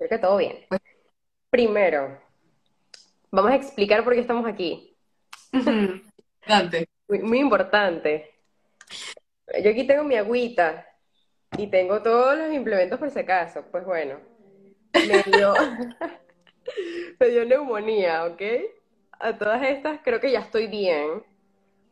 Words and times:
Creo 0.00 0.08
que 0.08 0.18
todo 0.18 0.38
bien. 0.38 0.64
Primero, 1.50 2.18
vamos 3.30 3.52
a 3.52 3.56
explicar 3.56 4.02
por 4.02 4.14
qué 4.14 4.20
estamos 4.20 4.46
aquí. 4.46 4.96
Muy, 7.06 7.18
muy 7.18 7.38
importante. 7.38 8.30
Yo 9.62 9.70
aquí 9.70 9.86
tengo 9.86 10.02
mi 10.04 10.16
agüita 10.16 10.86
y 11.58 11.66
tengo 11.66 12.00
todos 12.00 12.38
los 12.38 12.50
implementos 12.50 12.98
por 12.98 13.10
si 13.10 13.18
acaso. 13.18 13.62
Pues 13.70 13.84
bueno, 13.84 14.18
me 14.94 15.22
dio, 15.36 15.52
me 17.20 17.28
dio 17.28 17.44
neumonía, 17.44 18.24
¿ok? 18.24 18.40
A 19.18 19.36
todas 19.36 19.62
estas 19.64 20.00
creo 20.02 20.18
que 20.18 20.32
ya 20.32 20.40
estoy 20.40 20.66
bien. 20.66 21.22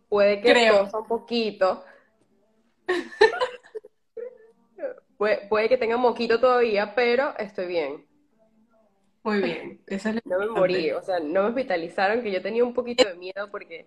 Puede 0.08 0.40
que 0.40 0.50
Creo. 0.50 0.88
un 0.94 1.06
poquito. 1.06 1.84
Puede, 5.18 5.46
puede 5.48 5.68
que 5.68 5.76
tenga 5.76 5.96
moquito 5.98 6.40
todavía, 6.40 6.94
pero 6.94 7.36
estoy 7.38 7.66
bien. 7.66 8.06
Muy 9.22 9.40
bien. 9.42 9.80
Eso 9.86 10.08
es 10.10 10.14
lo 10.16 10.20
No 10.24 10.38
me 10.38 10.46
morí, 10.48 10.90
o 10.92 11.02
sea, 11.02 11.18
no 11.20 11.42
me 11.42 11.48
hospitalizaron, 11.48 12.22
que 12.22 12.30
yo 12.32 12.40
tenía 12.42 12.64
un 12.64 12.74
poquito 12.74 13.04
de 13.06 13.14
miedo 13.16 13.50
porque, 13.50 13.86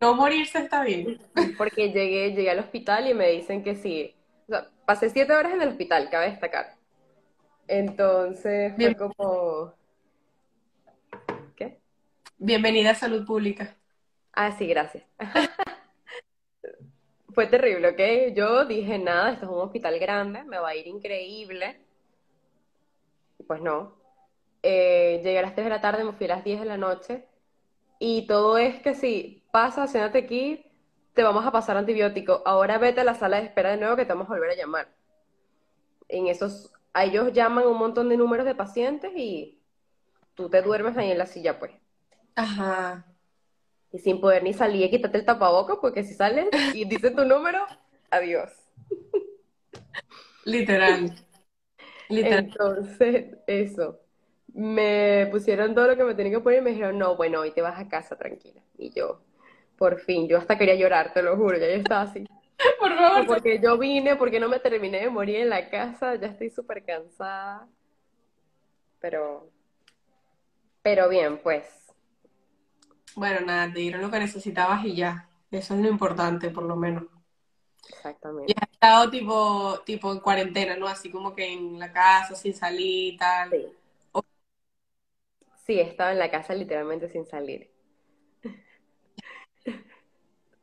No 0.00 0.14
morirse 0.14 0.58
está 0.58 0.84
bien. 0.84 1.18
porque 1.56 1.90
llegué, 1.92 2.32
llegué 2.32 2.50
al 2.50 2.58
hospital 2.60 3.08
y 3.08 3.14
me 3.14 3.28
dicen 3.30 3.62
que 3.62 3.76
sí. 3.76 4.14
O 4.48 4.52
sea, 4.52 4.68
pasé 4.86 5.08
siete 5.10 5.32
horas 5.32 5.52
en 5.54 5.62
el 5.62 5.68
hospital, 5.70 6.10
cabe 6.10 6.30
destacar. 6.30 6.74
Entonces 7.68 8.72
fue 8.78 8.78
Bien- 8.78 8.94
como, 8.94 9.72
¿qué? 11.56 11.78
bienvenida 12.38 12.90
a 12.90 12.94
Salud 12.94 13.26
Pública. 13.26 13.76
Ah, 14.32 14.52
sí, 14.52 14.66
gracias. 14.66 15.04
Fue 17.34 17.46
terrible, 17.48 17.88
¿ok? 17.88 18.34
Yo 18.34 18.64
dije, 18.64 18.98
nada, 18.98 19.32
esto 19.32 19.46
es 19.46 19.50
un 19.50 19.58
hospital 19.58 19.98
grande, 19.98 20.44
me 20.44 20.58
va 20.58 20.68
a 20.68 20.76
ir 20.76 20.86
increíble. 20.86 21.80
Pues 23.46 23.60
no. 23.60 23.96
Eh, 24.62 25.20
llegué 25.22 25.38
a 25.40 25.42
las 25.42 25.54
3 25.54 25.66
de 25.66 25.70
la 25.70 25.80
tarde, 25.80 26.04
me 26.04 26.12
fui 26.12 26.26
a 26.26 26.36
las 26.36 26.44
10 26.44 26.60
de 26.60 26.66
la 26.66 26.76
noche. 26.76 27.26
Y 27.98 28.26
todo 28.26 28.58
es 28.58 28.80
que 28.80 28.94
si 28.94 29.44
pasa, 29.50 29.86
siéntate 29.86 30.18
aquí, 30.18 30.64
te 31.12 31.22
vamos 31.22 31.44
a 31.44 31.52
pasar 31.52 31.76
antibiótico. 31.76 32.42
Ahora 32.44 32.78
vete 32.78 33.00
a 33.00 33.04
la 33.04 33.14
sala 33.14 33.38
de 33.38 33.46
espera 33.46 33.70
de 33.70 33.78
nuevo 33.78 33.96
que 33.96 34.04
te 34.04 34.12
vamos 34.12 34.28
a 34.28 34.34
volver 34.34 34.50
a 34.50 34.56
llamar. 34.56 34.88
En 36.08 36.28
esos, 36.28 36.72
a 36.92 37.04
ellos 37.04 37.32
llaman 37.32 37.66
un 37.66 37.78
montón 37.78 38.08
de 38.08 38.16
números 38.16 38.46
de 38.46 38.54
pacientes 38.54 39.12
y 39.16 39.60
tú 40.34 40.48
te 40.48 40.62
duermes 40.62 40.96
ahí 40.96 41.10
en 41.10 41.18
la 41.18 41.26
silla, 41.26 41.58
pues. 41.58 41.72
Ajá. 42.36 43.06
Y 43.94 44.00
sin 44.00 44.20
poder 44.20 44.42
ni 44.42 44.52
salir, 44.52 44.90
quítate 44.90 45.18
el 45.18 45.24
tapabocas 45.24 45.78
porque 45.80 46.02
si 46.02 46.14
sales 46.14 46.48
y 46.74 46.84
dicen 46.84 47.14
tu 47.14 47.24
número, 47.24 47.64
adiós. 48.10 48.50
Literal. 50.44 51.14
Literal. 52.08 52.38
Entonces, 52.40 53.36
eso. 53.46 54.00
Me 54.52 55.28
pusieron 55.30 55.76
todo 55.76 55.86
lo 55.86 55.96
que 55.96 56.02
me 56.02 56.16
tenían 56.16 56.34
que 56.34 56.40
poner 56.40 56.58
y 56.58 56.62
me 56.62 56.70
dijeron, 56.70 56.98
no, 56.98 57.14
bueno, 57.14 57.38
hoy 57.38 57.52
te 57.52 57.62
vas 57.62 57.78
a 57.78 57.88
casa 57.88 58.18
tranquila. 58.18 58.60
Y 58.76 58.90
yo, 58.90 59.20
por 59.78 60.00
fin, 60.00 60.26
yo 60.26 60.38
hasta 60.38 60.58
quería 60.58 60.74
llorar, 60.74 61.12
te 61.14 61.22
lo 61.22 61.36
juro, 61.36 61.56
ya 61.56 61.68
yo 61.68 61.74
estaba 61.74 62.02
así. 62.02 62.26
Por 62.80 62.96
favor. 62.96 63.26
Porque 63.26 63.60
yo 63.60 63.78
vine, 63.78 64.16
porque 64.16 64.40
no 64.40 64.48
me 64.48 64.58
terminé 64.58 65.02
de 65.02 65.10
morir 65.10 65.36
en 65.36 65.50
la 65.50 65.70
casa, 65.70 66.16
ya 66.16 66.26
estoy 66.26 66.50
súper 66.50 66.84
cansada. 66.84 67.68
Pero, 69.00 69.50
pero 70.82 71.08
bien, 71.08 71.38
pues. 71.38 71.83
Bueno, 73.16 73.40
nada, 73.46 73.72
te 73.72 73.80
dieron 73.80 74.02
lo 74.02 74.10
que 74.10 74.18
necesitabas 74.20 74.84
y 74.84 74.94
ya. 74.94 75.28
Eso 75.50 75.74
es 75.74 75.80
lo 75.80 75.88
importante, 75.88 76.50
por 76.50 76.64
lo 76.64 76.76
menos. 76.76 77.04
Y 78.46 78.52
Exactamente. 78.52 78.54
has 78.56 78.70
estado 78.70 79.10
tipo, 79.10 79.80
tipo 79.86 80.12
en 80.12 80.20
cuarentena, 80.20 80.76
¿no? 80.76 80.86
Así 80.86 81.10
como 81.10 81.34
que 81.34 81.52
en 81.52 81.78
la 81.78 81.92
casa, 81.92 82.34
sin 82.34 82.54
salir 82.54 83.14
y 83.14 83.16
tal. 83.16 83.50
Sí. 83.50 83.66
Sí, 85.66 85.80
estaba 85.80 86.12
en 86.12 86.20
la 86.20 86.30
casa 86.30 86.54
literalmente 86.54 87.08
sin 87.08 87.26
salir. 87.26 87.68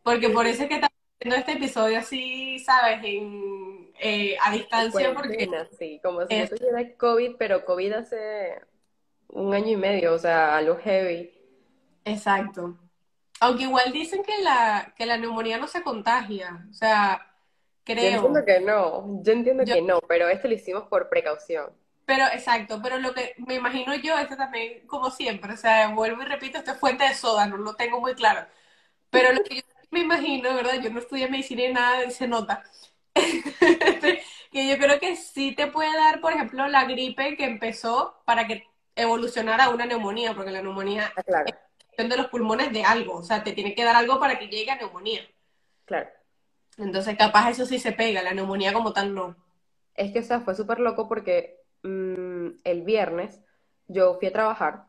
Porque 0.03 0.29
por 0.29 0.47
eso 0.47 0.63
es 0.63 0.69
que 0.69 0.75
estamos 0.75 0.97
haciendo 1.19 1.35
este 1.37 1.51
episodio 1.53 1.99
así, 1.99 2.59
¿sabes? 2.59 2.99
En, 3.03 3.91
eh, 3.99 4.35
a 4.41 4.51
distancia, 4.51 5.13
porque 5.13 5.47
sí, 5.77 5.99
como 6.03 6.25
si 6.25 6.33
es- 6.33 6.49
tuviera 6.49 6.95
COVID, 6.97 7.35
pero 7.37 7.65
COVID 7.65 7.93
hace 7.93 8.61
un 9.29 9.53
año 9.53 9.69
y 9.69 9.77
medio, 9.77 10.13
o 10.13 10.19
sea, 10.19 10.57
algo 10.57 10.77
heavy. 10.77 11.31
Exacto. 12.05 12.77
Aunque 13.39 13.63
igual 13.63 13.91
dicen 13.91 14.23
que 14.23 14.41
la, 14.41 14.93
que 14.95 15.05
la 15.05 15.17
neumonía 15.17 15.57
no 15.57 15.67
se 15.67 15.83
contagia. 15.83 16.65
O 16.69 16.73
sea, 16.73 17.35
Yo 17.85 17.85
creo. 17.85 18.15
entiendo 18.15 18.43
que 18.45 18.59
no, 18.59 19.21
yo 19.23 19.31
entiendo 19.31 19.63
Yo- 19.65 19.75
que 19.75 19.81
no, 19.81 20.01
pero 20.01 20.27
esto 20.29 20.47
lo 20.49 20.53
hicimos 20.55 20.83
por 20.89 21.07
precaución. 21.09 21.71
Pero, 22.05 22.25
exacto, 22.27 22.81
pero 22.81 22.97
lo 22.99 23.13
que 23.13 23.35
me 23.37 23.55
imagino 23.55 23.95
yo, 23.95 24.17
esto 24.17 24.35
también, 24.35 24.85
como 24.87 25.09
siempre, 25.11 25.53
o 25.53 25.57
sea, 25.57 25.89
vuelvo 25.93 26.21
y 26.21 26.25
repito, 26.25 26.57
esto 26.57 26.71
es 26.71 26.79
fuente 26.79 27.05
de 27.05 27.13
soda, 27.15 27.45
no 27.47 27.57
lo 27.57 27.75
tengo 27.75 28.01
muy 28.01 28.15
claro. 28.15 28.45
Pero 29.11 29.33
lo 29.33 29.43
que 29.43 29.57
yo 29.57 29.61
me 29.91 30.01
imagino, 30.01 30.55
¿verdad? 30.55 30.81
Yo 30.81 30.91
no 30.91 30.99
estudié 30.99 31.29
medicina 31.29 31.63
y 31.65 31.73
nada, 31.73 32.11
se 32.11 32.27
nota. 32.27 32.63
Que 34.51 34.67
yo 34.69 34.77
creo 34.77 34.99
que 34.99 35.15
sí 35.15 35.55
te 35.55 35.67
puede 35.67 35.93
dar, 35.97 36.21
por 36.21 36.33
ejemplo, 36.33 36.67
la 36.67 36.85
gripe 36.85 37.37
que 37.37 37.45
empezó 37.45 38.21
para 38.25 38.47
que 38.47 38.67
evolucionara 38.95 39.65
a 39.65 39.69
una 39.69 39.85
neumonía, 39.85 40.33
porque 40.35 40.51
la 40.51 40.61
neumonía 40.61 41.13
Ah, 41.15 41.23
claro, 41.23 41.49
es 41.49 41.55
de 42.09 42.17
los 42.17 42.27
pulmones 42.27 42.71
de 42.73 42.83
algo, 42.83 43.15
o 43.17 43.23
sea, 43.23 43.43
te 43.43 43.53
tiene 43.53 43.75
que 43.75 43.83
dar 43.83 43.95
algo 43.95 44.19
para 44.19 44.39
que 44.39 44.47
llegue 44.47 44.71
a 44.71 44.75
neumonía. 44.77 45.21
claro. 45.85 46.09
Entonces, 46.77 47.17
capaz 47.17 47.49
eso 47.51 47.65
sí 47.65 47.79
se 47.79 47.91
pega, 47.91 48.21
la 48.23 48.33
neumonía 48.33 48.73
como 48.73 48.93
tal 48.93 49.13
no. 49.13 49.35
Es 49.95 50.11
que, 50.13 50.19
o 50.19 50.23
sea, 50.23 50.39
fue 50.41 50.55
súper 50.55 50.79
loco 50.79 51.07
porque 51.07 51.59
mm, 51.83 52.47
el 52.63 52.81
viernes 52.83 53.41
yo 53.87 54.15
fui 54.19 54.29
a 54.29 54.33
trabajar 54.33 54.85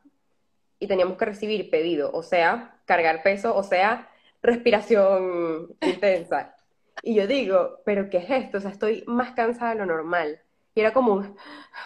y 0.80 0.88
teníamos 0.88 1.18
que 1.18 1.26
recibir 1.26 1.70
pedido, 1.70 2.10
o 2.12 2.22
sea, 2.24 2.80
cargar 2.86 3.22
peso, 3.24 3.56
o 3.56 3.64
sea, 3.64 4.10
respiración 4.42 5.76
intensa. 5.82 6.56
Y 7.02 7.14
yo 7.16 7.26
digo, 7.28 7.80
¿pero 7.86 8.10
qué 8.10 8.18
es 8.18 8.30
esto? 8.30 8.58
O 8.58 8.62
sea, 8.62 8.70
estoy 8.72 9.04
más 9.08 9.32
cansada 9.32 9.72
de 9.72 9.80
lo 9.80 9.86
normal. 9.86 10.40
Y 10.74 10.80
era 10.80 10.92
como 10.94 11.14
un, 11.14 11.26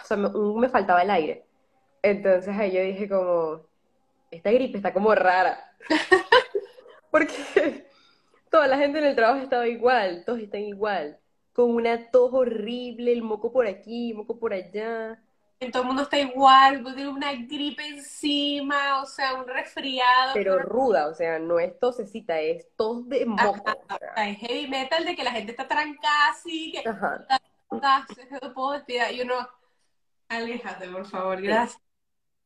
o 0.03 0.05
sea, 0.05 0.17
me, 0.17 0.29
un- 0.29 0.59
me 0.61 0.69
faltaba 0.69 1.03
el 1.03 1.11
aire. 1.11 1.45
Entonces 2.03 2.55
ahí 2.57 2.73
yo 2.73 2.81
dije 2.83 3.09
como, 3.09 3.66
esta 4.31 4.51
gripe 4.51 4.77
está 4.77 4.93
como 4.93 5.13
rara. 5.15 5.75
Porque 7.11 7.87
toda 8.49 8.67
la 8.67 8.77
gente 8.77 8.99
en 8.99 9.05
el 9.05 9.15
trabajo 9.15 9.41
estaba 9.41 9.67
igual, 9.67 10.23
todos 10.25 10.39
están 10.39 10.61
igual, 10.61 11.19
con 11.53 11.71
una 11.71 12.11
tos 12.11 12.33
horrible, 12.33 13.13
el 13.13 13.21
moco 13.21 13.51
por 13.51 13.67
aquí, 13.67 14.13
moco 14.13 14.39
por 14.39 14.53
allá. 14.53 15.21
Todo 15.71 15.81
el 15.81 15.87
mundo 15.87 16.03
está 16.03 16.19
igual, 16.19 16.83
tiene 16.83 17.09
una 17.09 17.33
gripe 17.33 17.87
encima, 17.87 19.01
o 19.01 19.07
sea, 19.07 19.33
un 19.33 19.47
resfriado. 19.47 20.33
pero 20.35 20.59
ruda, 20.59 21.07
o 21.07 21.15
sea, 21.15 21.39
no 21.39 21.59
es 21.59 21.79
tosecita, 21.79 22.39
es 22.39 22.67
tos 22.75 23.09
de 23.09 23.25
moco. 23.25 23.63
Ajá, 23.65 23.75
o 23.89 23.97
sea, 23.97 24.29
es 24.29 24.37
heavy 24.37 24.67
metal 24.67 25.03
de 25.03 25.15
que 25.15 25.23
la 25.23 25.31
gente 25.31 25.51
está 25.51 25.67
trancada 25.67 26.29
así, 26.29 26.71
que 26.71 26.87
ajá. 26.87 27.25
no 27.71 28.53
puedo 28.53 28.73
respirar. 28.73 29.11
Y 29.11 29.21
uno, 29.21 29.49
aléjate, 30.29 30.87
por 30.89 31.05
favor, 31.05 31.41
gracias. 31.41 31.81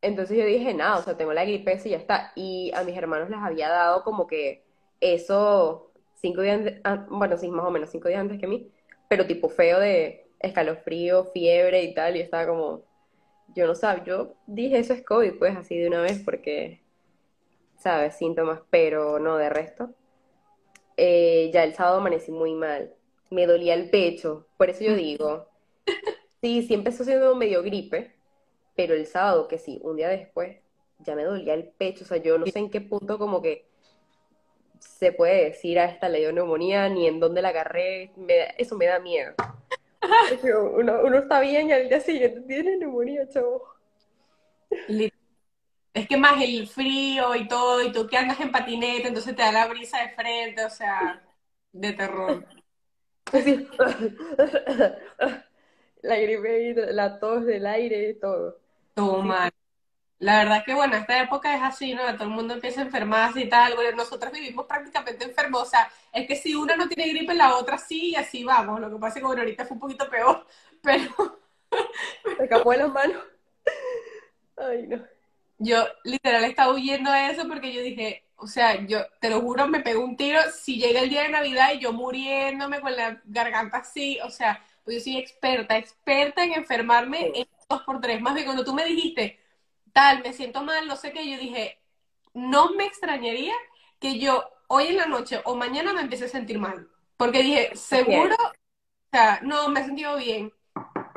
Entonces 0.02 0.38
yo 0.38 0.46
dije, 0.46 0.74
nada, 0.74 0.98
o 1.00 1.04
sea, 1.04 1.18
tengo 1.18 1.34
la 1.34 1.46
gripe 1.46 1.80
y 1.86 1.90
ya 1.90 1.98
está. 1.98 2.32
Y 2.36 2.72
a 2.76 2.84
mis 2.84 2.98
hermanos 2.98 3.30
les 3.30 3.40
había 3.40 3.70
dado 3.70 4.04
como 4.04 4.28
que 4.28 4.64
eso 5.00 5.92
cinco 6.16 6.42
días, 6.42 6.58
antes- 6.60 6.82
ah, 6.84 7.06
bueno, 7.10 7.38
sí, 7.38 7.50
más 7.50 7.66
o 7.66 7.72
menos 7.72 7.90
cinco 7.92 8.08
días 8.08 8.22
antes 8.22 8.40
que 8.40 8.48
mí, 8.48 8.72
pero 9.10 9.28
tipo 9.28 9.50
feo 9.50 9.80
de 9.80 10.28
escalofrío, 10.40 11.26
fiebre 11.34 11.84
y 11.84 11.94
tal, 11.94 12.16
y 12.18 12.22
estaba 12.22 12.48
como, 12.48 12.84
yo 13.56 13.68
no 13.68 13.76
sabía, 13.76 14.04
yo 14.06 14.36
dije 14.48 14.80
eso 14.80 14.94
es 14.94 15.04
COVID, 15.06 15.38
pues 15.40 15.56
así 15.58 15.78
de 15.78 15.88
una 15.88 16.02
vez, 16.02 16.22
porque, 16.24 16.82
¿sabes? 17.78 18.16
Síntomas, 18.18 18.62
pero 18.70 19.20
no 19.20 19.38
de 19.38 19.50
resto. 19.50 19.92
Eh, 20.98 21.50
ya 21.54 21.64
el 21.64 21.74
sábado 21.74 21.98
amanecí 21.98 22.32
muy 22.32 22.54
mal, 22.54 22.94
me 23.30 23.48
dolía 23.48 23.74
el 23.74 23.90
pecho, 23.90 24.48
por 24.58 24.70
eso 24.70 24.84
yo 24.84 24.96
digo, 24.96 25.48
sí, 26.42 26.64
sí 26.64 26.74
empezó 26.74 27.04
siendo 27.04 27.36
medio 27.36 27.64
gripe, 27.64 28.16
pero 28.76 28.94
el 28.94 29.06
sábado, 29.06 29.48
que 29.48 29.58
sí, 29.58 29.80
un 29.84 29.98
día 29.98 30.10
después, 30.10 30.58
ya 31.00 31.16
me 31.16 31.24
dolía 31.24 31.54
el 31.54 31.68
pecho, 31.68 32.04
o 32.04 32.08
sea, 32.08 32.18
yo 32.18 32.38
no 32.38 32.46
sé 32.48 32.60
en 32.60 32.70
qué 32.70 32.82
punto 32.82 33.18
como 33.18 33.42
que 33.42 33.68
se 34.80 35.12
puede 35.12 35.46
decir 35.46 35.80
a 35.80 35.86
esta 35.86 36.10
le 36.10 36.20
dio 36.20 36.32
neumonía, 36.32 36.90
ni 36.90 37.08
en 37.08 37.20
dónde 37.20 37.42
la 37.42 37.50
agarré, 37.50 38.12
me 38.16 38.38
da- 38.38 38.46
eso 38.58 38.76
me 38.76 38.86
da 38.88 39.00
miedo. 39.00 39.34
Uno, 40.74 41.02
uno 41.04 41.18
está 41.20 41.40
bien 41.42 41.70
y 41.70 41.74
al 41.74 41.88
día 41.88 42.00
siguiente 42.00 42.42
tiene 42.42 42.78
neumonía, 42.78 43.28
chavo. 43.30 43.64
Es 45.94 46.08
que 46.08 46.18
más 46.18 46.42
el 46.42 46.68
frío 46.68 47.36
y 47.36 47.48
todo, 47.48 47.82
y 47.84 47.92
tú 47.92 48.08
que 48.08 48.18
andas 48.18 48.40
en 48.40 48.52
patineta, 48.52 49.10
entonces 49.10 49.36
te 49.36 49.42
da 49.42 49.52
la 49.52 49.68
brisa 49.68 50.00
de 50.02 50.10
frente, 50.16 50.64
o 50.66 50.70
sea, 50.70 51.22
de 51.74 51.94
terror. 51.94 52.46
Así. 53.34 53.68
La 56.02 56.18
gripe, 56.18 56.94
la 56.94 57.20
tos 57.20 57.46
del 57.46 57.66
aire, 57.68 58.14
todo. 58.16 58.61
Sí. 59.02 59.32
La 60.20 60.38
verdad 60.38 60.64
que 60.66 60.74
bueno, 60.76 60.96
esta 60.98 61.22
época 61.22 61.56
es 61.56 61.62
así, 61.64 61.94
¿no? 61.96 62.04
Todo 62.16 62.26
el 62.26 62.30
mundo 62.30 62.54
empieza 62.54 62.82
a 62.82 62.84
enfermarse 62.86 63.42
y 63.42 63.50
tal. 63.50 63.76
Bueno, 63.76 63.98
nosotros 63.98 64.32
vivimos 64.32 64.66
prácticamente 64.68 65.26
enfermos. 65.26 65.64
O 65.64 65.66
sea, 65.66 65.92
es 66.14 66.28
que 66.28 66.36
si 66.36 66.54
una 66.56 66.76
no 66.76 66.88
tiene 66.88 67.10
gripe, 67.12 67.34
la 67.34 67.56
otra 67.58 67.78
sí, 67.78 68.12
y 68.12 68.16
así 68.16 68.44
vamos. 68.44 68.80
Lo 68.80 68.90
que 68.92 68.98
pasa 68.98 69.16
es 69.20 69.22
que 69.22 69.28
bueno, 69.28 69.42
ahorita 69.42 69.66
fue 69.66 69.76
un 69.76 69.82
poquito 69.82 70.10
peor, 70.10 70.46
pero 70.84 71.40
se 72.38 72.44
escapó 72.44 72.72
de 72.72 72.78
las 72.78 72.90
manos. 72.92 73.24
Ay, 74.58 74.88
no. 74.88 75.06
Yo 75.58 75.86
literal 76.04 76.44
estaba 76.46 76.74
huyendo 76.74 77.12
de 77.12 77.30
eso 77.32 77.48
porque 77.48 77.74
yo 77.74 77.82
dije, 77.82 78.26
o 78.36 78.48
sea, 78.48 78.86
yo 78.88 79.00
te 79.20 79.30
lo 79.30 79.42
juro, 79.42 79.68
me 79.68 79.82
pego 79.82 80.04
un 80.04 80.18
tiro 80.18 80.40
si 80.52 80.78
llega 80.80 81.02
el 81.02 81.10
día 81.10 81.24
de 81.24 81.30
Navidad 81.30 81.74
y 81.74 81.80
yo 81.80 81.94
muriéndome 81.94 82.82
con 82.82 82.96
la 82.96 83.22
garganta 83.26 83.78
así, 83.78 84.20
o 84.22 84.30
sea, 84.32 84.64
pues 84.84 84.98
yo 84.98 85.04
soy 85.04 85.18
experta, 85.18 85.78
experta 85.78 86.44
en 86.44 86.54
enfermarme 86.54 87.32
en 87.36 87.48
dos 87.72 87.84
por 87.84 88.00
tres. 88.02 88.22
Más 88.22 88.34
bien, 88.34 88.46
cuando 88.46 88.64
tú 88.64 88.74
me 88.74 88.86
dijiste, 88.86 89.40
tal, 89.94 90.22
me 90.22 90.34
siento 90.34 90.64
mal, 90.64 90.88
no 90.88 90.96
sé 90.96 91.12
qué, 91.12 91.30
yo 91.30 91.38
dije, 91.38 91.80
no 92.34 92.72
me 92.72 92.86
extrañaría 92.86 93.54
que 94.00 94.20
yo 94.20 94.50
hoy 94.68 94.88
en 94.88 94.98
la 94.98 95.06
noche 95.06 95.42
o 95.46 95.56
mañana 95.56 95.94
me 95.94 96.02
empiece 96.02 96.26
a 96.26 96.30
sentir 96.30 96.60
mal. 96.60 96.90
Porque 97.18 97.44
dije, 97.44 97.76
seguro, 97.76 98.36
o 98.36 99.08
sea, 99.12 99.40
no, 99.44 99.70
me 99.70 99.82
he 99.82 99.86
sentido 99.86 100.16
bien. 100.18 100.54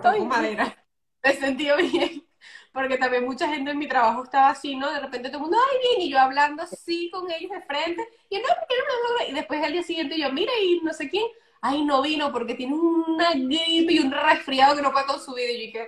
Toco 0.03 0.25
madera. 0.25 0.77
Me 1.23 1.31
he 1.31 1.37
sentido 1.41 1.79
bien. 1.79 2.23
Porque 2.71 2.99
también 2.99 3.25
mucha 3.25 3.49
gente 3.49 3.71
en 3.71 3.79
mi 3.79 3.89
trabajo 3.89 4.25
estaba 4.25 4.50
así, 4.50 4.77
¿no? 4.77 4.91
De 4.91 5.00
repente 5.00 5.31
todo 5.31 5.39
el 5.39 5.43
mundo, 5.45 5.57
ay, 5.57 5.79
bien, 5.79 6.00
y 6.03 6.11
yo 6.11 6.19
hablando 6.19 6.62
así 6.65 7.09
con 7.11 7.31
ellos 7.31 7.50
de 7.50 7.62
frente, 7.62 8.07
y 8.29 8.37
no, 8.37 8.43
no, 8.49 9.27
y 9.27 9.33
después 9.33 9.62
al 9.62 9.73
día 9.73 9.83
siguiente 9.83 10.19
yo, 10.19 10.31
mira, 10.33 10.53
y 10.61 10.81
no 10.83 10.93
sé 10.93 11.09
quién, 11.09 11.25
ay, 11.62 11.85
no 11.85 12.03
vino 12.03 12.31
porque 12.33 12.55
tiene 12.55 12.75
una 12.75 13.31
gripe 13.31 13.95
y 13.95 14.00
un 14.00 14.11
resfriado 14.11 14.77
que 14.77 14.83
no 14.83 14.93
puede 14.93 15.07
con 15.07 15.21
su 15.21 15.33
vida, 15.33 15.50
y 15.50 15.73
yo. 15.73 15.81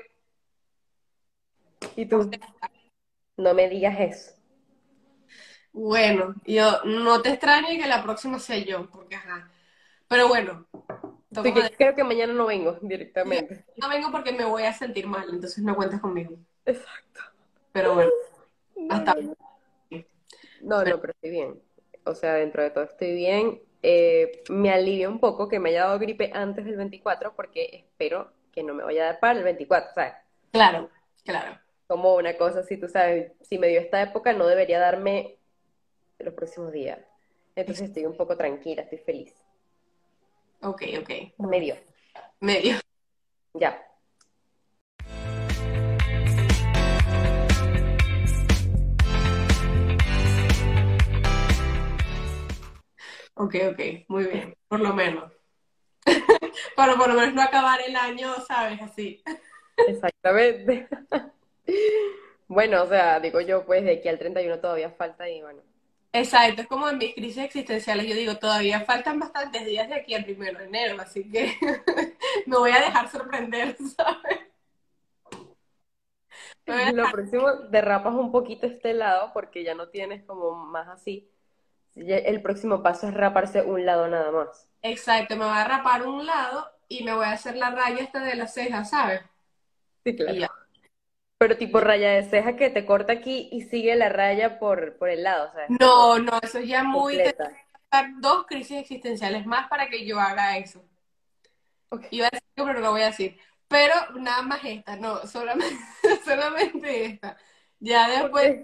¿Y 1.95 2.07
tú? 2.07 2.31
No 3.37 3.55
me 3.55 3.69
digas 3.69 3.97
eso. 4.01 4.33
Bueno, 5.73 6.35
yo 6.47 6.83
no 6.85 7.21
te 7.21 7.31
extrañe 7.31 7.79
que 7.79 7.87
la 7.87 8.03
próxima 8.03 8.39
sea 8.39 8.57
yo, 8.59 8.89
porque 8.91 9.17
ajá. 9.17 9.51
Pero 10.09 10.29
bueno. 10.29 10.67
Sí, 11.43 11.53
que 11.53 11.71
creo 11.77 11.95
que 11.95 12.03
mañana 12.03 12.33
no 12.33 12.47
vengo 12.47 12.79
directamente. 12.81 13.65
No 13.77 13.91
vengo 13.91 14.11
porque 14.11 14.33
me 14.33 14.47
voy 14.47 14.63
a 14.63 14.73
sentir 14.73 15.07
mal, 15.07 15.29
entonces 15.29 15.63
no 15.63 15.77
cuentes 15.77 16.01
conmigo. 16.01 16.39
Exacto. 16.65 17.21
Pero 17.73 17.95
bueno, 17.95 18.11
hasta. 18.89 19.15
No, 20.63 20.83
no, 20.83 21.01
pero 21.01 21.13
estoy 21.13 21.31
bien. 21.31 21.63
O 22.05 22.15
sea, 22.15 22.35
dentro 22.35 22.63
de 22.63 22.71
todo 22.71 22.85
estoy 22.85 23.15
bien. 23.15 23.61
Eh, 23.83 24.43
me 24.49 24.71
alivia 24.71 25.11
un 25.11 25.21
poco 25.21 25.47
que 25.49 25.61
me 25.61 25.69
haya 25.69 25.85
dado 25.85 25.99
gripe 25.99 26.31
antes 26.33 26.65
del 26.65 26.77
24 26.77 27.35
porque 27.37 27.85
espero 27.91 28.33
que 28.51 28.63
no 28.63 28.73
me 28.73 28.83
vaya 28.83 29.03
a 29.03 29.07
dar 29.07 29.21
para 29.21 29.39
el 29.39 29.45
24, 29.45 29.91
¿sabes? 29.95 30.15
Claro, 30.51 30.91
claro. 31.23 31.61
Como 31.87 32.17
una 32.17 32.37
cosa 32.37 32.61
así, 32.61 32.77
tú 32.77 32.89
sabes, 32.89 33.33
si 33.43 33.59
me 33.59 33.69
dio 33.69 33.81
esta 33.81 34.03
época 34.03 34.33
no 34.33 34.47
debería 34.49 34.81
darme 34.81 35.39
los 36.19 36.35
próximos 36.35 36.73
días. 36.73 36.99
Entonces 37.55 37.89
estoy 37.89 38.07
un 38.07 38.17
poco 38.17 38.37
tranquila, 38.37 38.83
estoy 38.83 38.99
feliz. 38.99 39.35
Ok, 40.63 40.83
ok. 41.01 41.49
Medio. 41.49 41.77
Medio. 42.41 42.77
Ya. 43.55 43.81
Ok, 53.35 53.55
ok, 53.71 53.81
muy 54.09 54.25
bien, 54.25 54.57
por 54.67 54.81
lo 54.81 54.93
menos. 54.93 55.33
Para 56.75 56.97
por 56.97 57.09
lo 57.09 57.15
menos 57.15 57.33
no 57.35 57.43
acabar 57.43 57.81
el 57.87 57.95
año, 57.95 58.35
¿sabes? 58.49 58.83
Así. 58.83 59.23
Exactamente. 59.77 60.89
Bueno, 62.49 62.83
o 62.83 62.87
sea, 62.87 63.19
digo 63.21 63.41
yo, 63.41 63.65
pues 63.65 63.85
de 63.85 63.93
aquí 63.99 64.09
al 64.09 64.19
31 64.19 64.61
todavía 64.61 64.91
falta 64.91 65.29
y 65.29 65.43
bueno. 65.43 65.63
Exacto, 66.13 66.63
es 66.63 66.69
como 66.69 66.89
en 66.89 66.97
mis 66.97 67.15
crisis 67.15 67.39
existenciales, 67.45 68.07
yo 68.07 68.15
digo, 68.15 68.37
todavía 68.37 68.81
faltan 68.81 69.19
bastantes 69.19 69.67
días 69.67 69.87
de 69.89 69.97
aquí 69.97 70.15
al 70.15 70.25
primero 70.25 70.59
de 70.59 70.65
enero, 70.65 70.97
así 70.99 71.29
que 71.31 71.53
me 72.47 72.57
voy 72.57 72.71
a 72.71 72.81
dejar 72.81 73.11
sorprender, 73.11 73.77
¿sabes? 73.97 74.41
Lo 76.67 77.11
próximo, 77.11 77.53
derrapas 77.71 78.15
un 78.15 78.33
poquito 78.33 78.67
este 78.67 78.95
lado 78.95 79.31
porque 79.33 79.63
ya 79.63 79.75
no 79.75 79.89
tienes 79.89 80.25
como 80.25 80.55
más 80.55 80.89
así. 80.89 81.31
El 81.95 82.43
próximo 82.43 82.83
paso 82.83 83.09
es 83.09 83.15
raparse 83.15 83.63
un 83.63 83.87
lado 83.87 84.09
nada 84.09 84.31
más. 84.31 84.69
Exacto, 84.83 85.37
me 85.37 85.45
voy 85.45 85.57
a 85.57 85.65
rapar 85.65 86.07
un 86.07 86.27
lado 86.27 86.71
y 86.89 87.05
me 87.05 87.13
voy 87.15 87.25
a 87.25 87.33
hacer 87.33 87.57
la 87.57 87.71
raya 87.71 88.03
esta 88.03 88.21
de 88.21 88.37
la 88.37 88.47
ceja, 88.47 88.85
¿sabes? 88.85 89.21
Sí, 90.05 90.17
claro. 90.17 90.47
Pero 91.39 91.59
tipo 91.59 91.81
raya 91.81 92.13
de 92.13 92.23
ceja 92.23 92.57
que 92.57 92.71
te 92.71 92.87
corta 92.87 93.13
aquí 93.13 93.49
y 93.53 93.63
sigue 93.63 93.95
la 93.95 94.09
raya 94.09 94.59
por, 94.59 94.97
por 94.97 95.11
el 95.11 95.23
lado, 95.23 95.51
¿sabes? 95.53 95.69
No, 95.69 96.19
no, 96.19 96.39
eso 96.43 96.59
es 96.59 96.69
ya 96.69 96.83
muy... 96.83 97.21
Dos 98.19 98.47
crisis 98.47 98.79
existenciales 98.79 99.47
más 99.47 99.69
para 99.69 99.89
que 99.89 100.07
yo 100.07 100.21
haga 100.21 100.59
eso. 100.59 100.85
Okay. 101.89 102.09
Iba 102.11 102.27
a 102.27 102.31
decir 102.31 102.49
pero 102.55 102.73
no 102.75 102.81
lo 102.81 102.91
voy 102.93 103.03
a 103.03 103.07
decir. 103.07 103.39
Pero 103.69 103.95
nada 104.17 104.43
más 104.43 104.61
esta, 104.65 104.97
no, 104.97 105.27
solamente, 105.27 105.77
solamente 106.25 107.05
esta. 107.05 107.37
Ya 107.79 108.09
después, 108.09 108.61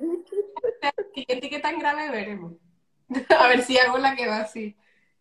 okay. 1.11 1.25
qué 1.51 1.59
tan 1.61 1.79
grave 1.79 2.11
veremos. 2.11 2.55
A 3.39 3.49
ver 3.49 3.63
si 3.63 3.79
hago 3.79 3.99
la 3.99 4.17
que 4.17 4.27
va 4.27 4.39
así. 4.39 4.77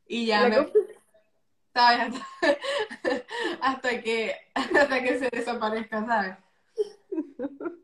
Y 0.07 0.25
ya 0.25 0.48
me... 0.48 0.68
¿Sabes? 1.74 2.15
Hasta, 2.42 3.24
hasta, 3.62 4.01
que, 4.01 4.36
hasta 4.53 5.01
que 5.01 5.19
se 5.19 5.30
desaparezca, 5.31 6.06
¿sabes? 6.06 6.36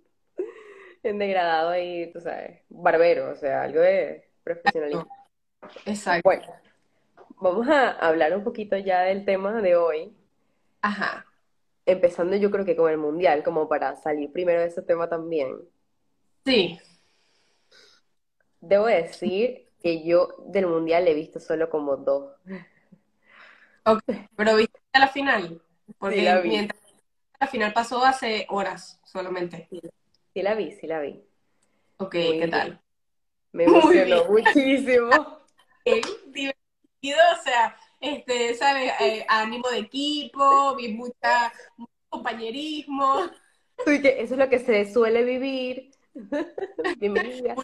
En 1.04 1.20
degradado 1.20 1.70
ahí, 1.70 2.12
tú 2.12 2.20
sabes, 2.20 2.62
barbero, 2.70 3.32
o 3.32 3.36
sea, 3.36 3.62
algo 3.64 3.80
de 3.80 4.28
profesionalismo. 4.44 5.08
Exacto. 5.86 6.22
Bueno, 6.24 6.46
vamos 7.40 7.68
a 7.70 7.92
hablar 7.92 8.36
un 8.36 8.44
poquito 8.44 8.76
ya 8.78 9.02
del 9.02 9.24
tema 9.24 9.62
de 9.62 9.76
hoy. 9.76 10.14
Ajá. 10.82 11.26
Empezando 11.86 12.36
yo 12.36 12.52
creo 12.52 12.66
que 12.66 12.76
con 12.76 12.92
el 12.92 12.98
mundial, 12.98 13.44
como 13.44 13.70
para 13.70 13.96
salir 13.96 14.32
primero 14.34 14.60
de 14.60 14.68
ese 14.68 14.82
tema 14.82 15.08
también. 15.08 15.56
Sí. 16.46 16.78
Debo 18.60 18.88
decir 18.88 19.70
que 19.82 20.04
yo 20.04 20.30
del 20.48 20.68
mundial 20.68 21.08
he 21.08 21.14
visto 21.14 21.40
solo 21.40 21.70
como 21.70 21.96
dos. 21.96 22.34
Ok, 23.86 24.04
pero 24.36 24.56
viste 24.58 24.80
la 24.94 25.08
final. 25.08 25.62
Porque 26.00 26.18
Sí, 26.18 26.22
la 26.24 26.40
vi. 26.42 26.50
mientras 26.50 26.82
la 27.40 27.48
final 27.48 27.74
pasó 27.74 28.04
hace 28.04 28.46
horas 28.50 29.00
solamente. 29.04 29.68
Sí 30.34 30.42
la 30.42 30.56
vi, 30.56 30.72
sí 30.72 30.88
la 30.88 31.00
vi. 31.00 31.24
Ok, 31.98 32.14
Muy 32.14 32.24
¿qué 32.24 32.32
bien. 32.34 32.52
tal? 32.52 32.82
Me 33.52 33.64
emocionó 33.66 34.26
muchísimo. 34.26 35.10
Qué 35.86 36.02
divertido, 36.28 37.18
o 37.40 37.44
sea, 37.44 37.76
este, 38.02 38.54
¿sabes? 38.56 38.92
Eh, 39.00 39.26
ánimo 39.30 39.70
de 39.70 39.80
equipo, 39.80 40.76
vi 40.76 40.94
mucha, 40.94 41.52
mucho 41.78 41.92
compañerismo, 42.10 43.30
Sí, 43.86 44.02
que 44.02 44.22
eso 44.22 44.34
es 44.34 44.40
lo 44.40 44.50
que 44.50 44.60
se 44.60 44.92
suele 44.92 45.24
vivir. 45.24 45.92
Bienvenida. 46.98 47.56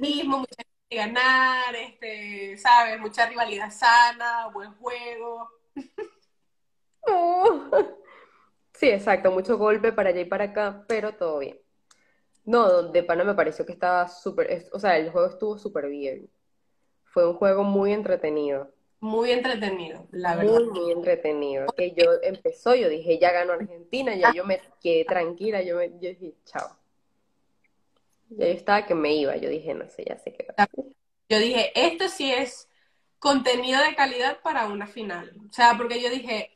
mismo, 0.00 0.38
mucha 0.38 0.54
gente 0.56 0.72
que 0.90 0.96
ganar, 0.96 1.74
este, 1.74 2.58
¿sabes? 2.58 3.00
Mucha 3.00 3.26
rivalidad 3.26 3.70
sana, 3.70 4.48
buen 4.48 4.72
juego. 4.74 5.48
Oh. 7.06 7.70
Sí, 8.78 8.88
exacto, 8.88 9.30
mucho 9.32 9.58
golpe 9.58 9.92
para 9.92 10.10
allá 10.10 10.20
y 10.20 10.24
para 10.24 10.44
acá, 10.44 10.84
pero 10.88 11.14
todo 11.16 11.38
bien. 11.40 11.58
No, 12.44 12.84
de 12.92 13.02
pana 13.04 13.24
me 13.24 13.34
pareció 13.34 13.66
que 13.66 13.72
estaba 13.72 14.08
súper, 14.08 14.66
o 14.72 14.80
sea, 14.80 14.98
el 14.98 15.10
juego 15.12 15.28
estuvo 15.28 15.58
súper 15.58 15.88
bien. 15.88 16.30
Fue 17.04 17.28
un 17.28 17.34
juego 17.36 17.64
muy 17.64 17.92
entretenido, 17.92 18.72
Muy 19.00 19.32
entretenido, 19.32 20.06
la 20.12 20.36
verdad. 20.36 20.54
muy, 20.54 20.66
muy 20.70 20.92
entretenido. 20.92 21.74
Que 21.76 21.92
yo 21.94 22.12
empezó, 22.22 22.74
yo 22.74 22.88
dije, 22.88 23.18
ya 23.18 23.32
ganó 23.32 23.52
Argentina, 23.54 24.14
ya 24.16 24.30
yo 24.30 24.44
me 24.44 24.60
quedé 24.80 25.04
tranquila, 25.04 25.62
yo, 25.62 25.76
me, 25.76 25.90
yo 26.00 26.10
dije, 26.10 26.34
chao. 26.44 26.76
Ya 28.30 28.46
yo 28.46 28.52
estaba 28.54 28.86
que 28.86 28.94
me 28.94 29.14
iba, 29.14 29.36
yo 29.36 29.50
dije, 29.50 29.74
no 29.74 29.86
sé, 29.90 30.04
ya 30.08 30.16
sé 30.18 30.32
qué 30.32 30.46
va. 30.46 30.54
Yo 31.28 31.38
dije, 31.38 31.72
esto 31.74 32.08
sí 32.08 32.32
es 32.32 32.68
contenido 33.18 33.82
de 33.82 33.94
calidad 33.94 34.40
para 34.42 34.66
una 34.66 34.86
final. 34.86 35.36
O 35.48 35.52
sea, 35.52 35.76
porque 35.76 36.00
yo 36.02 36.10
dije, 36.10 36.52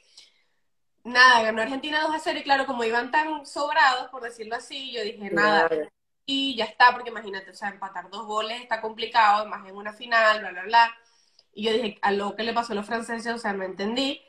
nada, 1.04 1.42
ganó 1.42 1.62
Argentina 1.62 2.02
2 2.02 2.14
a 2.14 2.18
0 2.18 2.38
y 2.40 2.42
claro, 2.42 2.66
como 2.66 2.84
iban 2.84 3.10
tan 3.10 3.44
sobrados, 3.46 4.08
por 4.10 4.22
decirlo 4.22 4.56
así, 4.56 4.92
yo 4.92 5.02
dije, 5.02 5.30
nada, 5.30 5.68
Claro. 5.68 5.88
y 6.26 6.54
ya 6.56 6.64
está, 6.66 6.92
porque 6.92 7.10
imagínate, 7.10 7.50
o 7.50 7.54
sea, 7.54 7.68
empatar 7.70 8.08
dos 8.10 8.26
goles 8.26 8.60
está 8.60 8.80
complicado, 8.80 9.46
más 9.46 9.66
en 9.68 9.76
una 9.76 9.92
final, 9.92 10.40
bla, 10.40 10.50
bla, 10.52 10.62
bla. 10.64 10.94
Y 11.54 11.64
yo 11.64 11.72
dije, 11.72 11.98
a 12.02 12.12
lo 12.12 12.34
que 12.36 12.44
le 12.44 12.52
pasó 12.54 12.72
a 12.72 12.76
los 12.76 12.86
franceses, 12.86 13.32
o 13.34 13.38
sea, 13.38 13.52
no 13.52 13.64
entendí. 13.64 14.22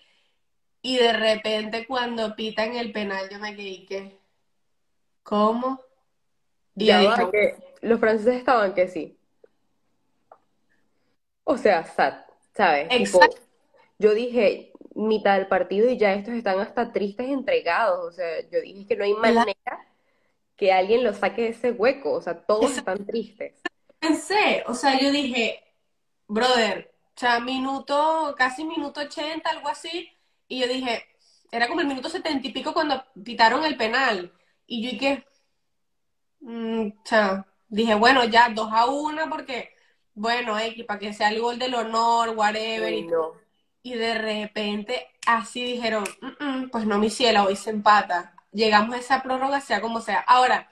Y 0.81 0.97
de 0.97 1.13
repente 1.13 1.87
cuando 1.87 2.35
pitan 2.35 2.75
el 2.75 2.91
penal, 2.91 3.29
yo 3.29 3.39
me 3.39 3.55
quedé 3.55 3.85
que, 3.85 4.19
¿cómo? 5.23 5.79
Y 6.75 6.85
Ya 6.87 7.01
yo 7.01 7.09
va, 7.09 7.15
dije, 7.17 7.31
que 7.31 7.87
los 7.87 7.99
franceses 7.99 8.35
estaban 8.35 8.73
que 8.73 8.87
sí. 8.89 9.17
O 11.45 11.57
sea, 11.57 11.85
sad, 11.85 12.25
¿sabes? 12.55 12.89
Tipo, 12.89 13.23
Exacto. 13.23 13.41
yo 13.99 14.13
dije 14.13 14.72
mitad 14.95 15.37
del 15.37 15.47
partido 15.47 15.89
y 15.89 15.97
ya 15.97 16.13
estos 16.13 16.33
están 16.35 16.59
hasta 16.59 16.91
tristes 16.91 17.29
entregados. 17.29 18.05
O 18.07 18.11
sea, 18.11 18.41
yo 18.49 18.61
dije 18.61 18.87
que 18.87 18.95
no 18.95 19.03
hay 19.05 19.13
manera 19.13 19.55
que 20.55 20.71
alguien 20.73 21.03
los 21.03 21.17
saque 21.17 21.43
de 21.43 21.49
ese 21.49 21.71
hueco. 21.71 22.13
O 22.13 22.21
sea, 22.21 22.45
todos 22.45 22.77
están 22.77 23.05
tristes. 23.05 23.61
pensé, 23.99 24.63
o 24.67 24.73
sea, 24.73 24.99
yo 24.99 25.11
dije, 25.11 25.63
brother, 26.27 26.93
o 27.15 27.19
sea, 27.19 27.39
minuto, 27.39 28.35
casi 28.37 28.65
minuto 28.65 29.01
80, 29.01 29.49
algo 29.49 29.69
así, 29.69 30.09
y 30.47 30.59
yo 30.61 30.67
dije, 30.67 31.05
era 31.51 31.67
como 31.67 31.81
el 31.81 31.87
minuto 31.87 32.09
setenta 32.09 32.47
y 32.47 32.51
pico 32.51 32.73
cuando 32.73 33.03
pitaron 33.23 33.63
el 33.65 33.77
penal, 33.77 34.33
y 34.67 34.83
yo 34.83 34.91
dije, 34.91 35.25
mm, 36.41 36.87
o 36.87 37.05
sea, 37.05 37.45
dije, 37.69 37.95
bueno, 37.95 38.23
ya 38.25 38.49
2 38.49 38.69
a 38.71 38.85
1 38.87 39.29
porque, 39.29 39.69
bueno, 40.13 40.59
X, 40.59 40.85
para 40.85 40.99
que 40.99 41.13
sea 41.13 41.29
el 41.29 41.41
gol 41.41 41.59
del 41.59 41.75
honor, 41.75 42.29
whatever. 42.37 42.93
Y, 42.93 43.03
No. 43.03 43.42
Y 43.83 43.95
de 43.95 44.15
repente, 44.15 45.07
así 45.27 45.63
dijeron, 45.63 46.05
"Mm, 46.21 46.45
mm, 46.65 46.69
pues 46.71 46.85
no, 46.87 46.99
mi 46.99 47.09
cielo, 47.11 47.45
hoy 47.45 47.55
se 47.57 47.71
empata. 47.71 48.35
Llegamos 48.53 48.95
a 48.95 48.99
esa 48.99 49.23
prórroga, 49.23 49.61
sea 49.61 49.81
como 49.81 50.01
sea. 50.01 50.21
Ahora, 50.21 50.69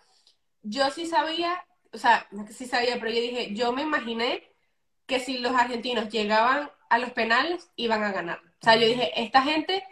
yo 0.63 0.89
sí 0.91 1.05
sabía, 1.07 1.65
o 1.93 1.97
sea, 1.97 2.27
no 2.31 2.45
que 2.45 2.53
sí 2.53 2.65
sabía, 2.67 2.95
pero 2.99 3.11
yo 3.11 3.21
dije, 3.21 3.53
yo 3.55 3.71
me 3.73 3.81
imaginé 3.83 4.43
que 5.07 5.19
si 5.19 5.39
los 5.39 5.53
argentinos 5.55 6.09
llegaban 6.09 6.71
a 6.89 6.99
los 6.99 7.11
penales, 7.11 7.69
iban 7.75 8.03
a 8.03 8.11
ganar. 8.11 8.39
O 8.61 8.63
sea, 8.65 8.75
yo 8.75 8.87
dije, 8.87 9.11
esta 9.21 9.41
gente 9.43 9.83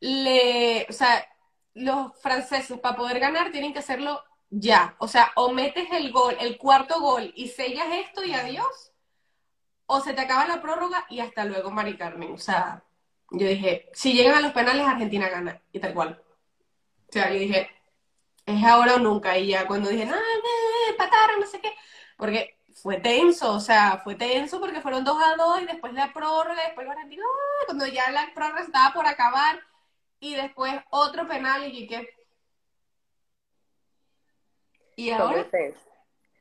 le, 0.00 0.86
o 0.88 0.92
sea, 0.92 1.26
los 1.74 2.12
franceses 2.22 2.78
para 2.80 2.96
poder 2.96 3.20
ganar 3.20 3.50
tienen 3.52 3.72
que 3.72 3.78
hacerlo 3.80 4.22
ya. 4.50 4.96
O 4.98 5.08
sea, 5.08 5.32
o 5.36 5.50
metes 5.52 5.88
el 5.92 6.12
gol, 6.12 6.36
el 6.40 6.58
cuarto 6.58 7.00
gol 7.00 7.32
y 7.36 7.48
sellas 7.48 7.88
esto 7.92 8.24
y 8.24 8.32
adiós, 8.34 8.92
o 9.86 10.00
se 10.00 10.14
te 10.14 10.20
acaba 10.22 10.46
la 10.46 10.62
prórroga 10.62 11.06
y 11.10 11.20
hasta 11.20 11.44
luego, 11.44 11.70
Mari 11.70 11.96
Carmen. 11.96 12.32
O 12.32 12.38
sea, 12.38 12.84
yo 13.30 13.46
dije, 13.46 13.88
si 13.92 14.12
llegan 14.12 14.36
a 14.36 14.40
los 14.40 14.52
penales, 14.52 14.86
Argentina 14.86 15.28
gana, 15.28 15.60
y 15.72 15.80
tal 15.80 15.94
cual. 15.94 16.22
O 17.08 17.12
sea, 17.12 17.30
yo 17.30 17.38
dije, 17.38 17.70
es 18.46 18.64
ahora 18.64 18.96
o 18.96 18.98
nunca. 18.98 19.38
Y 19.38 19.48
ya 19.48 19.66
cuando 19.66 19.90
dije, 19.90 20.06
no, 20.06 20.16
empataron, 20.90 21.40
no 21.40 21.46
sé 21.46 21.60
qué, 21.60 21.72
porque 22.16 22.58
fue 22.74 22.98
tenso, 22.98 23.52
o 23.52 23.60
sea, 23.60 24.00
fue 24.04 24.14
tenso 24.14 24.60
porque 24.60 24.80
fueron 24.80 25.04
2 25.04 25.16
a 25.22 25.36
2 25.36 25.62
y 25.62 25.66
después 25.66 25.92
la 25.94 26.12
prórroga, 26.12 26.62
después 26.64 26.86
los 26.86 26.96
argentinos, 26.96 27.26
¡ah! 27.26 27.64
cuando 27.66 27.86
ya 27.86 28.10
la 28.10 28.30
prórroga 28.34 28.62
estaba 28.62 28.92
por 28.92 29.06
acabar 29.06 29.60
y 30.20 30.34
después 30.34 30.74
otro 30.90 31.26
penal 31.28 31.64
y 31.72 31.86
que 31.86 32.08
y 34.96 35.10
ahora. 35.10 35.46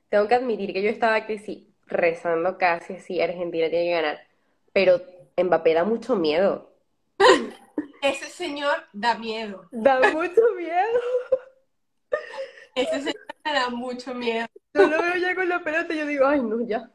Tengo 0.09 0.27
que 0.27 0.35
admitir 0.35 0.73
que 0.73 0.83
yo 0.83 0.89
estaba 0.89 1.25
que 1.25 1.39
sí, 1.39 1.72
rezando 1.93 2.57
casi 2.57 2.93
así, 2.95 3.21
Argentina 3.21 3.69
tiene 3.69 3.85
que 3.85 3.91
ganar, 3.91 4.27
pero 4.73 5.01
Mbappé 5.41 5.73
da 5.73 5.83
mucho 5.83 6.15
miedo. 6.15 6.71
ese 8.01 8.25
señor 8.25 8.75
da 8.91 9.15
miedo, 9.15 9.67
Da 9.71 9.99
mucho 10.11 10.41
miedo. 10.57 10.99
ese 12.75 12.99
señor 12.99 13.27
me 13.45 13.53
da 13.53 13.69
mucho 13.69 14.13
miedo. 14.13 14.47
Yo 14.73 14.87
lo 14.87 15.01
veo 15.01 15.15
ya 15.17 15.35
con 15.35 15.47
la 15.47 15.63
pelota 15.63 15.93
y 15.93 15.99
yo 15.99 16.05
digo, 16.05 16.25
ay, 16.25 16.41
no, 16.41 16.61
ya. 16.65 16.89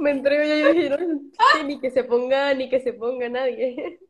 Me 0.00 0.10
entrego 0.10 0.44
ya 0.44 0.56
y 0.56 0.60
yo 0.60 0.72
dije, 0.72 0.90
no, 0.90 1.62
ni 1.64 1.80
que 1.80 1.90
se 1.90 2.04
ponga, 2.04 2.52
ni 2.54 2.68
que 2.68 2.80
se 2.80 2.92
ponga 2.92 3.28
nadie. 3.28 4.00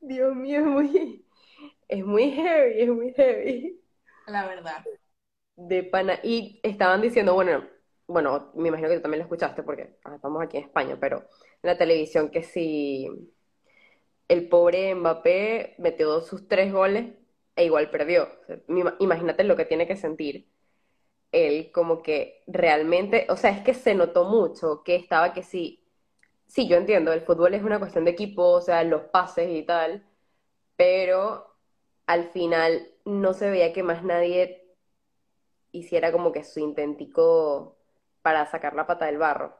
Dios 0.00 0.34
mío, 0.34 0.60
es 0.60 0.66
muy, 0.66 1.24
es 1.88 2.04
muy 2.04 2.30
heavy, 2.30 2.80
es 2.82 2.88
muy 2.88 3.12
heavy. 3.12 3.80
La 4.26 4.46
verdad. 4.46 4.84
De 5.56 5.82
pana. 5.82 6.18
Y 6.22 6.60
estaban 6.62 7.02
diciendo, 7.02 7.34
bueno, 7.34 7.64
bueno, 8.10 8.50
me 8.54 8.68
imagino 8.68 8.88
que 8.88 8.96
tú 8.96 9.02
también 9.02 9.20
lo 9.20 9.24
escuchaste 9.24 9.62
porque 9.62 9.96
ah, 10.04 10.16
estamos 10.16 10.42
aquí 10.42 10.56
en 10.58 10.64
España, 10.64 10.98
pero 11.00 11.18
en 11.18 11.24
la 11.62 11.78
televisión 11.78 12.30
que 12.30 12.42
si 12.42 13.08
el 14.28 14.48
pobre 14.48 14.94
Mbappé 14.94 15.76
metió 15.78 16.20
sus 16.22 16.48
tres 16.48 16.72
goles 16.72 17.14
e 17.56 17.64
igual 17.64 17.90
perdió. 17.90 18.28
Imagínate 19.00 19.44
lo 19.44 19.56
que 19.56 19.64
tiene 19.64 19.86
que 19.86 19.96
sentir 19.96 20.48
él, 21.32 21.70
como 21.72 22.02
que 22.02 22.42
realmente, 22.46 23.26
o 23.30 23.36
sea, 23.36 23.50
es 23.50 23.62
que 23.62 23.74
se 23.74 23.94
notó 23.94 24.24
mucho 24.24 24.82
que 24.84 24.96
estaba 24.96 25.32
que 25.32 25.42
sí, 25.42 25.84
sí, 26.46 26.68
yo 26.68 26.76
entiendo, 26.76 27.12
el 27.12 27.22
fútbol 27.22 27.54
es 27.54 27.62
una 27.62 27.78
cuestión 27.78 28.04
de 28.04 28.12
equipo, 28.12 28.42
o 28.44 28.60
sea, 28.60 28.84
los 28.84 29.02
pases 29.04 29.48
y 29.50 29.62
tal, 29.64 30.04
pero 30.76 31.56
al 32.06 32.30
final 32.30 32.88
no 33.04 33.34
se 33.34 33.50
veía 33.50 33.72
que 33.72 33.82
más 33.84 34.04
nadie 34.04 34.76
hiciera 35.72 36.12
como 36.12 36.32
que 36.32 36.44
su 36.44 36.60
intentico 36.60 37.79
para 38.22 38.46
sacar 38.46 38.74
la 38.74 38.86
pata 38.86 39.06
del 39.06 39.18
barro. 39.18 39.56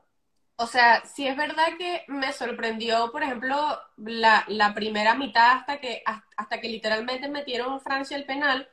O 0.56 0.66
sea, 0.66 1.02
sí 1.06 1.26
es 1.26 1.36
verdad 1.36 1.76
que 1.78 2.04
me 2.08 2.32
sorprendió, 2.32 3.10
por 3.12 3.22
ejemplo, 3.22 3.56
la, 3.96 4.44
la 4.48 4.74
primera 4.74 5.14
mitad 5.14 5.52
hasta 5.52 5.80
que, 5.80 6.02
hasta 6.36 6.60
que 6.60 6.68
literalmente 6.68 7.28
metieron 7.28 7.80
Francia 7.80 8.16
el 8.16 8.26
penal, 8.26 8.68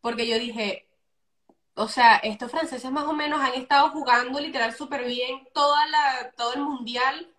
porque 0.00 0.28
yo 0.28 0.38
dije, 0.38 0.88
o 1.76 1.88
sea, 1.88 2.16
estos 2.18 2.50
franceses 2.52 2.90
más 2.92 3.04
o 3.06 3.14
menos 3.14 3.40
han 3.42 3.54
estado 3.54 3.90
jugando 3.90 4.40
literal 4.40 4.74
súper 4.74 5.04
bien 5.06 5.48
toda 5.54 5.86
la, 5.88 6.32
todo 6.36 6.54
el 6.54 6.62
mundial 6.62 7.34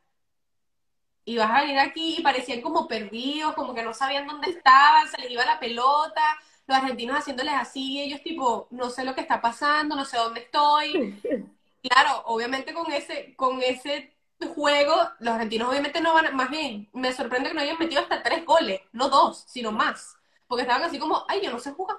y 1.25 1.37
vas 1.37 1.49
a 1.51 1.61
venir 1.61 1.79
aquí 1.79 2.17
y 2.19 2.21
parecían 2.23 2.61
como 2.61 2.87
perdidos, 2.87 3.55
como 3.55 3.73
que 3.73 3.83
no 3.83 3.93
sabían 3.93 4.27
dónde 4.27 4.49
estaban, 4.51 5.07
se 5.09 5.17
les 5.19 5.31
iba 5.31 5.45
la 5.45 5.59
pelota, 5.59 6.21
los 6.67 6.77
argentinos 6.77 7.17
haciéndoles 7.17 7.53
así, 7.55 7.93
y 7.93 8.01
ellos 8.01 8.21
tipo, 8.21 8.67
no 8.71 8.89
sé 8.89 9.03
lo 9.03 9.15
que 9.15 9.21
está 9.21 9.41
pasando, 9.41 9.95
no 9.95 10.05
sé 10.05 10.17
dónde 10.17 10.41
estoy. 10.41 11.01
Claro, 11.89 12.23
obviamente 12.25 12.73
con 12.73 12.91
ese, 12.91 13.35
con 13.35 13.61
ese 13.61 14.15
juego, 14.55 14.93
los 15.19 15.33
argentinos 15.35 15.69
obviamente 15.69 16.01
no 16.01 16.13
van, 16.13 16.27
a- 16.27 16.31
más 16.31 16.49
bien, 16.49 16.89
me 16.93 17.13
sorprende 17.13 17.49
que 17.49 17.55
no 17.55 17.61
hayan 17.61 17.77
metido 17.79 18.01
hasta 18.01 18.23
tres 18.23 18.43
goles, 18.45 18.81
no 18.91 19.09
dos, 19.09 19.43
sino 19.47 19.71
más, 19.71 20.15
porque 20.47 20.63
estaban 20.63 20.83
así 20.83 20.97
como, 20.99 21.23
ay, 21.29 21.41
yo 21.43 21.51
no 21.51 21.59
sé 21.59 21.71
jugar, 21.73 21.97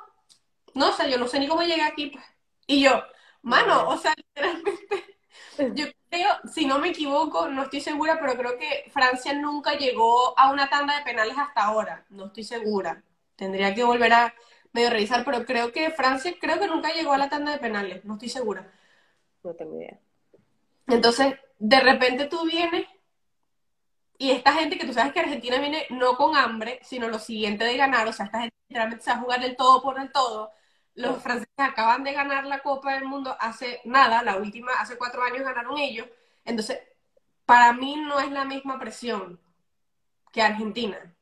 no, 0.75 0.91
o 0.91 0.93
sea, 0.93 1.09
yo 1.09 1.19
no 1.19 1.29
sé 1.29 1.41
ni 1.41 1.49
cómo 1.49 1.63
llegué 1.63 1.83
aquí, 1.83 2.09
pues. 2.11 2.25
Y 2.67 2.83
yo, 2.83 3.03
mano, 3.43 3.89
o 3.91 3.99
sea, 3.99 4.15
literalmente, 4.19 5.19
yo 5.71 5.87
creo, 6.11 6.29
si 6.53 6.67
no 6.67 6.79
me 6.79 6.89
equivoco, 6.91 7.49
no 7.49 7.65
estoy 7.65 7.81
segura, 7.81 8.19
pero 8.21 8.37
creo 8.37 8.59
que 8.59 8.91
Francia 8.93 9.33
nunca 9.35 9.75
llegó 9.77 10.39
a 10.39 10.51
una 10.53 10.69
tanda 10.71 10.97
de 10.99 11.05
penales 11.05 11.37
hasta 11.39 11.65
ahora, 11.65 12.07
no 12.11 12.27
estoy 12.27 12.45
segura, 12.45 13.03
tendría 13.37 13.75
que 13.75 13.85
volver 13.85 14.13
a 14.13 14.35
medio 14.73 14.91
revisar, 14.91 15.25
pero 15.25 15.45
creo 15.47 15.73
que 15.73 15.91
Francia, 15.91 16.35
creo 16.41 16.59
que 16.61 16.67
nunca 16.69 16.93
llegó 16.93 17.13
a 17.13 17.19
la 17.19 17.29
tanda 17.29 17.53
de 17.53 17.59
penales, 17.59 18.05
no 18.05 18.15
estoy 18.15 18.29
segura. 18.31 18.73
No 19.47 19.55
tengo 19.55 19.77
idea. 19.77 19.99
Entonces, 20.89 21.35
de 21.59 21.81
repente 21.81 22.27
tú 22.27 22.45
vienes 22.45 22.85
y 24.19 24.33
esta 24.33 24.53
gente 24.55 24.77
que 24.77 24.87
tú 24.87 24.93
sabes 24.93 25.13
que 25.13 25.21
Argentina 25.21 25.59
viene 25.59 25.87
no 25.91 26.17
con 26.17 26.37
hambre, 26.37 26.81
sino 26.83 27.09
lo 27.09 27.19
siguiente 27.19 27.65
de 27.65 27.77
ganar, 27.77 28.09
o 28.09 28.13
sea, 28.13 28.27
esta 28.27 28.41
gente 28.41 28.57
literalmente 28.69 29.05
se 29.05 29.11
va 29.11 29.19
a 29.19 29.21
jugar 29.21 29.45
el 29.45 29.57
todo 29.57 29.83
por 29.83 30.01
el 30.01 30.11
todo. 30.11 30.51
Los 30.95 31.23
franceses 31.23 31.53
acaban 31.59 32.03
de 32.03 32.13
ganar 32.13 32.45
la 32.47 32.61
Copa 32.61 32.95
del 32.95 33.05
Mundo 33.05 33.37
hace 33.39 33.81
nada, 33.85 34.23
la 34.23 34.37
última, 34.37 34.73
hace 34.81 34.97
cuatro 34.99 35.23
años 35.23 35.45
ganaron 35.45 35.79
ellos. 35.79 36.09
Entonces, 36.45 36.81
para 37.45 37.73
mí 37.73 37.97
no 37.97 38.19
es 38.19 38.31
la 38.33 38.45
misma 38.45 38.79
presión 38.81 39.39
que 40.33 40.43
Argentina, 40.43 41.15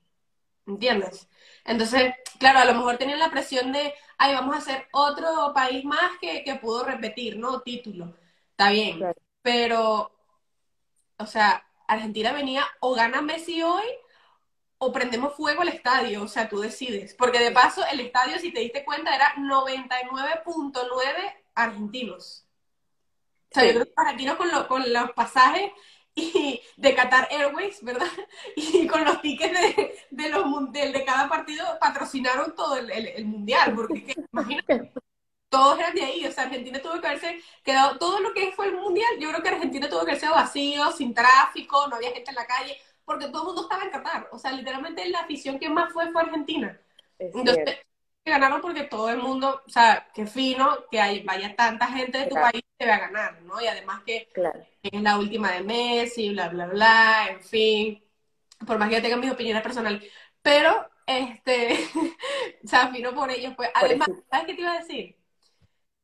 ¿entiendes? 0.66 1.28
Entonces, 1.64 2.14
claro, 2.38 2.60
a 2.60 2.64
lo 2.64 2.74
mejor 2.74 2.96
tenían 2.96 3.18
la 3.18 3.30
presión 3.30 3.72
de, 3.72 3.92
ay, 4.18 4.34
vamos 4.34 4.56
a 4.56 4.60
ser 4.60 4.88
otro 4.92 5.52
país 5.54 5.84
más 5.84 6.18
que, 6.20 6.44
que 6.44 6.54
pudo 6.56 6.84
repetir, 6.84 7.38
¿no? 7.38 7.60
Título. 7.62 8.16
Está 8.52 8.70
bien, 8.70 8.98
Claro. 8.98 9.20
pero, 9.42 10.12
o 11.18 11.26
sea, 11.26 11.66
Argentina 11.88 12.32
venía 12.32 12.64
o 12.80 12.94
gana 12.94 13.20
Messi 13.22 13.62
hoy 13.62 13.84
o 14.78 14.92
prendemos 14.92 15.34
fuego 15.34 15.62
al 15.62 15.68
estadio, 15.68 16.22
o 16.24 16.28
sea, 16.28 16.48
tú 16.48 16.60
decides. 16.60 17.14
Porque 17.14 17.38
de 17.40 17.50
paso, 17.52 17.82
el 17.90 18.00
estadio, 18.00 18.38
si 18.38 18.52
te 18.52 18.60
diste 18.60 18.84
cuenta, 18.84 19.14
era 19.14 19.34
99.9 19.38 21.44
argentinos. 21.54 22.46
O 23.50 23.54
sea, 23.54 23.64
yo 23.64 23.70
Sí. 23.70 23.72
creo 23.72 23.84
que 23.84 23.90
los 23.96 24.06
argentinos 24.06 24.36
con, 24.36 24.50
lo- 24.50 24.68
con 24.68 24.92
los 24.92 25.12
pasajes 25.12 25.70
y 26.14 26.60
de 26.76 26.94
Qatar 26.94 27.28
Airways, 27.30 27.82
¿verdad? 27.82 28.06
Y 28.56 28.86
con 28.86 29.04
los 29.04 29.20
tickets 29.22 29.52
de, 29.52 29.94
de 30.10 30.28
los 30.28 30.72
del- 30.72 30.92
de 30.92 31.04
cada 31.04 31.28
partido 31.28 31.64
patrocinaron 31.80 32.54
todo 32.54 32.76
el, 32.76 32.90
el- 32.90 33.08
el 33.08 33.24
mundial, 33.26 33.74
porque 33.74 34.04
que, 34.04 34.14
imagínate, 34.32 34.92
todos 35.48 35.78
eran 35.78 35.94
de 35.94 36.02
ahí, 36.04 36.26
o 36.26 36.32
sea, 36.32 36.44
Argentina 36.44 36.80
tuvo 36.82 37.00
que 37.00 37.06
haberse 37.06 37.40
quedado, 37.64 37.98
todo 37.98 38.20
lo 38.20 38.32
que 38.34 38.52
fue 38.52 38.66
el 38.66 38.76
mundial, 38.76 39.08
yo 39.20 39.30
creo 39.30 39.42
que 39.42 39.48
Argentina 39.50 39.88
tuvo 39.88 40.00
que 40.04 40.12
haberse 40.12 40.28
vacío, 40.28 40.90
sin 40.92 41.14
tráfico, 41.14 41.86
no 41.88 41.96
había 41.96 42.12
gente 42.12 42.30
en 42.30 42.36
la 42.36 42.46
calle, 42.46 42.76
porque 43.04 43.26
todo 43.28 43.42
el 43.42 43.46
mundo 43.48 43.62
estaba 43.62 43.84
en 43.84 43.90
Qatar, 43.90 44.28
o 44.32 44.38
sea, 44.38 44.52
literalmente 44.52 45.08
la 45.08 45.20
afición 45.20 45.58
que 45.58 45.68
más 45.70 45.92
fue 45.92 46.10
fue 46.12 46.22
Argentina. 46.22 46.80
Es 47.18 47.32
cierto. 47.54 47.72
Ganaron 48.26 48.62
porque 48.62 48.84
todo 48.84 49.10
el 49.10 49.18
mundo, 49.18 49.62
o 49.66 49.68
sea, 49.70 50.08
qué 50.14 50.26
fino 50.26 50.86
que 50.90 50.98
hay, 51.00 51.22
vaya 51.24 51.54
tanta 51.54 51.86
gente 51.88 52.18
de 52.18 52.26
tu 52.26 52.30
Claro. 52.30 52.50
país 52.52 52.62
que 52.78 52.86
va 52.86 52.94
a 52.94 52.98
ganar, 53.00 53.42
¿no? 53.42 53.60
Y 53.60 53.66
además 53.66 54.02
que 54.04 54.28
Claro. 54.32 54.66
es 54.82 55.02
la 55.02 55.18
última 55.18 55.52
de 55.52 55.62
Messi, 55.62 56.30
bla, 56.30 56.48
bla, 56.48 56.66
bla, 56.66 57.26
en 57.30 57.42
fin, 57.42 58.02
por 58.66 58.78
más 58.78 58.88
que 58.88 58.96
yo 58.96 59.02
tenga 59.02 59.16
mis 59.18 59.30
opiniones 59.32 59.62
personales, 59.62 60.10
pero, 60.42 60.88
este, 61.06 61.78
o 62.64 62.68
sea, 62.68 62.88
fino 62.92 63.14
por 63.14 63.30
ellos, 63.30 63.54
pues, 63.56 63.70
además. 63.74 64.08
¿sabes 64.30 64.46
qué 64.46 64.54
te 64.54 64.60
iba 64.62 64.72
a 64.72 64.78
decir? 64.80 65.16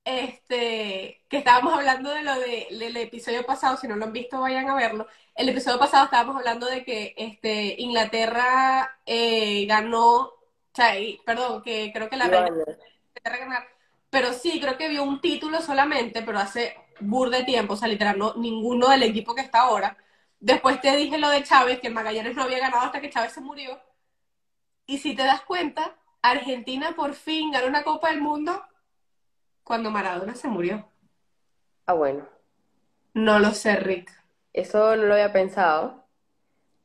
Este, 0.04 1.24
que 1.28 1.36
estábamos 1.38 1.74
hablando 1.74 2.10
de 2.10 2.22
lo 2.24 2.34
de, 2.40 2.68
del 2.72 2.96
episodio 2.96 3.44
pasado, 3.46 3.76
si 3.76 3.86
no 3.86 3.96
lo 3.96 4.06
han 4.06 4.12
visto, 4.12 4.40
vayan 4.40 4.68
a 4.68 4.74
verlo. 4.74 5.06
El 5.34 5.48
episodio 5.50 5.78
pasado 5.78 6.06
estábamos 6.06 6.36
hablando 6.36 6.66
de 6.66 6.84
que 6.84 7.14
este, 7.16 7.76
Inglaterra 7.78 8.98
eh, 9.06 9.66
ganó, 9.66 10.32
o 10.72 10.76
sea, 10.76 10.98
y- 10.98 11.18
perdón, 11.24 11.62
que 11.62 11.92
creo 11.92 12.08
que 12.08 12.16
la 12.16 12.28
ganar, 12.28 13.66
pero 14.10 14.32
sí, 14.32 14.60
creo 14.60 14.76
que 14.76 14.88
vio 14.88 15.02
un 15.04 15.20
título 15.20 15.60
solamente, 15.62 16.22
pero 16.22 16.38
hace 16.38 16.74
bur 17.00 17.30
de 17.30 17.44
tiempo, 17.44 17.74
o 17.74 17.76
sea, 17.76 17.88
literal, 17.88 18.18
no, 18.18 18.34
ninguno 18.36 18.88
del 18.88 19.02
equipo 19.04 19.34
que 19.34 19.42
está 19.42 19.60
ahora. 19.62 19.96
Después 20.40 20.80
te 20.80 20.94
dije 20.96 21.18
lo 21.18 21.28
de 21.28 21.42
Chávez, 21.44 21.80
que 21.80 21.88
el 21.88 21.94
Magallanes 21.94 22.34
no 22.34 22.42
había 22.42 22.58
ganado 22.58 22.84
hasta 22.86 23.00
que 23.00 23.10
Chávez 23.10 23.32
se 23.32 23.40
murió. 23.40 23.80
Y 24.84 24.98
si 24.98 25.14
te 25.16 25.22
das 25.24 25.40
cuenta, 25.40 25.96
Argentina 26.20 26.92
por 26.94 27.14
fin 27.14 27.50
ganó 27.50 27.66
una 27.68 27.82
Copa 27.82 28.10
del 28.10 28.20
Mundo 28.20 28.62
cuando 29.64 29.90
Maradona 29.90 30.34
se 30.34 30.48
murió. 30.48 30.86
Ah, 31.86 31.92
bueno, 31.94 32.26
No 33.14 33.38
lo 33.38 33.52
sé, 33.52 33.76
Rick. 33.76 34.10
eso 34.52 34.94
no 34.96 35.02
lo 35.04 35.14
había 35.14 35.32
pensado. 35.32 35.99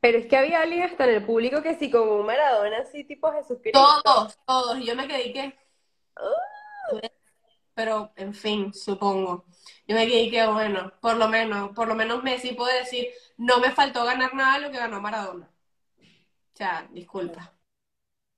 Pero 0.06 0.18
es 0.18 0.26
que 0.26 0.36
había 0.36 0.62
alguien 0.62 0.84
hasta 0.84 1.02
en 1.02 1.16
el 1.16 1.26
público 1.26 1.60
que 1.62 1.74
sí, 1.74 1.90
como 1.90 2.14
un 2.14 2.26
Maradona, 2.26 2.78
así 2.78 3.02
tipo 3.02 3.32
Jesucristo. 3.32 4.00
Todos, 4.04 4.38
todos. 4.46 4.78
Y 4.78 4.84
yo 4.84 4.94
me 4.94 5.08
quedé 5.08 5.32
que. 5.32 5.58
Pero, 7.74 8.12
en 8.14 8.32
fin, 8.32 8.72
supongo. 8.72 9.46
Yo 9.84 9.96
me 9.96 10.06
quedé 10.06 10.30
que, 10.30 10.46
bueno, 10.46 10.92
por 11.00 11.16
lo 11.16 11.26
menos, 11.26 11.72
por 11.72 11.88
lo 11.88 11.96
menos 11.96 12.22
Messi 12.22 12.52
puede 12.52 12.78
decir, 12.78 13.08
no 13.36 13.58
me 13.58 13.72
faltó 13.72 14.04
ganar 14.04 14.32
nada 14.32 14.60
de 14.60 14.66
lo 14.66 14.70
que 14.70 14.78
ganó 14.78 15.00
Maradona. 15.00 15.50
O 15.98 16.56
sea, 16.56 16.86
disculpa. 16.92 17.52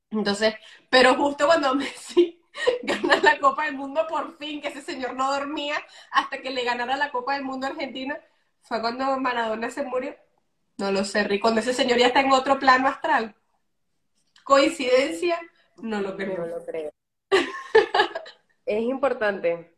Entonces, 0.09 0.55
pero 0.89 1.17
justo 1.17 1.45
cuando 1.45 1.75
Messi 1.75 2.43
gana 2.83 3.17
la 3.17 3.39
Copa 3.41 3.67
del 3.67 3.75
Mundo, 3.77 4.07
por 4.09 4.39
fin, 4.39 4.63
que 4.63 4.69
ese 4.69 4.81
señor 4.81 5.15
no 5.17 5.31
dormía 5.35 5.77
hasta 6.13 6.41
que 6.41 6.49
le 6.49 6.65
ganara 6.65 6.97
la 6.97 7.11
Copa 7.11 7.35
del 7.35 7.45
Mundo 7.45 7.67
a 7.67 7.71
Argentina, 7.71 8.19
fue 8.63 8.81
cuando 8.81 9.21
Maradona 9.21 9.69
se 9.71 9.83
murió. 9.83 10.17
No 10.79 10.91
lo 10.93 11.05
sé, 11.05 11.25
Rick. 11.25 11.43
Cuando 11.43 11.61
ese 11.61 11.75
señor 11.75 11.99
ya 11.99 12.07
está 12.09 12.21
en 12.21 12.33
otro 12.33 12.59
plano 12.59 12.89
astral. 12.89 13.35
¿Coincidencia? 14.45 15.39
No 15.83 16.01
lo 16.01 16.11
No 16.11 16.17
creo. 16.17 16.47
lo 16.47 16.65
creo. 16.65 16.91
Es 18.67 18.83
importante 18.83 19.75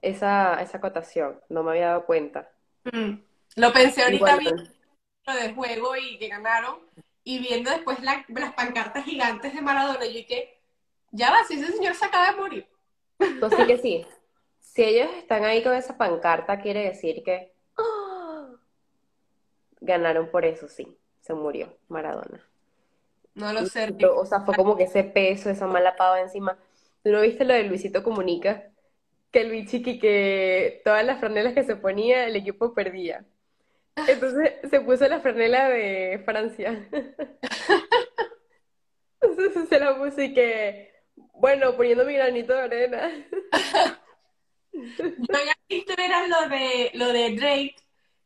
esa, 0.00 0.60
esa 0.62 0.78
acotación, 0.78 1.40
no 1.50 1.62
me 1.62 1.72
había 1.72 1.88
dado 1.88 2.06
cuenta. 2.06 2.50
Mm. 2.84 3.16
Lo 3.56 3.72
pensé 3.72 4.02
ahorita 4.02 4.36
viendo 4.38 4.62
lo 5.26 5.34
del 5.34 5.54
juego 5.54 5.94
y 5.96 6.18
que 6.18 6.28
ganaron 6.28 6.78
y 7.22 7.38
viendo 7.38 7.70
después 7.70 8.00
la- 8.02 8.24
las 8.28 8.54
pancartas 8.54 9.04
gigantes 9.04 9.54
de 9.54 9.60
Maradona, 9.60 10.06
yo 10.06 10.26
que 10.26 10.58
ya 11.10 11.30
va, 11.30 11.44
si 11.44 11.54
ese 11.54 11.72
señor 11.72 11.94
se 11.94 12.06
acaba 12.06 12.30
de 12.32 12.40
morir. 12.40 12.66
Pues 13.18 13.52
sí 13.56 13.66
que 13.66 13.78
sí. 13.78 14.06
Si 14.60 14.82
ellos 14.82 15.08
están 15.18 15.44
ahí 15.44 15.62
con 15.62 15.72
esa 15.74 15.96
pancarta, 15.96 16.60
quiere 16.60 16.82
decir 16.88 17.22
que. 17.24 17.52
Ganaron 19.84 20.28
por 20.28 20.44
eso, 20.44 20.68
sí. 20.68 20.96
Se 21.20 21.34
murió 21.34 21.76
Maradona. 21.88 22.40
No 23.34 23.52
lo 23.52 23.66
sé, 23.66 23.94
O 24.16 24.26
sea, 24.26 24.40
fue 24.40 24.54
como 24.54 24.76
que 24.76 24.84
ese 24.84 25.04
peso, 25.04 25.50
esa 25.50 25.66
mala 25.66 25.96
pava 25.96 26.20
encima. 26.20 26.58
¿Tú 27.02 27.10
no 27.10 27.20
viste 27.20 27.44
lo 27.44 27.54
de 27.54 27.64
Luisito 27.64 28.02
Comunica? 28.02 28.70
Que 29.30 29.40
el 29.40 29.50
bichiqui 29.50 29.98
que 29.98 30.80
todas 30.84 31.04
las 31.04 31.18
franelas 31.18 31.54
que 31.54 31.64
se 31.64 31.76
ponía, 31.76 32.26
el 32.26 32.36
equipo 32.36 32.74
perdía. 32.74 33.24
Entonces 33.96 34.52
se 34.70 34.80
puso 34.80 35.08
la 35.08 35.20
franela 35.20 35.68
de 35.68 36.22
Francia. 36.24 36.88
Entonces 39.20 39.68
se 39.68 39.80
la 39.80 39.98
puso 39.98 40.22
y 40.22 40.34
que, 40.34 40.92
bueno, 41.32 41.76
poniendo 41.76 42.04
mi 42.04 42.14
granito 42.14 42.52
de 42.52 42.60
arena. 42.60 43.10
Yo 44.72 45.36
había 45.36 45.54
visto 45.68 45.94
era 45.96 46.26
lo 46.26 46.48
de, 46.48 46.90
lo 46.94 47.12
de 47.12 47.36
Drake, 47.36 47.76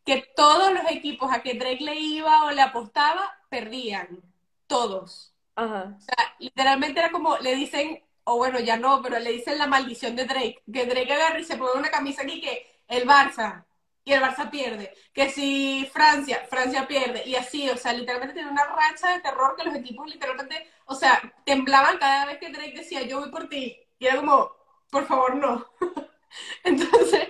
que 0.09 0.27
todos 0.35 0.73
los 0.73 0.91
equipos 0.91 1.31
a 1.31 1.43
que 1.43 1.53
Drake 1.53 1.85
le 1.85 1.95
iba 1.97 2.45
o 2.45 2.51
le 2.51 2.63
apostaba, 2.63 3.31
perdían. 3.51 4.23
Todos. 4.67 5.35
Ajá. 5.55 5.97
O 5.99 6.01
sea, 6.01 6.35
literalmente 6.39 6.99
era 6.99 7.11
como, 7.11 7.37
le 7.37 7.55
dicen, 7.55 8.03
o 8.25 8.39
bueno, 8.39 8.59
ya 8.59 8.79
no, 8.79 9.03
pero 9.03 9.19
le 9.19 9.33
dicen 9.33 9.59
la 9.59 9.67
maldición 9.67 10.17
de 10.17 10.25
Drake, 10.25 10.63
que 10.73 10.87
Drake 10.87 11.13
agarra 11.13 11.41
y 11.41 11.45
se 11.45 11.59
pone 11.59 11.79
una 11.79 11.91
camisa 11.91 12.23
aquí 12.23 12.41
que 12.41 12.67
el 12.89 13.07
Barça, 13.07 13.67
y 14.03 14.15
el 14.15 14.23
Barça 14.23 14.49
pierde, 14.49 14.95
que 15.13 15.29
si 15.29 15.87
Francia, 15.93 16.47
Francia 16.49 16.89
pierde, 16.89 17.29
y 17.29 17.35
así, 17.35 17.69
o 17.69 17.77
sea, 17.77 17.93
literalmente 17.93 18.33
tiene 18.33 18.51
una 18.51 18.65
racha 18.65 19.13
de 19.13 19.21
terror 19.21 19.57
que 19.57 19.65
los 19.65 19.75
equipos 19.75 20.09
literalmente, 20.09 20.71
o 20.87 20.95
sea, 20.95 21.21
temblaban 21.45 21.99
cada 21.99 22.25
vez 22.25 22.39
que 22.39 22.51
Drake 22.51 22.73
decía, 22.75 23.03
yo 23.03 23.21
voy 23.21 23.31
por 23.31 23.47
ti, 23.51 23.79
y 23.99 24.07
era 24.07 24.17
como, 24.17 24.51
por 24.91 25.07
favor, 25.07 25.37
no. 25.37 25.67
Entonces, 26.65 27.29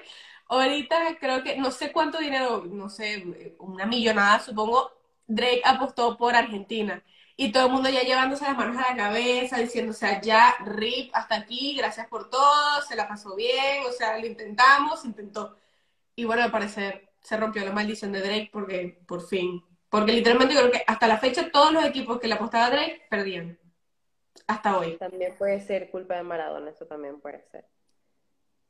ahorita 0.49 1.19
creo 1.21 1.43
que, 1.43 1.57
no 1.57 1.71
sé 1.71 1.93
cuánto 1.93 2.19
dinero, 2.19 2.65
no 2.67 2.89
sé, 2.89 3.54
una 3.58 3.87
millonada, 3.87 4.41
supongo, 4.41 4.93
Drake 5.26 5.63
apostó 5.65 6.17
por 6.17 6.34
Argentina. 6.34 7.02
Y 7.37 7.52
todo 7.52 7.67
el 7.67 7.73
mundo 7.73 7.89
ya 7.89 8.02
llevándose 8.02 8.45
las 8.45 8.56
manos 8.56 8.76
a 8.76 8.91
la 8.91 8.97
cabeza, 8.97 9.58
diciendo, 9.58 9.93
o 9.93 9.95
sea, 9.95 10.21
ya, 10.21 10.56
RIP, 10.65 11.15
hasta 11.15 11.37
aquí, 11.37 11.76
gracias 11.76 12.08
por 12.08 12.30
todo, 12.30 12.82
se 12.82 12.97
la 12.97 13.06
pasó 13.06 13.37
bien, 13.37 13.84
o 13.89 13.93
sea, 13.93 14.19
lo 14.19 14.26
intentamos, 14.26 15.04
intentó. 15.04 15.56
Y 16.17 16.25
bueno, 16.25 16.43
al 16.43 16.50
parecer 16.50 17.11
se 17.21 17.37
rompió 17.37 17.65
la 17.65 17.73
maldición 17.73 18.11
de 18.11 18.23
Drake 18.23 18.50
porque, 18.52 19.00
por 19.06 19.25
fin, 19.25 19.63
porque 19.89 20.13
literalmente 20.13 20.54
creo 20.56 20.71
que 20.71 20.82
hasta 20.87 21.06
la 21.06 21.19
fecha 21.19 21.50
todos 21.52 21.73
los 21.73 21.84
equipos 21.84 22.19
que 22.19 22.26
le 22.26 22.34
apostaba 22.34 22.67
a 22.67 22.71
Drake 22.71 23.06
perdían. 23.08 23.58
Hasta 24.47 24.78
hoy. 24.78 24.97
También 24.97 25.34
puede 25.37 25.61
ser 25.61 25.91
culpa 25.91 26.17
de 26.17 26.23
Maradona, 26.23 26.71
eso 26.71 26.87
también 26.87 27.21
puede 27.21 27.45
ser. 27.52 27.67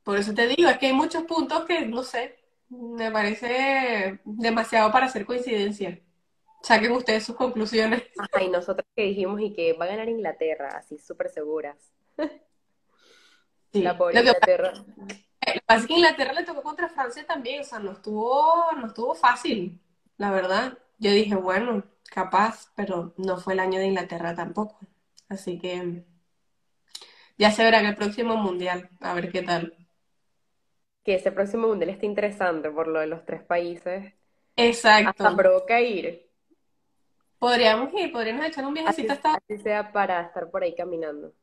Por 0.09 0.17
eso 0.17 0.33
te 0.33 0.47
digo, 0.47 0.67
es 0.67 0.79
que 0.79 0.87
hay 0.87 0.93
muchos 0.93 1.21
puntos 1.25 1.65
que, 1.65 1.85
no 1.85 2.01
sé, 2.01 2.39
me 2.69 3.11
parece 3.11 4.19
demasiado 4.25 4.91
para 4.91 5.05
hacer 5.05 5.23
coincidencia. 5.23 5.99
Saquen 6.63 6.93
ustedes 6.93 7.25
sus 7.25 7.35
conclusiones. 7.35 8.01
Ajá, 8.17 8.43
y 8.43 8.49
nosotros 8.49 8.87
que 8.95 9.03
dijimos 9.03 9.39
y 9.39 9.53
que 9.53 9.73
va 9.73 9.85
a 9.85 9.89
ganar 9.89 10.09
Inglaterra, 10.09 10.69
así 10.79 10.97
súper 10.97 11.29
seguras. 11.29 11.77
Sí. 13.71 13.83
La 13.83 13.95
pobre 13.95 14.15
Lo 14.15 14.21
que 14.21 14.29
Inglaterra. 14.29 14.73
Pasa 15.67 15.81
es 15.81 15.85
que 15.85 15.93
Inglaterra 15.93 16.33
le 16.33 16.43
tocó 16.43 16.63
contra 16.63 16.89
Francia 16.89 17.23
también, 17.27 17.61
o 17.61 17.63
sea, 17.63 17.77
no 17.77 17.91
estuvo, 17.91 18.65
no 18.77 18.87
estuvo 18.87 19.13
fácil, 19.13 19.79
la 20.17 20.31
verdad. 20.31 20.79
Yo 20.97 21.11
dije, 21.11 21.35
bueno, 21.35 21.83
capaz, 22.05 22.71
pero 22.73 23.13
no 23.17 23.37
fue 23.37 23.53
el 23.53 23.59
año 23.59 23.77
de 23.77 23.85
Inglaterra 23.85 24.33
tampoco. 24.33 24.79
Así 25.27 25.59
que 25.59 26.03
ya 27.37 27.51
se 27.51 27.63
verá 27.63 27.79
en 27.79 27.85
el 27.85 27.95
próximo 27.95 28.37
mundial, 28.37 28.89
a 29.01 29.13
ver 29.13 29.31
qué 29.31 29.43
tal. 29.43 29.78
Que 31.03 31.15
ese 31.15 31.31
próximo 31.31 31.67
mundial 31.67 31.89
está 31.91 32.05
interesante 32.05 32.69
por 32.71 32.87
lo 32.87 32.99
de 33.01 33.07
los 33.07 33.25
tres 33.25 33.43
países. 33.43 34.13
Exacto. 34.55 35.25
Hasta 35.25 35.35
provoca 35.35 35.81
ir. 35.81 36.29
Podríamos 37.39 37.91
ir, 37.95 38.11
podríamos 38.13 38.45
echar 38.45 38.65
un 38.65 38.73
Así, 38.83 39.07
viajecito 39.07 39.13
hasta 39.13 39.33
así 39.35 39.57
sea 39.57 39.91
para 39.91 40.21
estar 40.21 40.49
por 40.51 40.63
ahí 40.63 40.75
caminando. 40.75 41.33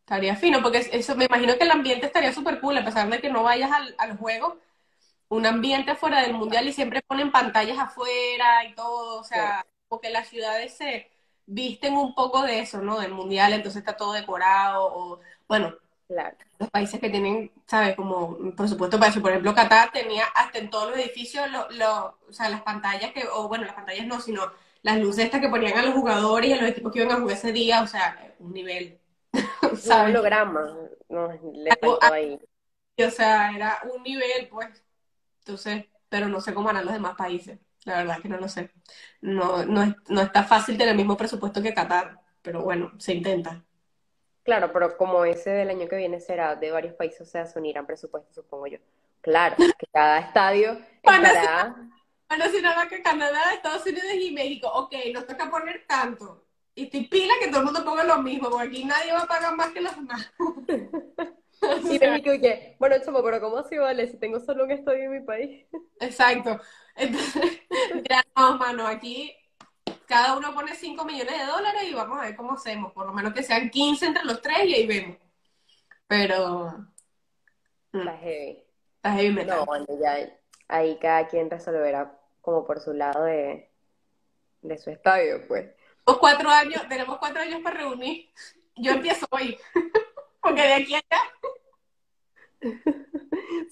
estaría 0.00 0.36
fino, 0.36 0.62
porque 0.62 0.88
eso 0.92 1.16
me 1.16 1.24
imagino 1.26 1.56
que 1.58 1.64
el 1.64 1.70
ambiente 1.70 2.06
estaría 2.06 2.32
súper 2.32 2.60
cool, 2.60 2.76
a 2.78 2.84
pesar 2.84 3.08
de 3.10 3.20
que 3.20 3.30
no 3.30 3.42
vayas 3.42 3.72
al, 3.72 3.94
al 3.98 4.16
juego, 4.16 4.58
un 5.30 5.46
ambiente 5.46 5.94
fuera 5.96 6.22
del 6.22 6.34
mundial 6.34 6.68
y 6.68 6.72
siempre 6.74 7.02
ponen 7.06 7.32
pantallas 7.32 7.78
afuera 7.78 8.64
y 8.66 8.74
todo, 8.74 9.20
o 9.20 9.24
sea, 9.24 9.66
porque 9.88 10.10
las 10.10 10.28
ciudades 10.28 10.74
se 10.76 11.10
visten 11.46 11.96
un 11.96 12.14
poco 12.14 12.42
de 12.42 12.60
eso, 12.60 12.82
¿no? 12.82 13.00
Del 13.00 13.12
mundial, 13.14 13.52
entonces 13.54 13.80
está 13.80 13.96
todo 13.96 14.12
decorado, 14.14 14.86
o 14.94 15.20
bueno, 15.48 15.74
Claro. 16.08 16.36
los 16.60 16.70
países 16.70 17.00
que 17.00 17.10
tienen, 17.10 17.50
¿sabes? 17.66 17.96
Como, 17.96 18.38
por 18.54 18.68
supuesto, 18.68 18.98
para 18.98 19.10
eso, 19.10 19.20
por 19.20 19.30
ejemplo, 19.32 19.54
Qatar 19.54 19.90
tenía 19.90 20.24
hasta 20.36 20.58
en 20.58 20.70
todos 20.70 20.90
los 20.90 20.98
edificios, 21.00 21.50
lo, 21.50 21.68
lo- 21.70 22.18
o 22.28 22.32
sea, 22.32 22.48
las 22.48 22.62
pantallas 22.62 23.12
que, 23.12 23.24
o 23.32 23.48
bueno, 23.48 23.64
las 23.64 23.74
pantallas 23.74 24.06
no, 24.06 24.20
sino 24.20 24.52
las 24.82 25.00
luces 25.00 25.24
estas 25.24 25.40
que 25.40 25.48
ponían 25.48 25.76
a 25.78 25.82
los 25.82 25.94
jugadores 25.94 26.48
y 26.50 26.52
a 26.52 26.60
los 26.60 26.70
equipos 26.70 26.92
que 26.92 27.00
iban 27.02 27.10
a 27.16 27.20
jugar 27.20 27.36
ese 27.36 27.52
día, 27.52 27.82
o 27.82 27.86
sea, 27.88 28.34
un 28.38 28.52
nivel, 28.52 29.00
Un 29.62 29.76
¿sabes? 29.78 30.14
holograma. 30.16 30.62
No, 31.08 31.28
le 31.54 31.70
Algo- 31.72 31.98
ahí. 32.02 32.38
Y, 32.96 33.04
o 33.04 33.10
sea, 33.12 33.52
era 33.52 33.80
un 33.94 34.02
nivel, 34.04 34.48
pues. 34.50 34.84
Entonces, 35.40 35.86
pero 36.10 36.28
no 36.28 36.40
sé 36.42 36.54
cómo 36.54 36.70
harán 36.70 36.86
los 36.86 36.94
demás 36.94 37.16
países. 37.16 37.60
La 37.86 37.98
verdad 37.98 38.20
que 38.22 38.30
no 38.30 38.38
lo 38.38 38.48
sé. 38.48 38.72
No, 39.22 39.66
no, 39.66 39.84
es- 39.84 39.96
no 40.10 40.22
está 40.22 40.44
fácil 40.44 40.78
tener 40.78 40.92
el 40.92 40.98
mismo 40.98 41.18
presupuesto 41.18 41.62
que 41.62 41.74
Qatar, 41.74 42.20
pero 42.42 42.62
bueno, 42.64 42.92
se 43.00 43.14
intenta. 43.14 43.65
Claro, 44.46 44.72
pero 44.72 44.96
como 44.96 45.24
ese 45.24 45.50
del 45.50 45.70
año 45.70 45.88
que 45.88 45.96
viene 45.96 46.20
será 46.20 46.54
de 46.54 46.70
varios 46.70 46.94
países, 46.94 47.20
o 47.22 47.24
sea, 47.24 47.46
se 47.46 47.58
unirán 47.58 47.84
presupuestos, 47.84 48.32
supongo 48.32 48.68
yo. 48.68 48.78
Claro, 49.20 49.56
que 49.56 49.86
cada 49.92 50.20
estadio 50.20 50.78
estará. 51.02 51.74
Bueno, 52.28 52.44
si 52.52 52.62
nada 52.62 52.76
más 52.76 52.86
que 52.86 53.02
Canadá, 53.02 53.40
Estados 53.52 53.84
Unidos 53.84 54.04
y 54.14 54.30
México, 54.30 54.68
ok, 54.72 54.94
nos 55.12 55.26
toca 55.26 55.50
poner 55.50 55.84
tanto. 55.88 56.44
Y 56.76 56.84
estoy 56.84 57.08
pila 57.08 57.34
que 57.40 57.48
todo 57.48 57.58
el 57.58 57.64
mundo 57.64 57.84
ponga 57.84 58.04
lo 58.04 58.22
mismo, 58.22 58.48
porque 58.48 58.68
aquí 58.68 58.84
nadie 58.84 59.12
va 59.12 59.22
a 59.22 59.26
pagar 59.26 59.56
más 59.56 59.72
que 59.72 59.80
los 59.80 59.96
demás. 59.96 60.32
Y 61.90 61.98
México, 61.98 62.30
que, 62.40 62.76
bueno, 62.78 62.96
chamo, 63.04 63.24
pero 63.24 63.40
¿cómo 63.40 63.56
así 63.56 63.76
vale 63.78 64.06
si 64.06 64.18
tengo 64.18 64.38
solo 64.38 64.62
un 64.64 64.70
estadio 64.70 65.04
en 65.04 65.10
mi 65.10 65.20
país? 65.20 65.66
Exacto. 66.00 66.60
Entonces, 66.94 67.62
ya 68.08 68.22
no, 68.36 68.58
mano, 68.58 68.86
aquí 68.86 69.34
cada 70.06 70.36
uno 70.36 70.54
pone 70.54 70.74
5 70.74 71.04
millones 71.04 71.38
de 71.38 71.46
dólares 71.46 71.82
y 71.84 71.94
vamos 71.94 72.18
a 72.18 72.22
ver 72.22 72.36
cómo 72.36 72.52
hacemos. 72.54 72.92
Por 72.92 73.06
lo 73.06 73.12
menos 73.12 73.32
que 73.34 73.42
sean 73.42 73.70
15 73.70 74.06
entre 74.06 74.24
los 74.24 74.40
tres 74.40 74.64
y 74.64 74.74
ahí 74.74 74.86
vemos. 74.86 75.16
Pero 76.06 76.86
Está 77.92 78.16
heavy. 78.18 78.62
está 78.96 79.12
heavy 79.12 79.30
metal. 79.32 79.58
No, 79.58 79.66
bueno, 79.66 79.86
ya 80.00 80.16
ahí 80.68 80.98
cada 81.00 81.26
quien 81.28 81.50
resolverá 81.50 82.18
como 82.40 82.64
por 82.66 82.80
su 82.80 82.92
lado 82.92 83.24
de, 83.24 83.70
de 84.62 84.78
su 84.78 84.90
estadio, 84.90 85.46
pues. 85.48 85.66
Tenemos 86.04 86.20
cuatro 86.20 86.48
años, 86.50 86.88
tenemos 86.88 87.18
cuatro 87.18 87.40
años 87.42 87.60
para 87.62 87.78
reunir. 87.78 88.30
Yo 88.76 88.92
empiezo 88.92 89.26
hoy. 89.30 89.58
Porque 90.40 90.62
de 90.62 90.74
aquí 90.74 90.94
a 90.94 90.98
allá. 90.98 91.22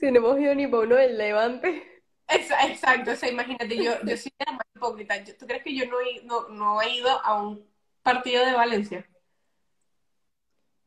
Si 0.00 0.10
no 0.10 0.18
hemos 0.18 0.38
ido 0.38 0.54
ni 0.54 0.66
para 0.66 0.82
uno 0.82 0.96
del 0.96 1.16
Levante. 1.16 1.93
Exa- 2.34 2.70
Exacto, 2.70 3.12
o 3.12 3.16
sea, 3.16 3.30
imagínate, 3.30 3.80
yo, 3.82 3.92
yo 4.04 4.16
soy 4.16 4.32
la 4.46 4.52
más 4.52 4.66
hipócrita. 4.74 5.14
¿Tú 5.38 5.46
crees 5.46 5.62
que 5.62 5.74
yo 5.74 5.86
no 5.86 6.00
he, 6.00 6.22
no, 6.24 6.48
no 6.48 6.82
he 6.82 6.90
ido 6.96 7.08
a 7.24 7.42
un 7.42 7.66
partido 8.02 8.44
de 8.44 8.52
Valencia? 8.52 9.06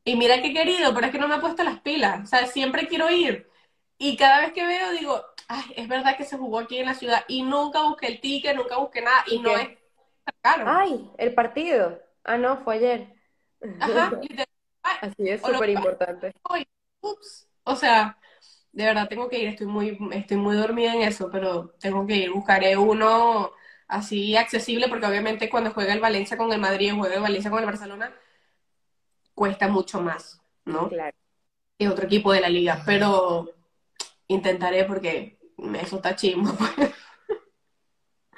Y 0.03 0.15
mira 0.15 0.41
que 0.41 0.47
he 0.49 0.53
querido, 0.53 0.93
pero 0.93 1.07
es 1.07 1.11
que 1.11 1.19
no 1.19 1.27
me 1.27 1.35
he 1.35 1.39
puesto 1.39 1.63
las 1.63 1.81
pilas. 1.81 2.23
O 2.23 2.27
sea, 2.27 2.47
siempre 2.47 2.87
quiero 2.87 3.09
ir. 3.09 3.49
Y 3.97 4.15
cada 4.15 4.41
vez 4.41 4.53
que 4.53 4.65
veo 4.65 4.91
digo, 4.91 5.21
ay, 5.47 5.65
es 5.75 5.87
verdad 5.87 6.15
que 6.17 6.23
se 6.23 6.37
jugó 6.37 6.59
aquí 6.59 6.77
en 6.77 6.85
la 6.85 6.93
ciudad 6.93 7.25
y 7.27 7.43
nunca 7.43 7.81
busqué 7.83 8.07
el 8.07 8.21
ticket, 8.21 8.55
nunca 8.55 8.77
busqué 8.77 9.01
nada 9.01 9.23
y, 9.27 9.35
¿Y 9.35 9.39
no 9.39 9.57
es 9.57 9.69
caro. 10.41 10.65
Ay, 10.67 11.09
el 11.17 11.33
partido. 11.33 11.99
Ah, 12.23 12.37
no, 12.37 12.57
fue 12.63 12.75
ayer. 12.75 13.07
Ajá, 13.79 14.11
literal. 14.21 14.47
Así 15.01 15.29
es 15.29 15.41
súper 15.41 15.69
importante. 15.69 16.33
ups. 17.01 17.47
O 17.63 17.75
sea, 17.75 18.17
de 18.77 18.85
verdad 18.85 19.09
tengo 19.09 19.27
que 19.29 19.39
ir, 19.39 19.47
estoy 19.49 19.67
muy, 19.67 19.97
estoy 20.13 20.37
muy 20.37 20.55
dormida 20.55 20.93
en 20.93 21.01
eso, 21.01 21.29
pero 21.31 21.71
tengo 21.79 22.05
que 22.07 22.15
ir, 22.15 22.31
buscaré 22.31 22.77
uno 22.77 23.51
así 23.87 24.35
accesible, 24.37 24.87
porque 24.87 25.07
obviamente 25.07 25.49
cuando 25.49 25.71
juega 25.71 25.93
el 25.93 25.99
Valencia 25.99 26.37
con 26.37 26.51
el 26.53 26.59
Madrid 26.61 26.93
o 26.93 26.97
juega 26.97 27.15
el 27.15 27.21
Valencia 27.21 27.49
con 27.49 27.59
el 27.59 27.65
Barcelona, 27.65 28.13
cuesta 29.33 29.67
mucho 29.67 30.01
más, 30.01 30.41
¿no? 30.65 30.89
Claro. 30.89 31.17
Que 31.77 31.89
otro 31.89 32.05
equipo 32.05 32.33
de 32.33 32.41
la 32.41 32.49
liga, 32.49 32.83
pero 32.85 33.49
intentaré 34.27 34.85
porque 34.85 35.39
eso 35.81 35.97
está 35.97 36.15
chimbo, 36.15 36.53
pues. 36.55 36.93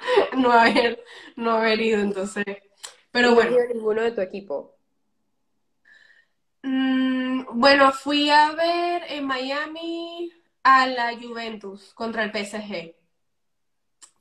No 0.36 0.52
haber, 0.52 1.02
no 1.36 1.52
haber 1.52 1.80
ido, 1.80 2.00
entonces. 2.00 2.44
Pero 3.12 3.30
No 3.30 3.34
bueno. 3.36 3.56
a 3.58 3.66
ninguno 3.74 4.02
de 4.02 4.12
tu 4.12 4.20
equipo. 4.20 4.76
Mm, 6.62 7.44
bueno, 7.58 7.92
fui 7.92 8.30
a 8.30 8.52
ver 8.52 9.04
en 9.08 9.26
Miami 9.26 10.30
a 10.62 10.86
la 10.86 11.14
Juventus 11.18 11.94
contra 11.94 12.22
el 12.24 12.32
PSG. 12.32 12.94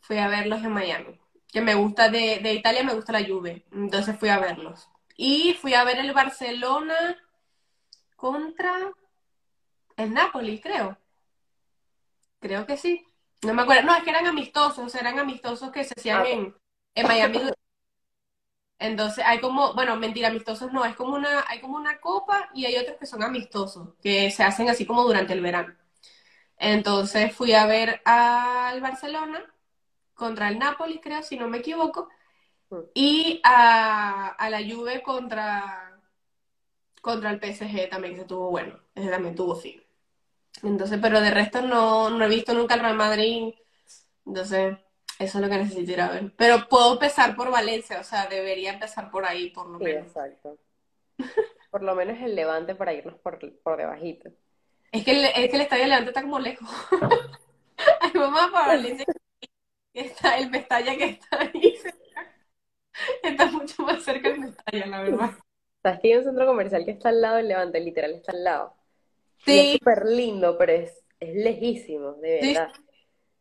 Fui 0.02 0.18
a 0.18 0.28
verlos 0.28 0.64
en 0.64 0.72
Miami. 0.72 1.20
Que 1.52 1.62
me 1.62 1.76
gusta 1.76 2.10
de, 2.10 2.40
de 2.40 2.54
Italia, 2.54 2.84
me 2.84 2.94
gusta 2.94 3.12
la 3.12 3.26
Juve. 3.26 3.66
Entonces 3.72 4.18
fui 4.20 4.30
a 4.30 4.40
verlos. 4.40 4.88
Y 5.16 5.54
fui 5.56 5.74
a 5.74 5.84
ver 5.84 5.98
el 6.00 6.14
Barcelona 6.14 7.18
contra 8.16 8.92
el 9.98 10.14
Napoli, 10.14 10.60
creo. 10.62 10.98
Creo 12.40 12.66
que 12.66 12.78
sí. 12.78 13.06
No 13.44 13.54
me 13.54 13.64
acuerdo. 13.64 13.84
No, 13.84 13.96
es 13.96 14.04
que 14.04 14.10
eran 14.12 14.28
amistosos, 14.28 14.94
eran 14.96 15.20
amistosos 15.20 15.72
que 15.72 15.84
se 15.84 15.94
hacían 15.98 16.22
Ah. 16.22 16.30
en, 16.30 16.56
en 16.96 17.08
Miami. 17.08 17.42
Entonces 18.80 19.24
hay 19.28 19.40
como, 19.42 19.74
bueno, 19.76 19.96
mentira, 19.98 20.30
amistosos 20.30 20.72
no, 20.74 20.86
es 20.86 20.96
como 20.96 21.16
una, 21.16 21.46
hay 21.48 21.62
como 21.62 21.78
una 21.78 22.00
copa 22.00 22.50
y 22.54 22.66
hay 22.66 22.78
otros 22.78 22.98
que 23.00 23.06
son 23.08 23.24
amistosos, 23.24 23.90
que 24.02 24.32
se 24.32 24.44
hacen 24.44 24.70
así 24.70 24.86
como 24.86 25.04
durante 25.04 25.34
el 25.34 25.42
verano. 25.42 25.76
Entonces 26.58 27.34
fui 27.36 27.54
a 27.54 27.66
ver 27.68 28.02
al 28.06 28.82
Barcelona 28.82 29.44
contra 30.16 30.50
el 30.50 30.60
Napoli, 30.60 31.00
creo, 31.00 31.24
si 31.24 31.38
no 31.38 31.50
me 31.50 31.60
equivoco, 31.60 32.10
Mm. 32.72 32.86
y 32.94 33.42
a, 33.46 34.30
a 34.30 34.50
la 34.52 34.60
Juve 34.60 35.04
contra, 35.04 36.00
contra 37.02 37.32
el 37.32 37.40
PSG 37.40 37.90
también, 37.90 38.16
que 38.16 38.22
estuvo 38.22 38.50
bueno, 38.52 38.80
ese 38.96 39.10
también 39.10 39.36
tuvo 39.36 39.56
fin. 39.56 39.82
Entonces, 40.64 41.00
pero 41.02 41.22
de 41.22 41.32
resto 41.32 41.62
no, 41.64 42.10
no 42.12 42.26
he 42.26 42.30
visto 42.30 42.54
nunca 42.54 42.76
el 42.76 42.82
Real 42.82 42.96
Madrid, 42.98 43.54
entonces 44.26 44.78
eso 45.20 45.38
es 45.38 45.44
lo 45.44 45.50
que 45.50 45.58
necesito 45.58 45.92
ir 45.92 46.02
a 46.02 46.10
ver. 46.12 46.34
Pero 46.38 46.68
puedo 46.70 46.94
empezar 46.94 47.36
por 47.36 47.52
Valencia, 47.52 48.00
o 48.00 48.04
sea, 48.04 48.28
debería 48.28 48.74
empezar 48.74 49.12
por 49.12 49.26
ahí, 49.26 49.52
por 49.52 49.68
lo 49.68 49.80
Sí, 49.80 49.86
menos. 49.86 50.08
exacto. 50.08 50.58
Por 51.72 51.84
lo 51.84 51.96
menos 51.96 52.18
el 52.22 52.36
Levante 52.36 52.76
para 52.76 52.94
irnos 52.94 53.20
por, 53.20 53.40
por 53.62 53.78
debajito. 53.78 54.32
Es 54.92 55.04
que 55.06 55.12
el, 55.12 55.26
es 55.26 55.50
que 55.50 55.56
el 55.56 55.62
Estadio 55.62 55.86
Levante 55.88 56.10
está 56.10 56.22
como 56.22 56.40
lejos. 56.40 56.70
Ay, 58.02 58.12
mamá, 58.14 58.50
para 58.52 58.68
Valencia, 58.68 59.06
que 59.94 60.02
está 60.02 60.38
el 60.40 60.50
Mestalla 60.52 60.98
que 60.98 61.06
está 61.06 61.42
ahí 61.42 61.78
cerca. 61.78 61.98
Está 63.24 63.46
mucho 63.52 63.84
más 63.84 64.04
cerca 64.04 64.30
el 64.30 64.40
Mestalla, 64.40 64.86
la 64.88 65.02
verdad. 65.02 65.32
Sabes 65.84 66.00
que 66.02 66.08
hay 66.10 66.18
un 66.18 66.24
centro 66.24 66.46
comercial 66.46 66.86
que 66.86 66.92
está 66.92 67.10
al 67.10 67.22
lado 67.22 67.38
del 67.38 67.48
Levante, 67.48 67.80
literal 67.80 68.14
está 68.14 68.32
al 68.34 68.44
lado. 68.44 68.76
Y 69.46 69.60
es 69.60 69.72
Sí, 69.72 69.74
súper 69.74 70.06
lindo, 70.06 70.58
pero 70.58 70.74
es, 70.74 71.04
es 71.20 71.36
lejísimo, 71.36 72.14
de 72.16 72.30
Sí. 72.40 72.54
verdad. 72.54 72.72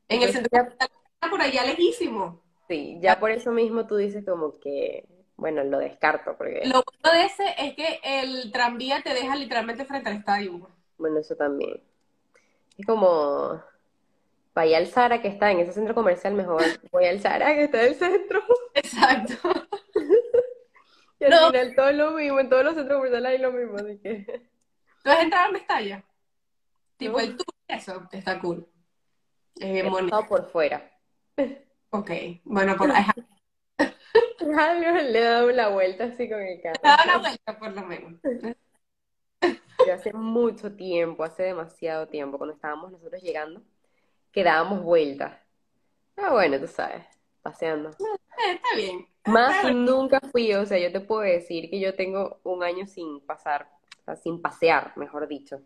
en 0.08 0.22
el 0.22 0.32
centro 0.32 0.50
comercial 0.50 0.90
por 1.26 1.40
allá 1.42 1.64
lejísimo. 1.64 2.42
sí, 2.68 2.98
ya 3.00 3.18
por 3.18 3.30
eso 3.30 3.50
mismo 3.52 3.86
tú 3.86 3.96
dices 3.96 4.24
como 4.24 4.58
que, 4.60 5.04
bueno, 5.36 5.64
lo 5.64 5.78
descarto, 5.78 6.36
porque, 6.36 6.62
Lo 6.64 6.82
bueno 6.84 7.18
de 7.18 7.26
ese 7.26 7.54
es 7.58 7.74
que 7.74 8.00
el 8.04 8.52
tranvía 8.52 9.02
te 9.02 9.14
deja 9.14 9.34
literalmente 9.36 9.84
frente 9.84 10.10
al 10.10 10.16
estadio. 10.16 10.68
bueno, 10.98 11.18
eso 11.20 11.36
también. 11.36 11.82
Es 12.76 12.86
como, 12.86 13.60
vaya 14.54 14.78
al 14.78 14.86
Zara 14.86 15.20
que 15.20 15.28
está 15.28 15.50
en 15.50 15.60
ese 15.60 15.72
centro 15.72 15.94
comercial, 15.94 16.34
mejor 16.34 16.62
voy 16.92 17.06
al 17.06 17.20
Zara 17.20 17.54
que 17.54 17.64
está 17.64 17.82
en 17.82 17.88
el 17.88 17.94
centro. 17.96 18.40
Exacto. 18.74 19.34
Y 21.20 21.24
al 21.24 21.30
No. 21.32 21.46
final 21.48 21.74
todo 21.74 21.88
es 21.88 21.96
lo 21.96 22.10
mismo, 22.12 22.38
en 22.38 22.48
todos 22.48 22.62
los 22.62 22.74
centros 22.76 22.98
comerciales 22.98 23.32
hay 23.32 23.38
lo 23.38 23.50
mismo, 23.50 23.76
así 23.76 23.98
que, 23.98 24.48
¿Tú 25.02 25.10
has 25.10 25.18
entrado 25.20 25.46
al 25.46 25.52
Mestalla? 25.52 26.04
Tipo 26.96 27.18
el 27.18 27.36
tour, 27.36 27.46
eso 27.66 28.08
está 28.12 28.38
cool. 28.40 28.68
Es 29.56 29.72
bien 29.72 29.90
bonito. 29.90 30.24
por 30.28 30.48
fuera. 30.48 30.88
Ok, 31.90 32.10
bueno, 32.44 32.76
por 32.76 32.90
ahí. 32.90 33.04
Le 34.40 35.18
he 35.18 35.22
dado 35.22 35.50
la 35.50 35.68
vuelta 35.68 36.04
así 36.04 36.28
con 36.28 36.40
el 36.40 36.60
carro. 36.60 36.80
Dado 36.82 37.06
la 37.06 37.18
vuelta, 37.18 37.58
por 37.58 37.72
lo 37.72 37.82
menos. 37.82 38.20
Pero 39.40 39.94
hace 39.94 40.12
mucho 40.12 40.72
tiempo, 40.74 41.24
hace 41.24 41.44
demasiado 41.44 42.08
tiempo, 42.08 42.36
cuando 42.38 42.54
estábamos 42.54 42.92
nosotros 42.92 43.22
llegando, 43.22 43.62
que 44.32 44.44
dábamos 44.44 44.82
vueltas. 44.82 45.38
Ah, 46.16 46.32
bueno, 46.32 46.58
tú 46.58 46.66
sabes, 46.66 47.04
paseando. 47.42 47.90
Eh, 47.90 48.52
está 48.54 48.68
bien. 48.76 49.06
Más 49.26 49.72
nunca 49.74 50.20
fui, 50.20 50.52
o 50.54 50.66
sea, 50.66 50.78
yo 50.78 50.90
te 50.90 51.00
puedo 51.00 51.22
decir 51.22 51.70
que 51.70 51.78
yo 51.78 51.94
tengo 51.94 52.40
un 52.44 52.62
año 52.62 52.86
sin 52.86 53.20
pasar, 53.20 53.68
o 54.00 54.04
sea, 54.04 54.16
sin 54.16 54.42
pasear, 54.42 54.92
mejor 54.96 55.28
dicho. 55.28 55.60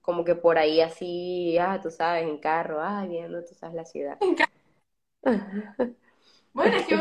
Como 0.00 0.24
que 0.24 0.34
por 0.34 0.58
ahí 0.58 0.80
así, 0.80 1.56
ah, 1.58 1.80
tú 1.82 1.90
sabes, 1.90 2.24
en 2.24 2.38
carro, 2.38 2.80
ah, 2.80 3.04
viendo, 3.06 3.44
tú 3.44 3.54
sabes, 3.54 3.74
la 3.74 3.84
ciudad. 3.84 4.18
Bueno, 6.52 6.76
es 6.76 6.86
que 6.86 6.96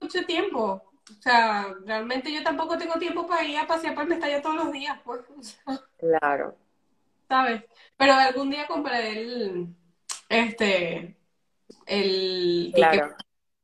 mucho 0.00 0.24
tiempo. 0.26 0.82
O 1.18 1.22
sea, 1.22 1.74
realmente 1.86 2.32
yo 2.32 2.42
tampoco 2.42 2.76
tengo 2.78 2.98
tiempo 2.98 3.26
para 3.26 3.44
ir 3.44 3.58
a 3.58 3.66
pasear 3.66 3.94
por 3.94 4.04
el 4.04 4.10
Mestalla 4.10 4.42
todos 4.42 4.56
los 4.56 4.72
días, 4.72 4.98
pues, 5.04 5.22
o 5.38 5.42
sea, 5.42 5.62
Claro, 5.96 6.56
¿sabes? 7.28 7.64
Pero 7.96 8.14
algún 8.14 8.50
día 8.50 8.66
compraré 8.66 9.12
el, 9.20 9.76
este, 10.28 11.18
el 11.86 12.72
claro. 12.72 13.16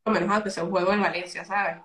por 0.03 0.15
lo 0.15 0.21
menos 0.21 0.35
aunque 0.37 0.51
sea 0.51 0.65
un 0.65 0.71
juego 0.71 0.93
en 0.93 1.03
Valencia, 1.03 1.45
¿sabes? 1.45 1.79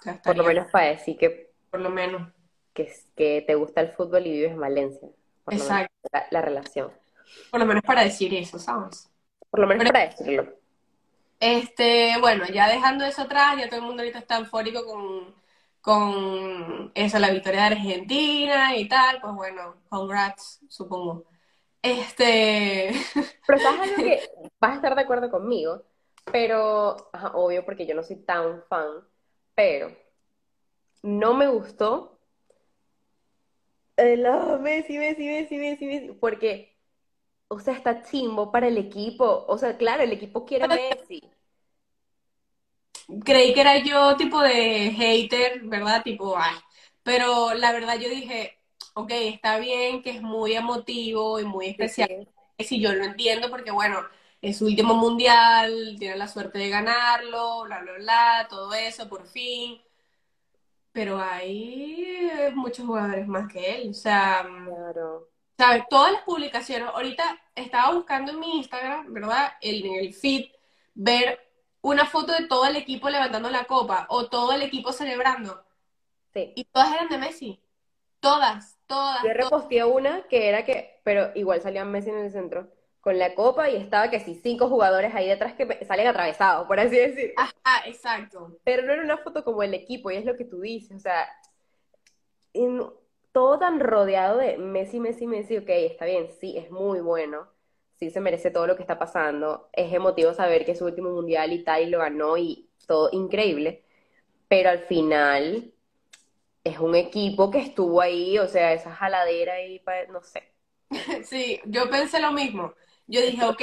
O 0.00 0.02
sea, 0.02 0.22
Por 0.22 0.36
lo 0.36 0.44
menos 0.44 0.66
para 0.70 0.86
decir 0.88 1.16
que, 1.18 1.52
por 1.70 1.80
lo 1.80 1.90
menos. 1.90 2.32
que, 2.74 2.92
que 3.16 3.42
te 3.46 3.54
gusta 3.54 3.80
el 3.80 3.90
fútbol 3.92 4.26
y 4.26 4.32
vives 4.32 4.52
en 4.52 4.60
Valencia. 4.60 5.08
Por 5.44 5.54
lo 5.54 5.64
menos 5.64 5.78
Exacto. 5.78 5.94
la, 6.12 6.26
la 6.30 6.42
relación. 6.42 6.92
Por 7.50 7.60
lo 7.60 7.66
menos 7.66 7.82
para 7.84 8.02
decir 8.04 8.32
eso, 8.34 8.58
¿sabes? 8.58 9.10
Por 9.50 9.60
lo 9.60 9.66
menos 9.66 9.84
Pero, 9.84 9.90
para 9.90 10.04
decirlo. 10.04 10.54
Este, 11.40 12.14
bueno, 12.20 12.46
ya 12.46 12.68
dejando 12.68 13.04
eso 13.04 13.22
atrás, 13.22 13.56
ya 13.58 13.68
todo 13.68 13.80
el 13.80 13.86
mundo 13.86 14.02
ahorita 14.02 14.18
está 14.18 14.38
eufórico 14.38 14.84
con, 14.86 15.34
con 15.80 16.92
eso, 16.94 17.18
la 17.18 17.30
victoria 17.30 17.60
de 17.60 17.66
Argentina 17.66 18.76
y 18.76 18.88
tal, 18.88 19.20
pues 19.20 19.34
bueno, 19.34 19.76
congrats, 19.88 20.60
supongo. 20.68 21.24
Este, 21.82 22.90
Pero 23.46 23.58
sabes 23.60 23.80
algo 23.80 23.96
que 23.96 24.30
vas 24.60 24.72
a 24.72 24.74
estar 24.76 24.94
de 24.94 25.02
acuerdo 25.02 25.30
conmigo, 25.30 25.84
pero, 26.32 26.96
ajá, 27.12 27.32
obvio, 27.34 27.64
porque 27.64 27.86
yo 27.86 27.94
no 27.94 28.02
soy 28.02 28.16
tan 28.16 28.62
fan, 28.68 28.88
pero 29.54 29.90
no 31.02 31.34
me 31.34 31.46
gustó 31.48 32.18
el 33.96 34.26
ah, 34.26 34.58
Messi, 34.60 34.98
Messi, 34.98 35.26
Messi, 35.26 35.56
Messi, 35.56 35.86
Messi, 35.86 36.12
porque, 36.20 36.75
o 37.48 37.58
sea, 37.60 37.74
está 37.74 38.02
chimbo 38.02 38.50
para 38.52 38.68
el 38.68 38.78
equipo. 38.78 39.44
O 39.48 39.58
sea, 39.58 39.76
claro, 39.76 40.02
el 40.02 40.12
equipo 40.12 40.44
quiere 40.44 40.64
a 40.64 40.68
Messi. 40.68 41.20
creí 43.24 43.54
que 43.54 43.60
era 43.60 43.78
yo 43.78 44.16
tipo 44.16 44.40
de 44.42 44.90
hater, 44.92 45.60
¿verdad? 45.64 46.02
Tipo, 46.02 46.36
ay. 46.38 46.54
Pero 47.02 47.54
la 47.54 47.72
verdad 47.72 47.98
yo 47.98 48.08
dije, 48.08 48.58
ok, 48.94 49.10
está 49.12 49.58
bien 49.58 50.02
que 50.02 50.10
es 50.10 50.22
muy 50.22 50.54
emotivo 50.54 51.38
y 51.40 51.44
muy 51.44 51.66
especial. 51.68 52.08
sí. 52.08 52.28
Si 52.58 52.80
yo 52.80 52.92
lo 52.94 53.04
entiendo 53.04 53.50
porque, 53.50 53.70
bueno, 53.70 54.00
es 54.40 54.58
su 54.58 54.66
último 54.66 54.94
mundial, 54.94 55.96
tiene 55.98 56.16
la 56.16 56.28
suerte 56.28 56.58
de 56.58 56.70
ganarlo, 56.70 57.64
bla, 57.64 57.80
bla, 57.82 57.92
bla, 57.98 58.46
todo 58.50 58.72
eso, 58.74 59.08
por 59.08 59.26
fin. 59.26 59.80
Pero 60.92 61.18
hay 61.20 62.52
muchos 62.54 62.86
jugadores 62.86 63.26
más 63.28 63.52
que 63.52 63.76
él. 63.82 63.90
O 63.90 63.94
sea, 63.94 64.42
mm, 64.44 64.74
Claro. 64.74 65.28
¿Sabes? 65.58 65.84
Todas 65.88 66.12
las 66.12 66.22
publicaciones. 66.22 66.88
Ahorita 66.88 67.38
estaba 67.54 67.94
buscando 67.94 68.32
en 68.32 68.40
mi 68.40 68.58
Instagram, 68.58 69.12
¿verdad? 69.12 69.52
En 69.60 69.86
el 69.94 70.14
feed, 70.14 70.46
ver 70.94 71.40
una 71.82 72.06
foto 72.06 72.32
de 72.32 72.46
todo 72.46 72.66
el 72.66 72.76
equipo 72.76 73.08
levantando 73.10 73.48
la 73.50 73.64
copa 73.64 74.06
o 74.10 74.26
todo 74.28 74.52
el 74.52 74.62
equipo 74.62 74.92
celebrando. 74.92 75.64
Sí. 76.34 76.52
Y 76.56 76.64
todas 76.64 76.92
eran 76.92 77.08
de 77.08 77.18
Messi. 77.18 77.62
Todas, 78.20 78.76
todas, 78.86 79.22
Yo 79.22 79.28
todas. 79.28 79.36
reposteé 79.36 79.84
una 79.84 80.22
que 80.28 80.48
era 80.48 80.64
que, 80.64 81.00
pero 81.04 81.30
igual 81.34 81.60
salía 81.60 81.84
Messi 81.84 82.10
en 82.10 82.18
el 82.18 82.30
centro, 82.30 82.68
con 83.00 83.18
la 83.18 83.34
copa 83.34 83.70
y 83.70 83.76
estaba 83.76 84.10
que 84.10 84.20
sí, 84.20 84.34
cinco 84.42 84.68
jugadores 84.68 85.14
ahí 85.14 85.28
detrás 85.28 85.54
que 85.54 85.84
salen 85.86 86.08
atravesados, 86.08 86.66
por 86.66 86.80
así 86.80 86.96
decir. 86.96 87.34
Ajá, 87.36 87.86
exacto. 87.86 88.58
Pero 88.64 88.82
no 88.82 88.92
era 88.92 89.02
una 89.02 89.18
foto 89.18 89.44
como 89.44 89.62
el 89.62 89.74
equipo, 89.74 90.10
y 90.10 90.16
es 90.16 90.24
lo 90.24 90.36
que 90.36 90.44
tú 90.44 90.60
dices, 90.60 90.96
o 90.96 91.00
sea, 91.00 91.28
no- 92.54 92.94
todo 93.36 93.58
tan 93.58 93.80
rodeado 93.80 94.38
de 94.38 94.56
Messi, 94.56 94.98
Messi, 94.98 95.26
Messi, 95.26 95.58
ok, 95.58 95.68
está 95.68 96.06
bien, 96.06 96.30
sí, 96.40 96.56
es 96.56 96.70
muy 96.70 97.00
bueno, 97.00 97.48
sí 97.96 98.08
se 98.10 98.22
merece 98.22 98.50
todo 98.50 98.66
lo 98.66 98.76
que 98.76 98.82
está 98.82 98.98
pasando, 98.98 99.68
es 99.74 99.92
emotivo 99.92 100.32
saber 100.32 100.64
que 100.64 100.74
su 100.74 100.86
último 100.86 101.10
mundial 101.10 101.52
y 101.52 101.62
tal, 101.62 101.82
y 101.82 101.90
lo 101.90 101.98
ganó 101.98 102.38
y 102.38 102.70
todo 102.86 103.10
increíble, 103.12 103.84
pero 104.48 104.70
al 104.70 104.80
final 104.80 105.74
es 106.64 106.78
un 106.80 106.94
equipo 106.96 107.50
que 107.50 107.60
estuvo 107.60 108.00
ahí, 108.00 108.38
o 108.38 108.48
sea, 108.48 108.72
esa 108.72 108.94
jaladera 108.94 109.54
ahí, 109.54 109.82
no 110.10 110.22
sé. 110.22 110.52
Sí, 111.24 111.60
yo 111.66 111.90
pensé 111.90 112.20
lo 112.20 112.32
mismo. 112.32 112.74
Yo 113.06 113.20
dije, 113.22 113.44
ok, 113.44 113.62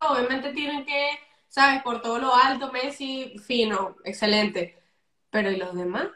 pero 0.00 0.12
obviamente 0.12 0.52
tienen 0.52 0.84
que, 0.86 1.10
¿sabes? 1.48 1.82
Por 1.82 2.02
todo 2.02 2.18
lo 2.18 2.34
alto, 2.34 2.72
Messi, 2.72 3.36
fino, 3.38 3.96
excelente. 4.04 4.78
Pero 5.30 5.50
¿y 5.50 5.56
los 5.56 5.74
demás? 5.74 6.08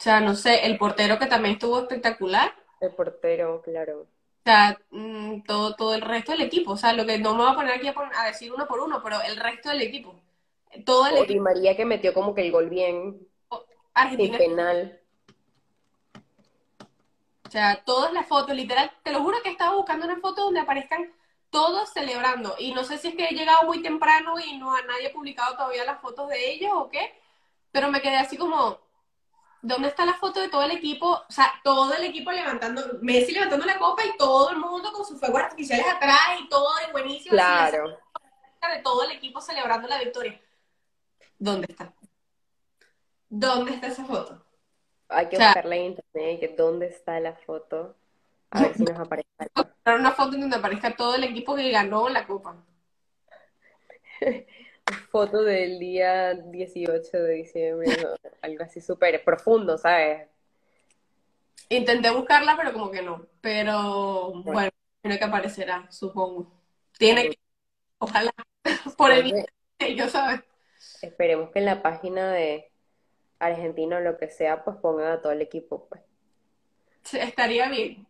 O 0.00 0.02
sea, 0.02 0.20
no 0.20 0.34
sé, 0.34 0.66
el 0.66 0.78
portero 0.78 1.16
que 1.20 1.26
también 1.26 1.54
estuvo 1.54 1.78
espectacular. 1.78 2.54
El 2.80 2.92
portero, 2.96 3.62
claro. 3.62 4.08
O 4.40 4.42
sea, 4.44 4.78
mm, 4.90 5.42
todo, 5.44 5.76
todo 5.76 5.94
el 5.94 6.00
resto 6.02 6.32
del 6.32 6.40
equipo. 6.42 6.72
O 6.72 6.76
sea, 6.76 6.92
lo 6.92 7.06
que 7.06 7.18
no 7.18 7.34
me 7.34 7.42
voy 7.44 7.52
a 7.52 7.54
poner 7.54 7.74
aquí 7.74 7.88
a, 7.88 7.94
pon- 7.94 8.10
a 8.14 8.26
decir 8.26 8.52
uno 8.52 8.66
por 8.66 8.80
uno, 8.80 9.02
pero 9.02 9.20
el 9.22 9.36
resto 9.36 9.68
del 9.70 9.82
equipo. 9.82 10.14
Todo 10.84 11.06
el 11.08 11.16
O 11.16 11.16
Di 11.18 11.22
equipo. 11.24 11.42
María 11.44 11.76
que 11.76 11.84
metió 11.84 12.14
como 12.14 12.34
que 12.34 12.42
el 12.42 12.52
gol 12.52 12.70
bien, 12.70 13.26
sin 13.50 13.60
Argentina 13.94 14.38
penal. 14.38 15.00
O 17.46 17.50
sea, 17.50 17.82
todas 17.84 18.12
las 18.12 18.26
fotos, 18.26 18.54
literal, 18.54 18.90
te 19.02 19.12
lo 19.12 19.20
juro 19.22 19.38
que 19.42 19.50
estaba 19.50 19.74
buscando 19.76 20.06
una 20.06 20.20
foto 20.20 20.44
donde 20.44 20.60
aparezcan 20.60 21.12
todos 21.50 21.90
celebrando. 21.92 22.54
Y 22.58 22.72
no 22.72 22.84
sé 22.84 22.98
si 22.98 23.08
es 23.08 23.14
que 23.16 23.24
he 23.26 23.34
llegado 23.34 23.64
muy 23.64 23.82
temprano 23.82 24.34
y 24.38 24.56
no 24.56 24.74
a 24.74 24.82
nadie 24.82 25.08
ha 25.08 25.12
publicado 25.12 25.56
todavía 25.56 25.84
las 25.84 26.00
fotos 26.00 26.28
de 26.28 26.52
ellos 26.52 26.70
o 26.74 26.88
qué, 26.88 27.12
pero 27.72 27.90
me 27.90 28.00
quedé 28.00 28.16
así 28.16 28.36
como, 28.36 28.78
¿dónde 29.62 29.88
está 29.88 30.04
la 30.04 30.14
foto 30.14 30.40
de 30.40 30.48
todo 30.48 30.62
el 30.62 30.70
equipo? 30.72 31.06
O 31.28 31.32
sea, 31.32 31.52
todo 31.64 31.92
el 31.94 32.04
equipo 32.04 32.30
levantando, 32.32 32.82
Messi 33.02 33.32
levantando 33.32 33.66
la 33.66 33.78
copa 33.78 34.04
y 34.04 34.16
todo 34.16 34.50
el 34.50 34.56
mundo 34.56 34.92
con 34.92 35.04
sus 35.04 35.18
fuegos 35.18 35.40
artificiales 35.42 35.86
atrás 35.86 36.18
y 36.40 36.48
todo 36.48 36.68
de 36.86 36.92
buenísimo. 36.92 37.32
Claro. 37.32 37.98
la 38.62 38.76
de 38.76 38.82
todo 38.82 39.04
el 39.04 39.12
equipo 39.12 39.40
celebrando 39.40 39.88
la 39.88 39.98
victoria. 39.98 40.40
¿Dónde 41.38 41.66
está? 41.70 41.92
¿Dónde 43.28 43.72
está 43.74 43.86
esa 43.86 44.04
foto? 44.04 44.44
Hay 45.08 45.28
que 45.28 45.36
O 45.36 45.38
sea- 45.38 45.48
buscarla 45.48 45.76
en 45.76 45.84
internet, 45.84 46.40
que 46.40 46.48
dónde 46.56 46.86
está 46.88 47.18
la 47.20 47.32
foto, 47.34 47.96
a 48.50 48.60
ver 48.62 48.74
si 48.74 48.82
nos 48.84 48.98
aparece 48.98 49.28
una 49.86 50.12
foto 50.12 50.34
en 50.34 50.42
donde 50.42 50.56
aparezca 50.56 50.94
todo 50.94 51.14
el 51.14 51.24
equipo 51.24 51.56
que 51.56 51.70
ganó 51.70 52.08
la 52.08 52.26
copa. 52.26 52.56
Foto 55.10 55.42
del 55.42 55.78
día 55.78 56.34
18 56.34 57.18
de 57.18 57.34
diciembre, 57.34 57.96
no, 58.02 58.08
algo 58.42 58.64
así 58.64 58.80
súper 58.80 59.22
profundo, 59.24 59.78
¿sabes? 59.78 60.28
Intenté 61.68 62.10
buscarla, 62.10 62.56
pero 62.56 62.72
como 62.72 62.90
que 62.90 63.02
no. 63.02 63.26
Pero 63.40 64.32
bueno, 64.44 64.70
tiene 65.02 65.18
que 65.18 65.24
aparecerá, 65.24 65.86
supongo. 65.90 66.52
Tiene 66.98 67.30
que, 67.30 67.38
ojalá, 67.98 68.32
por 68.96 69.12
el 69.12 69.46
ellos, 69.78 70.10
¿sabes? 70.10 70.40
Esperemos 71.02 71.50
que 71.50 71.60
en 71.60 71.64
la 71.66 71.82
página 71.82 72.32
de 72.32 72.70
Argentina 73.38 73.96
o 73.98 74.00
lo 74.00 74.18
que 74.18 74.28
sea, 74.28 74.64
pues 74.64 74.76
pongan 74.76 75.12
a 75.12 75.22
todo 75.22 75.32
el 75.32 75.42
equipo, 75.42 75.86
pues. 75.88 76.02
Sí, 77.02 77.18
Estaría 77.18 77.68
bien. 77.68 78.06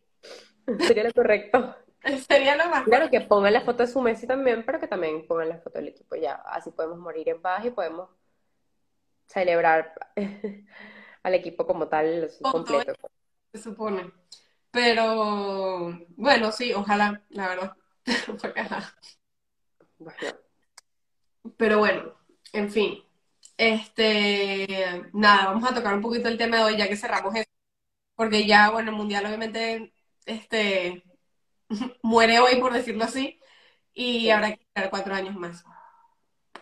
Sería 0.80 1.04
lo 1.04 1.12
correcto. 1.12 1.76
Sería 2.28 2.56
lo 2.56 2.68
más. 2.70 2.84
Claro, 2.84 3.10
que 3.10 3.20
pongan 3.20 3.52
la 3.52 3.60
foto 3.60 3.82
de 3.84 3.92
su 3.92 4.00
Messi 4.00 4.26
también, 4.26 4.64
pero 4.64 4.80
que 4.80 4.88
también 4.88 5.26
pongan 5.26 5.48
la 5.50 5.58
foto 5.58 5.78
del 5.78 5.88
equipo 5.88 6.16
ya. 6.16 6.34
Así 6.34 6.70
podemos 6.70 6.98
morir 6.98 7.28
en 7.28 7.40
paz 7.40 7.64
y 7.64 7.70
podemos 7.70 8.08
celebrar 9.26 9.94
al 11.22 11.34
equipo 11.34 11.66
como 11.66 11.88
tal, 11.88 12.30
completo. 12.42 12.94
se 13.52 13.62
supone. 13.62 14.10
Pero 14.70 15.98
bueno, 16.16 16.52
sí, 16.52 16.72
ojalá, 16.72 17.22
la 17.30 17.48
verdad. 17.48 17.76
Bueno, 19.98 20.16
Pero 21.58 21.78
bueno, 21.78 22.14
en 22.52 22.70
fin. 22.70 23.04
Este, 23.58 25.10
nada, 25.12 25.46
vamos 25.46 25.70
a 25.70 25.74
tocar 25.74 25.94
un 25.94 26.00
poquito 26.00 26.28
el 26.28 26.38
tema 26.38 26.56
de 26.56 26.62
hoy, 26.64 26.76
ya 26.78 26.88
que 26.88 26.96
cerramos 26.96 27.34
eso. 27.34 27.44
Porque 28.14 28.46
ya, 28.46 28.70
bueno, 28.70 28.90
el 28.90 28.96
mundial 28.96 29.26
obviamente 29.26 29.92
este, 30.26 31.04
muere 32.02 32.40
hoy, 32.40 32.56
por 32.60 32.72
decirlo 32.74 33.04
así, 33.04 33.40
y 33.94 34.30
Sí. 34.30 34.30
habrá 34.30 34.48
que 34.56 34.62
esperar 34.62 34.90
cuatro 34.90 35.14
años 35.14 35.36
más. 35.36 35.64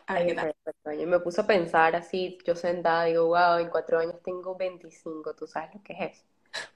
A 0.06 0.14
ver 0.14 0.26
qué 0.26 0.34
tal. 0.34 0.48
perfecto. 0.64 0.92
Yo 0.92 1.06
me 1.06 1.20
puse 1.20 1.40
a 1.40 1.46
pensar 1.46 1.94
así, 1.96 2.38
yo 2.44 2.54
sentada, 2.56 3.04
digo, 3.04 3.26
wow, 3.26 3.58
en 3.58 3.68
cuatro 3.70 3.98
años 3.98 4.22
tengo 4.22 4.56
25, 4.56 5.34
¿tú 5.34 5.46
sabes 5.46 5.74
lo 5.74 5.82
que 5.82 5.92
es 5.94 6.12
eso? 6.16 6.24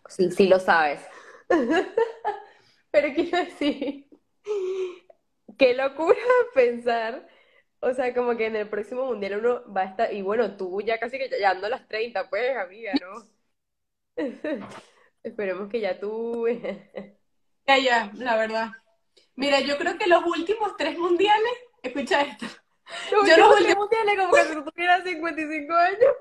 Sí, 0.09 0.31
sí 0.31 0.47
lo 0.49 0.59
sabes. 0.59 1.01
Pero 2.90 3.14
quiero 3.14 3.38
decir, 3.38 4.09
qué 5.59 5.75
locura 5.75 6.18
pensar, 6.55 7.29
o 7.81 7.92
sea, 7.95 8.14
como 8.14 8.37
que 8.37 8.47
en 8.47 8.57
el 8.57 8.68
próximo 8.68 9.07
mundial 9.07 9.38
uno 9.40 9.73
va 9.75 9.83
a 9.83 9.85
estar, 9.87 10.12
y 10.12 10.23
bueno, 10.23 10.57
tú 10.57 10.81
ya 10.83 10.99
casi 11.01 11.18
que 11.18 11.31
ya 11.40 11.51
ando 11.51 11.66
a 11.66 11.71
las 11.71 11.88
30, 11.88 12.29
pues, 12.31 12.57
amiga, 12.57 12.99
¿no? 12.99 13.29
Esperemos 15.23 15.68
que 15.71 15.81
ya 15.81 15.99
tú... 16.01 16.47
Ya, 17.66 17.79
ya, 17.79 18.11
la 18.14 18.37
verdad. 18.37 18.72
Mira, 19.37 19.61
yo 19.61 19.79
creo 19.79 19.96
que 19.98 20.07
los 20.07 20.25
últimos 20.25 20.77
tres 20.77 20.98
mundiales, 20.98 21.53
escucha 21.83 22.22
esto, 22.22 22.46
Los 23.11 23.29
Yo 23.29 23.37
los 23.37 23.61
últimos 23.61 23.88
tres 23.88 24.07
mundiales 24.07 24.18
como 24.18 24.33
que 24.33 24.44
si 24.44 24.55
tú 24.55 24.64
tuvieras 24.64 25.05
55 25.05 25.72
años. 25.75 26.14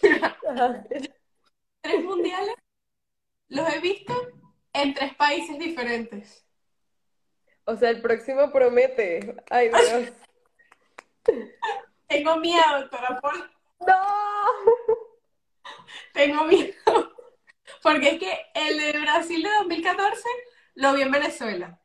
Tres 1.80 2.04
mundiales 2.04 2.54
los 3.48 3.72
he 3.72 3.80
visto 3.80 4.14
en 4.72 4.94
tres 4.94 5.14
países 5.14 5.58
diferentes. 5.58 6.44
O 7.64 7.76
sea, 7.76 7.90
el 7.90 8.00
próximo 8.00 8.50
promete. 8.52 9.36
Ay, 9.50 9.68
Dios. 9.88 10.12
Tengo 12.06 12.36
miedo, 12.36 12.80
doctora 12.80 13.20
Paul. 13.20 13.50
¡No! 13.80 14.04
Tengo 16.12 16.44
miedo. 16.44 17.17
Porque 17.82 18.10
es 18.10 18.18
que 18.18 18.32
el 18.54 18.78
de 18.78 19.00
Brasil 19.00 19.42
de 19.42 19.48
2014 19.60 20.22
lo 20.74 20.94
vi 20.94 21.02
en 21.02 21.10
Venezuela. 21.10 21.80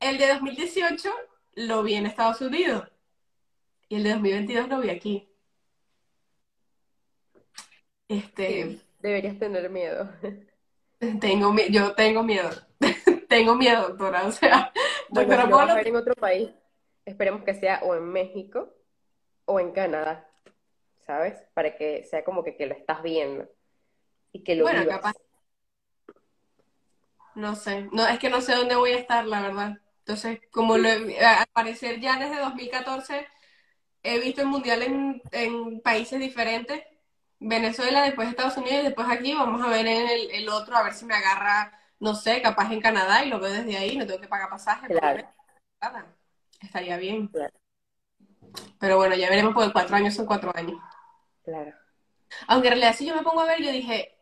El 0.00 0.18
de 0.18 0.28
2018 0.28 1.10
lo 1.54 1.82
vi 1.82 1.94
en 1.94 2.06
Estados 2.06 2.40
Unidos. 2.40 2.88
Y 3.88 3.96
el 3.96 4.02
de 4.02 4.10
2022 4.10 4.68
lo 4.68 4.80
vi 4.80 4.90
aquí. 4.90 5.28
Este, 8.08 8.78
Deberías 9.00 9.38
tener 9.38 9.68
miedo. 9.70 10.08
tengo, 11.20 11.52
mi- 11.52 11.70
yo 11.70 11.94
tengo 11.94 12.22
miedo. 12.22 12.50
Tengo 13.28 13.56
miedo, 13.56 13.88
doctora. 13.88 14.24
O 14.26 14.30
sea, 14.32 14.72
Bueno, 15.08 15.36
doctora 15.36 15.74
si 15.82 15.90
lo 15.90 15.96
en 15.96 15.96
otro 15.96 16.14
país, 16.14 16.50
esperemos 17.04 17.42
que 17.42 17.54
sea 17.54 17.80
o 17.82 17.94
en 17.96 18.04
México 18.04 18.72
o 19.46 19.58
en 19.58 19.72
Canadá, 19.72 20.30
¿sabes? 21.06 21.34
Para 21.52 21.76
que 21.76 22.04
sea 22.04 22.22
como 22.22 22.44
que, 22.44 22.56
que 22.56 22.66
lo 22.66 22.74
estás 22.74 23.02
viendo 23.02 23.48
y 24.36 24.42
que 24.44 24.54
lo 24.54 24.64
Bueno, 24.64 24.80
vivas. 24.80 24.96
capaz. 24.96 25.14
No 27.34 27.54
sé, 27.54 27.88
no, 27.92 28.06
es 28.06 28.18
que 28.18 28.30
no 28.30 28.40
sé 28.40 28.54
dónde 28.54 28.76
voy 28.76 28.92
a 28.92 28.98
estar, 28.98 29.26
la 29.26 29.42
verdad. 29.42 29.78
Entonces, 30.00 30.40
como 30.50 30.78
lo 30.78 30.88
he- 30.88 31.24
al 31.24 31.46
parecer 31.52 32.00
ya 32.00 32.18
desde 32.18 32.38
2014 32.40 33.26
he 34.02 34.18
visto 34.20 34.40
el 34.42 34.46
mundial 34.48 34.82
en, 34.82 35.22
en 35.32 35.80
países 35.80 36.18
diferentes, 36.20 36.82
Venezuela, 37.38 38.02
después 38.02 38.28
Estados 38.28 38.56
Unidos 38.56 38.80
y 38.80 38.84
después 38.86 39.08
aquí, 39.10 39.34
vamos 39.34 39.60
a 39.62 39.68
ver 39.68 39.86
en 39.86 40.08
el, 40.08 40.30
el 40.30 40.48
otro, 40.48 40.76
a 40.76 40.82
ver 40.82 40.94
si 40.94 41.04
me 41.04 41.14
agarra, 41.14 41.78
no 42.00 42.14
sé, 42.14 42.40
capaz 42.40 42.72
en 42.72 42.80
Canadá 42.80 43.24
y 43.24 43.28
lo 43.28 43.38
veo 43.40 43.52
desde 43.52 43.76
ahí, 43.76 43.96
no 43.96 44.06
tengo 44.06 44.20
que 44.20 44.28
pagar 44.28 44.48
pasaje, 44.48 44.86
Claro. 44.86 45.28
nada. 45.82 46.06
Estaría 46.62 46.96
bien. 46.96 47.28
Claro. 47.28 47.52
Pero 48.78 48.96
bueno, 48.96 49.14
ya 49.16 49.28
veremos 49.28 49.52
porque 49.54 49.72
cuatro 49.72 49.96
años 49.96 50.14
son 50.14 50.26
cuatro 50.26 50.52
años. 50.54 50.78
Claro. 51.44 51.72
Aunque 52.48 52.68
en 52.68 52.72
realidad 52.74 52.94
si 52.96 53.06
yo 53.06 53.14
me 53.14 53.22
pongo 53.22 53.40
a 53.40 53.46
ver, 53.46 53.62
yo 53.62 53.70
dije, 53.70 54.15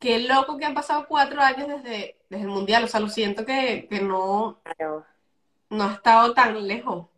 qué 0.00 0.18
loco 0.20 0.58
que 0.58 0.64
han 0.66 0.74
pasado 0.74 1.06
cuatro 1.08 1.40
años 1.42 1.68
desde, 1.68 2.18
desde 2.30 2.44
el 2.44 2.48
mundial, 2.50 2.84
o 2.84 2.88
sea, 2.88 3.00
lo 3.00 3.08
siento 3.08 3.44
que, 3.46 3.86
que 3.90 4.00
no, 4.00 4.62
Claro. 4.64 5.06
no 5.70 5.84
ha 5.84 5.94
estado 5.94 6.34
tan 6.34 6.66
lejos, 6.68 7.08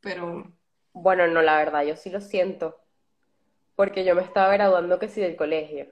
pero 0.00 0.52
Bueno, 0.94 1.26
no, 1.28 1.42
la 1.42 1.56
verdad, 1.58 1.84
yo 1.84 1.96
sí 1.96 2.10
lo 2.10 2.20
siento. 2.20 2.80
Porque 3.76 4.04
yo 4.04 4.14
me 4.16 4.22
estaba 4.22 4.52
graduando 4.54 4.98
que 4.98 5.08
sí 5.08 5.20
del 5.20 5.36
colegio. 5.36 5.88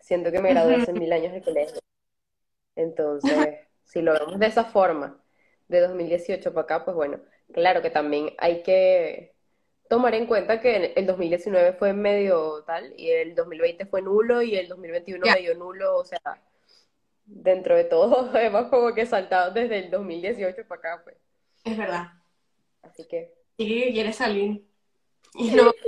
Siento 0.00 0.32
que 0.32 0.40
me 0.40 0.50
gradué 0.50 0.76
hace 0.76 0.92
mil 0.94 1.12
años 1.12 1.32
del 1.32 1.44
colegio. 1.44 1.80
Entonces, 2.76 3.58
si 3.84 4.02
lo 4.02 4.12
vemos 4.14 4.38
de 4.38 4.46
esa 4.46 4.64
forma, 4.64 5.20
de 5.68 5.80
2018 5.80 6.52
para 6.54 6.64
acá, 6.64 6.84
pues 6.84 6.96
bueno, 6.96 7.20
claro 7.52 7.82
que 7.82 7.90
también 7.90 8.30
hay 8.38 8.62
que 8.62 9.33
tomar 9.88 10.14
en 10.14 10.26
cuenta 10.26 10.60
que 10.60 10.92
el 10.96 11.06
2019 11.06 11.74
fue 11.74 11.92
medio 11.92 12.62
tal, 12.64 12.92
y 12.96 13.10
el 13.10 13.34
2020 13.34 13.86
fue 13.86 14.02
nulo, 14.02 14.42
y 14.42 14.56
el 14.56 14.68
2021 14.68 15.26
Ya. 15.26 15.34
medio 15.34 15.54
nulo, 15.54 15.96
o 15.98 16.04
sea, 16.04 16.20
dentro 17.26 17.76
de 17.76 17.84
todo, 17.84 18.30
hemos 18.38 18.68
como 18.68 18.94
que 18.94 19.06
saltado 19.06 19.52
desde 19.52 19.78
el 19.78 19.90
2018 19.90 20.66
para 20.66 20.78
acá, 20.78 21.00
pues. 21.04 21.16
es 21.64 21.76
verdad. 21.76 22.08
Así 22.82 23.06
que... 23.08 23.34
Y 23.56 23.68
que 23.68 23.92
quiere 23.92 24.12
salir. 24.12 24.64
Y 25.34 25.50
no, 25.50 25.72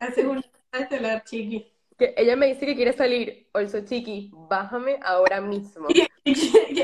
Haces 0.00 0.24
un 0.24 0.42
estelar, 0.72 1.24
chiqui. 1.24 1.72
Que 1.98 2.14
ella 2.16 2.36
me 2.36 2.46
dice 2.46 2.64
que 2.64 2.76
quiere 2.76 2.92
salir. 2.92 3.48
Also, 3.52 3.80
chiqui, 3.84 4.30
bájame 4.32 4.98
ahora 5.02 5.40
mismo. 5.40 5.88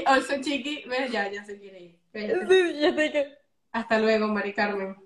Also, 0.06 0.40
chiqui, 0.40 0.84
ya, 1.12 1.30
ya 1.30 1.44
se 1.44 1.58
quiere 1.58 1.80
ir. 1.80 1.98
Sí, 2.12 2.80
ya 2.80 2.94
sé 2.94 3.12
que... 3.12 3.43
Hasta 3.74 3.98
luego, 3.98 4.28
Mari 4.28 4.54
Carmen. 4.54 4.96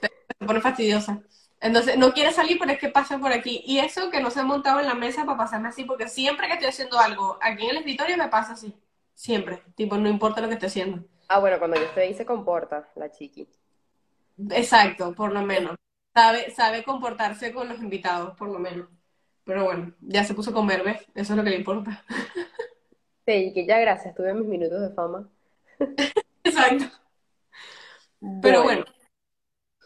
Se 0.00 0.46
pone 0.46 0.60
fastidiosa. 0.60 1.20
Entonces, 1.60 1.98
no 1.98 2.12
quiere 2.12 2.32
salir, 2.32 2.56
pero 2.56 2.70
es 2.70 2.78
que 2.78 2.88
pasa 2.88 3.18
por 3.18 3.32
aquí. 3.32 3.64
Y 3.66 3.80
eso 3.80 4.10
que 4.10 4.20
no 4.20 4.30
se 4.30 4.40
ha 4.40 4.44
montado 4.44 4.78
en 4.78 4.86
la 4.86 4.94
mesa 4.94 5.24
para 5.24 5.38
pasarme 5.38 5.68
así, 5.68 5.82
porque 5.82 6.08
siempre 6.08 6.46
que 6.46 6.52
estoy 6.52 6.68
haciendo 6.68 7.00
algo 7.00 7.36
aquí 7.42 7.64
en 7.64 7.70
el 7.70 7.76
escritorio 7.78 8.16
me 8.16 8.28
pasa 8.28 8.52
así. 8.52 8.72
Siempre. 9.12 9.64
Tipo, 9.74 9.98
no 9.98 10.08
importa 10.08 10.40
lo 10.40 10.46
que 10.46 10.54
esté 10.54 10.66
haciendo. 10.66 11.04
Ah, 11.26 11.40
bueno, 11.40 11.58
cuando 11.58 11.76
yo 11.76 11.82
estoy 11.82 12.04
ahí 12.04 12.14
se 12.14 12.24
comporta 12.24 12.88
la 12.94 13.10
chiqui. 13.10 13.48
Exacto, 14.50 15.12
por 15.12 15.32
lo 15.32 15.42
menos. 15.42 15.74
Sabe, 16.14 16.52
sabe 16.52 16.84
comportarse 16.84 17.52
con 17.52 17.68
los 17.68 17.80
invitados, 17.80 18.36
por 18.36 18.50
lo 18.50 18.60
menos. 18.60 18.86
Pero 19.42 19.64
bueno, 19.64 19.92
ya 20.00 20.22
se 20.22 20.34
puso 20.34 20.50
a 20.50 20.54
comer, 20.54 20.84
¿ves? 20.84 21.00
Eso 21.16 21.32
es 21.32 21.36
lo 21.36 21.42
que 21.42 21.50
le 21.50 21.56
importa. 21.56 22.04
Sí, 23.26 23.52
que 23.52 23.66
ya 23.66 23.80
gracias, 23.80 24.14
tuve 24.14 24.32
mis 24.32 24.46
minutos 24.46 24.80
de 24.80 24.90
fama. 24.90 25.28
Exacto. 26.44 26.84
Pero 28.40 28.62
bueno, 28.62 28.84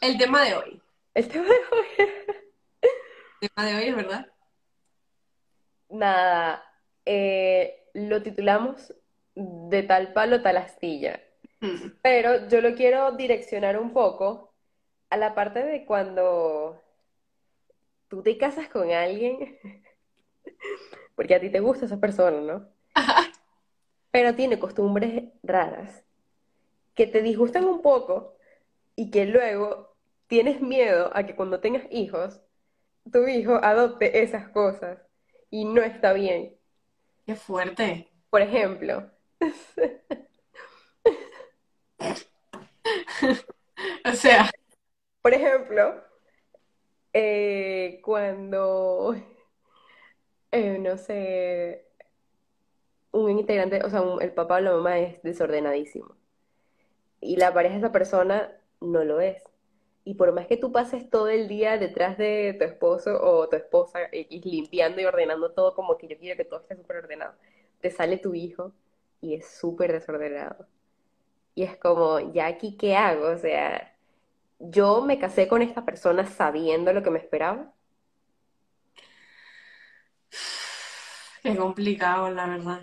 el 0.00 0.16
tema 0.16 0.44
de 0.44 0.54
hoy. 0.54 0.82
El 1.14 1.28
tema 1.28 1.46
de 1.46 1.50
hoy. 1.50 1.86
El 3.40 3.50
tema 3.50 3.68
de 3.68 3.76
hoy 3.76 3.82
es 3.84 3.96
verdad. 3.96 4.26
Nada, 5.88 6.64
eh, 7.04 7.88
lo 7.94 8.22
titulamos 8.22 8.94
De 9.34 9.82
tal 9.82 10.12
palo, 10.12 10.42
tal 10.42 10.56
astilla. 10.56 11.20
Mm. 11.60 11.92
Pero 12.02 12.48
yo 12.48 12.60
lo 12.60 12.74
quiero 12.74 13.12
direccionar 13.12 13.78
un 13.78 13.92
poco 13.92 14.54
a 15.10 15.16
la 15.16 15.34
parte 15.34 15.64
de 15.64 15.84
cuando 15.84 16.82
tú 18.08 18.22
te 18.22 18.36
casas 18.38 18.68
con 18.68 18.90
alguien, 18.90 19.58
porque 21.14 21.34
a 21.34 21.40
ti 21.40 21.50
te 21.50 21.60
gusta 21.60 21.86
esa 21.86 21.98
persona, 21.98 22.40
¿no? 22.40 22.68
Pero 24.10 24.34
tiene 24.34 24.58
costumbres 24.58 25.24
raras 25.42 26.04
que 26.98 27.08
te 27.08 27.22
disgustan 27.22 27.66
un 27.66 27.82
poco 27.82 28.36
y 28.96 29.10
que 29.12 29.26
luego 29.26 29.96
tienes 30.28 30.62
miedo 30.62 31.10
a 31.16 31.24
que 31.26 31.36
cuando 31.36 31.60
tengas 31.60 31.84
hijos, 31.90 32.42
tu 33.12 33.26
hijo 33.28 33.56
adopte 33.62 34.22
esas 34.22 34.48
cosas 34.50 35.00
y 35.50 35.64
no 35.66 35.82
está 35.82 36.14
bien. 36.14 36.56
Qué 37.26 37.36
fuerte. 37.36 38.08
Por 38.30 38.42
ejemplo, 38.42 39.10
O 44.04 44.12
sea, 44.12 44.50
por 45.22 45.34
ejemplo, 45.34 46.02
eh, 47.12 48.00
cuando, 48.04 49.14
eh, 50.52 50.78
no 50.78 50.96
sé, 50.98 51.86
un 53.12 53.28
integrante, 53.38 53.82
o 53.84 53.90
sea, 53.90 54.00
un- 54.02 54.22
el 54.22 54.32
papá 54.32 54.56
o 54.56 54.60
la 54.60 54.72
mamá 54.72 54.98
es 54.98 55.22
desordenadísimo 55.22 56.16
y 57.20 57.36
la 57.36 57.52
pareja 57.52 57.74
de 57.74 57.80
esa 57.80 57.92
persona 57.92 58.52
no 58.80 59.04
lo 59.04 59.20
es. 59.20 59.42
Y 60.04 60.14
por 60.14 60.32
más 60.32 60.46
que 60.46 60.56
tú 60.56 60.72
pases 60.72 61.10
todo 61.10 61.28
el 61.28 61.48
día 61.48 61.76
detrás 61.78 62.16
de 62.16 62.56
tu 62.58 62.64
esposo 62.64 63.18
o 63.22 63.48
tu 63.48 63.56
esposa 63.56 64.00
limpiando 64.30 65.00
y 65.00 65.04
ordenando 65.04 65.52
todo 65.52 65.74
como 65.74 65.98
que 65.98 66.08
yo 66.08 66.18
quiero 66.18 66.36
que 66.36 66.44
todo 66.44 66.60
esté 66.60 66.76
súper 66.76 66.96
ordenado, 66.98 67.34
te 67.80 67.90
sale 67.90 68.16
tu 68.18 68.34
hijo 68.34 68.72
y 69.20 69.34
es 69.34 69.46
súper 69.48 69.92
desordenado. 69.92 70.66
Y 71.54 71.64
es 71.64 71.76
como, 71.76 72.20
¿ya 72.32 72.46
aquí 72.46 72.76
qué 72.76 72.96
hago? 72.96 73.28
O 73.28 73.38
sea, 73.38 73.96
yo 74.58 75.02
me 75.02 75.18
casé 75.18 75.48
con 75.48 75.62
esta 75.62 75.84
persona 75.84 76.26
sabiendo 76.26 76.92
lo 76.92 77.02
que 77.02 77.10
me 77.10 77.18
esperaba. 77.18 77.72
qué 81.42 81.56
complicado, 81.56 82.30
la 82.30 82.46
verdad. 82.46 82.82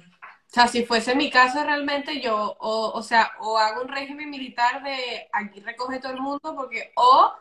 O 0.55 0.57
sea, 0.57 0.69
si 0.69 0.85
fuese 0.85 1.15
mi 1.15 1.29
caso 1.29 1.61
realmente 1.65 2.21
yo, 2.21 2.55
o, 2.59 2.91
o 2.91 3.03
sea, 3.03 3.33
o 3.41 3.57
hago 3.57 3.81
un 3.81 3.89
régimen 3.89 4.29
militar 4.29 4.81
de 4.83 5.27
aquí 5.33 5.59
recoge 5.59 5.99
todo 5.99 6.13
el 6.13 6.21
mundo, 6.21 6.55
porque, 6.55 6.93
o 6.95 7.33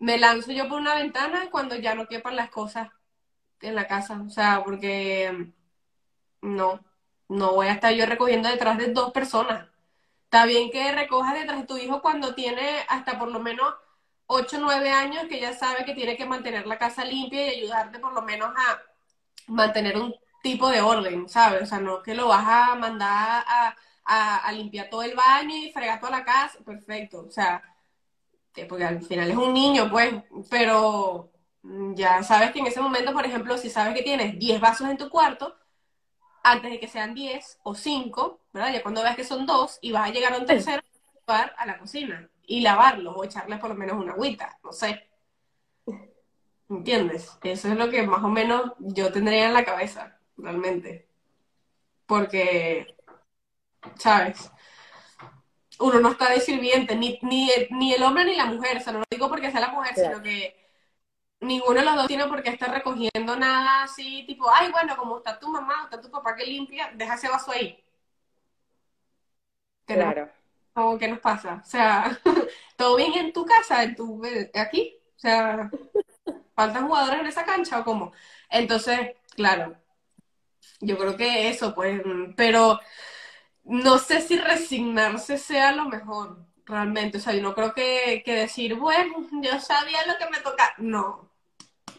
me 0.00 0.18
lanzo 0.18 0.52
yo 0.52 0.68
por 0.68 0.78
una 0.78 0.94
ventana 0.94 1.48
cuando 1.50 1.76
ya 1.76 1.94
no 1.94 2.06
quepan 2.06 2.36
las 2.36 2.50
cosas 2.50 2.90
en 3.62 3.74
la 3.74 3.86
casa. 3.86 4.20
O 4.20 4.28
sea, 4.28 4.62
porque 4.62 5.50
no, 6.42 6.80
no 7.28 7.54
voy 7.54 7.68
a 7.68 7.72
estar 7.72 7.94
yo 7.94 8.04
recogiendo 8.04 8.50
detrás 8.50 8.76
de 8.76 8.92
dos 8.92 9.12
personas. 9.12 9.66
Está 10.24 10.44
bien 10.44 10.70
que 10.70 10.92
recojas 10.92 11.34
detrás 11.34 11.60
de 11.60 11.66
tu 11.66 11.78
hijo 11.78 12.02
cuando 12.02 12.34
tiene 12.34 12.84
hasta 12.90 13.18
por 13.18 13.30
lo 13.32 13.40
menos 13.40 13.74
8 14.26 14.58
o 14.58 14.60
9 14.60 14.90
años, 14.90 15.24
que 15.26 15.40
ya 15.40 15.54
sabe 15.54 15.86
que 15.86 15.94
tiene 15.94 16.18
que 16.18 16.26
mantener 16.26 16.66
la 16.66 16.78
casa 16.78 17.02
limpia 17.06 17.46
y 17.46 17.60
ayudarte 17.60 17.98
por 17.98 18.12
lo 18.12 18.20
menos 18.20 18.50
a 18.54 18.82
mantener 19.46 19.96
un 19.96 20.14
tipo 20.42 20.68
de 20.70 20.80
orden, 20.80 21.28
¿sabes? 21.28 21.62
O 21.62 21.66
sea, 21.66 21.80
no 21.80 22.02
que 22.02 22.14
lo 22.14 22.28
vas 22.28 22.44
a 22.46 22.74
mandar 22.76 23.44
a, 23.46 23.76
a- 24.04 24.36
a 24.38 24.52
limpiar 24.52 24.88
todo 24.90 25.02
el 25.02 25.14
baño 25.16 25.54
y 25.56 25.72
fregar 25.72 26.00
toda 26.00 26.12
la 26.18 26.24
casa, 26.24 26.58
perfecto. 26.64 27.26
O 27.26 27.30
sea, 27.30 27.62
que 28.52 28.66
porque 28.66 28.84
al 28.84 29.02
final 29.02 29.30
es 29.30 29.36
un 29.36 29.52
niño, 29.54 29.90
pues, 29.90 30.14
pero 30.50 31.32
mm, 31.62 31.94
ya 31.94 32.22
sabes 32.22 32.52
que 32.52 32.60
en 32.60 32.66
ese 32.66 32.80
momento, 32.80 33.12
por 33.12 33.26
ejemplo, 33.26 33.58
si 33.58 33.70
sabes 33.70 33.94
que 33.94 34.02
tienes 34.02 34.38
10 34.38 34.60
vasos 34.60 34.88
en 34.90 34.96
tu 34.98 35.10
cuarto, 35.10 35.56
antes 36.42 36.70
de 36.70 36.80
que 36.80 36.88
sean 36.88 37.14
10 37.14 37.58
o 37.62 37.74
5, 37.74 38.40
¿verdad? 38.52 38.72
Ya 38.72 38.82
cuando 38.82 39.02
veas 39.02 39.16
que 39.16 39.24
son 39.24 39.46
dos 39.46 39.78
y 39.82 39.92
vas 39.92 40.08
a 40.08 40.12
llegar 40.12 40.32
a 40.34 40.38
un 40.38 40.46
tercero, 40.46 40.82
llevar 41.26 41.54
a 41.58 41.66
la 41.66 41.78
cocina 41.78 42.28
y 42.46 42.60
lavarlos 42.62 43.14
o 43.16 43.24
echarles 43.24 43.58
por 43.60 43.70
lo 43.70 43.76
menos 43.76 43.96
una 43.98 44.12
agüita, 44.12 44.58
no 44.64 44.72
sé. 44.72 45.08
¿Entiendes? 46.70 47.38
Eso 47.42 47.68
es 47.68 47.76
lo 47.76 47.90
que 47.90 48.02
más 48.06 48.22
o 48.22 48.28
menos 48.28 48.72
yo 48.78 49.10
tendría 49.12 49.46
en 49.46 49.54
la 49.54 49.64
cabeza, 49.64 50.17
realmente. 50.38 51.08
Porque, 52.06 52.86
¿sabes? 53.98 54.50
Uno 55.80 56.00
no 56.00 56.10
está 56.10 56.30
de 56.30 56.40
sirviente, 56.40 56.96
ni, 56.96 57.18
ni, 57.22 57.50
ni 57.70 57.92
el 57.94 58.02
hombre 58.02 58.24
ni 58.24 58.34
la 58.36 58.46
mujer, 58.46 58.78
o 58.78 58.80
sea, 58.80 58.92
no 58.92 58.98
lo 59.00 59.04
digo 59.10 59.28
porque 59.28 59.50
sea 59.50 59.60
la 59.60 59.68
mujer, 59.70 59.94
Claro. 59.94 60.16
sino 60.16 60.22
que 60.22 60.56
ninguno 61.40 61.80
de 61.80 61.86
los 61.86 61.96
dos 61.96 62.08
tiene 62.08 62.26
por 62.28 62.42
qué 62.42 62.50
estar 62.50 62.70
recogiendo 62.72 63.36
nada 63.36 63.84
así, 63.84 64.24
tipo, 64.26 64.50
ay, 64.50 64.70
bueno, 64.72 64.96
como 64.96 65.18
está 65.18 65.38
tu 65.40 65.48
mamá 65.50 65.82
o 65.82 65.84
está 65.86 66.00
tu 66.00 66.10
papá 66.10 66.36
que 66.36 66.46
limpia, 66.46 66.92
deja 66.96 67.14
ese 67.14 67.28
vaso 67.28 67.52
ahí. 67.52 67.82
Claro. 69.86 70.30
no, 70.76 70.98
¿qué 70.98 71.08
nos 71.08 71.20
pasa? 71.20 71.62
O 71.64 71.68
sea, 71.68 72.20
¿todo 72.76 72.96
bien 72.96 73.12
en 73.14 73.32
tu 73.32 73.44
casa, 73.44 73.82
en 73.82 73.94
tu, 73.96 74.24
eh, 74.24 74.50
aquí? 74.54 74.96
O 75.16 75.18
sea, 75.18 75.70
¿faltan 76.54 76.86
jugadores 76.88 77.20
en 77.20 77.26
esa 77.26 77.44
cancha 77.44 77.80
o 77.80 77.84
cómo? 77.84 78.12
Entonces, 78.50 79.16
claro, 79.36 79.76
yo 80.80 80.98
creo 80.98 81.16
que 81.16 81.48
eso, 81.48 81.74
pues, 81.74 82.02
mm, 82.04 82.34
pero 82.36 82.80
no 83.64 83.98
sé 83.98 84.20
si 84.22 84.38
resignarse 84.38 85.38
sea 85.38 85.72
lo 85.72 85.86
mejor, 85.86 86.46
realmente. 86.66 87.18
O 87.18 87.20
sea, 87.22 87.34
yo 87.34 87.42
no 87.42 87.54
creo 87.54 87.74
que, 87.74 88.22
que 88.24 88.34
decir, 88.34 88.76
bueno, 88.76 89.28
yo 89.42 89.60
sabía 89.60 90.06
lo 90.06 90.18
que 90.18 90.30
me 90.30 90.40
toca. 90.42 90.74
No, 90.78 91.30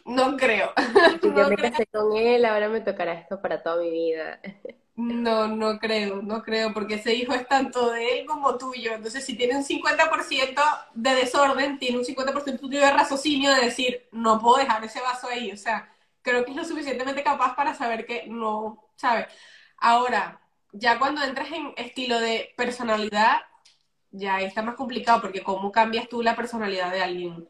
no 0.06 0.36
creo. 0.38 0.72
Yo 1.22 1.30
No 1.34 1.48
me 1.48 1.56
creo. 1.56 1.70
casé 1.70 1.86
con 1.86 2.16
él, 2.16 2.44
ahora 2.44 2.68
me 2.68 2.80
tocará 2.80 3.14
esto 3.14 3.40
para 3.40 3.62
toda 3.62 3.82
mi 3.82 3.90
vida. 3.90 4.40
No, 4.96 5.48
no 5.48 5.78
creo, 5.78 6.20
no 6.20 6.42
creo, 6.42 6.74
porque 6.74 6.96
ese 6.96 7.14
hijo 7.14 7.32
es 7.32 7.48
tanto 7.48 7.90
de 7.90 8.20
él 8.20 8.26
como 8.26 8.58
tuyo. 8.58 8.92
Entonces, 8.92 9.24
si 9.24 9.34
tiene 9.36 9.56
un 9.56 9.64
50% 9.64 10.60
de 10.94 11.14
desorden, 11.14 11.78
tiene 11.78 11.98
un 11.98 12.04
50% 12.04 12.60
tuyo 12.60 12.80
de 12.80 12.90
raciocinio 12.92 13.50
de 13.54 13.62
decir, 13.62 14.08
no 14.12 14.38
puedo 14.40 14.58
dejar 14.58 14.84
ese 14.84 15.00
vaso 15.00 15.28
ahí. 15.28 15.52
O 15.52 15.56
sea, 15.56 15.90
creo 16.22 16.44
que 16.44 16.52
es 16.52 16.56
lo 16.56 16.64
suficientemente 16.64 17.22
capaz 17.22 17.54
para 17.56 17.74
saber 17.74 18.06
que 18.06 18.26
no, 18.26 18.90
¿sabes? 18.96 19.26
Ahora, 19.78 20.40
ya 20.72 20.98
cuando 20.98 21.22
entras 21.22 21.50
en 21.52 21.72
estilo 21.76 22.20
de 22.20 22.52
personalidad, 22.56 23.40
ya 24.10 24.40
está 24.40 24.62
más 24.62 24.74
complicado, 24.74 25.20
porque 25.20 25.42
¿cómo 25.42 25.72
cambias 25.72 26.08
tú 26.08 26.22
la 26.22 26.36
personalidad 26.36 26.92
de 26.92 27.02
alguien? 27.02 27.48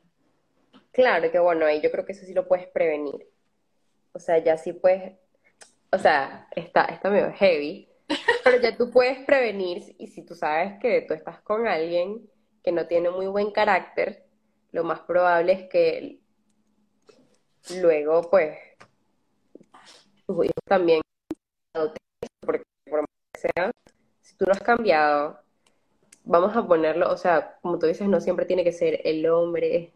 Claro 0.93 1.31
que 1.31 1.39
bueno, 1.39 1.67
ahí 1.67 1.81
yo 1.81 1.91
creo 1.91 2.05
que 2.05 2.13
eso 2.13 2.27
sí 2.27 2.35
lo 2.35 2.49
puedes 2.49 2.67
prevenir. 2.69 3.29
O 4.13 4.19
sea, 4.19 4.39
ya 4.39 4.57
sí 4.57 4.73
puedes, 4.73 5.15
o 5.93 5.99
sea, 5.99 6.49
está, 6.55 6.85
está 6.87 7.11
medio 7.11 7.33
heavy, 7.33 7.89
pero 8.45 8.61
ya 8.61 8.77
tú 8.77 8.91
puedes 8.91 9.19
prevenir 9.25 9.95
y 9.99 10.09
si 10.09 10.23
tú 10.25 10.35
sabes 10.35 10.79
que 10.81 11.03
tú 11.03 11.15
estás 11.15 11.41
con 11.43 11.69
alguien 11.69 12.29
que 12.63 12.73
no 12.73 12.87
tiene 12.87 13.11
muy 13.11 13.27
buen 13.27 13.53
carácter, 13.53 14.27
lo 14.73 14.85
más 14.85 15.01
probable 15.01 15.53
es 15.53 15.69
que 15.69 16.21
luego, 17.81 18.29
pues, 18.31 18.59
tus 20.35 20.45
hijos 20.47 20.65
también 20.67 21.01
porque 22.41 22.63
por 22.89 23.01
más 23.01 23.07
que 23.33 23.41
sea, 23.41 23.71
si 24.21 24.37
tú 24.37 24.45
no 24.47 24.53
has 24.53 24.61
cambiado, 24.61 25.41
vamos 26.25 26.57
a 26.57 26.67
ponerlo, 26.67 27.11
o 27.11 27.17
sea, 27.17 27.59
como 27.63 27.79
tú 27.79 27.87
dices, 27.87 28.09
no 28.09 28.21
siempre 28.21 28.47
tiene 28.47 28.65
que 28.65 28.73
ser 28.73 29.01
el 29.05 29.27
hombre 29.29 29.93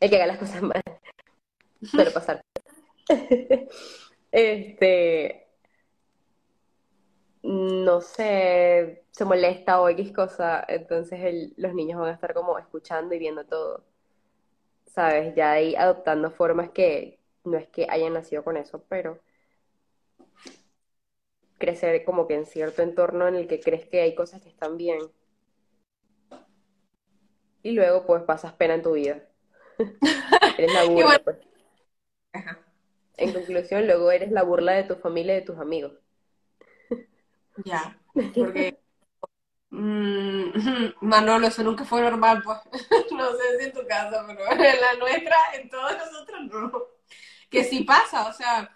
el 0.00 0.10
que 0.10 0.16
haga 0.16 0.26
las 0.26 0.38
cosas 0.38 0.62
mal, 0.62 0.82
suele 1.82 2.10
pasar. 2.10 2.40
Este, 4.30 5.46
no 7.42 8.02
sé, 8.02 9.04
se 9.10 9.24
molesta 9.24 9.80
o 9.80 9.88
X 9.88 10.12
cosa, 10.12 10.64
entonces 10.68 11.20
el- 11.22 11.54
los 11.56 11.72
niños 11.74 11.98
van 11.98 12.10
a 12.10 12.14
estar 12.14 12.34
como 12.34 12.58
escuchando 12.58 13.14
y 13.14 13.18
viendo 13.18 13.44
todo, 13.46 13.84
¿sabes? 14.86 15.34
Ya 15.34 15.52
ahí 15.52 15.74
adoptando 15.76 16.30
formas 16.30 16.70
que 16.70 17.18
no 17.44 17.56
es 17.56 17.68
que 17.68 17.86
hayan 17.88 18.12
nacido 18.14 18.44
con 18.44 18.56
eso, 18.56 18.82
pero 18.88 19.18
crecer 21.58 22.04
como 22.04 22.26
que 22.28 22.34
en 22.34 22.46
cierto 22.46 22.82
entorno 22.82 23.28
en 23.28 23.34
el 23.36 23.48
que 23.48 23.62
crees 23.62 23.86
que 23.86 24.00
hay 24.02 24.14
cosas 24.14 24.42
que 24.42 24.48
están 24.50 24.76
bien. 24.78 25.12
Y 27.62 27.70
luego 27.70 28.04
pues 28.04 28.24
pasas 28.24 28.54
pena 28.54 28.74
en 28.74 28.82
tu 28.82 28.94
vida. 28.94 29.22
Eres 30.58 30.72
la 30.72 30.84
burla, 30.84 31.16
bueno, 31.16 31.18
pues. 31.24 31.38
ajá, 32.32 32.58
En 33.18 33.34
conclusión, 33.34 33.86
luego 33.86 34.10
eres 34.10 34.30
la 34.32 34.42
burla 34.44 34.72
de 34.72 34.84
tu 34.84 34.94
familia 34.96 35.34
y 35.34 35.40
de 35.40 35.44
tus 35.46 35.58
amigos. 35.58 35.92
ya, 37.64 37.98
porque 38.36 38.78
mm, 39.70 40.50
Manolo, 41.02 41.46
eso 41.48 41.62
nunca 41.62 41.84
fue 41.84 42.02
normal, 42.02 42.42
pues. 42.44 42.58
No 43.10 43.32
sé 43.36 43.58
si 43.58 43.64
en 43.66 43.72
tu 43.72 43.86
casa, 43.86 44.24
pero 44.26 44.40
en 44.52 44.80
la 44.80 44.94
nuestra, 44.98 45.36
en 45.54 45.68
todos 45.68 45.92
nosotros 45.96 46.40
no. 46.50 46.72
Que 47.50 47.64
sí 47.64 47.84
pasa, 47.84 48.28
o 48.28 48.32
sea, 48.32 48.70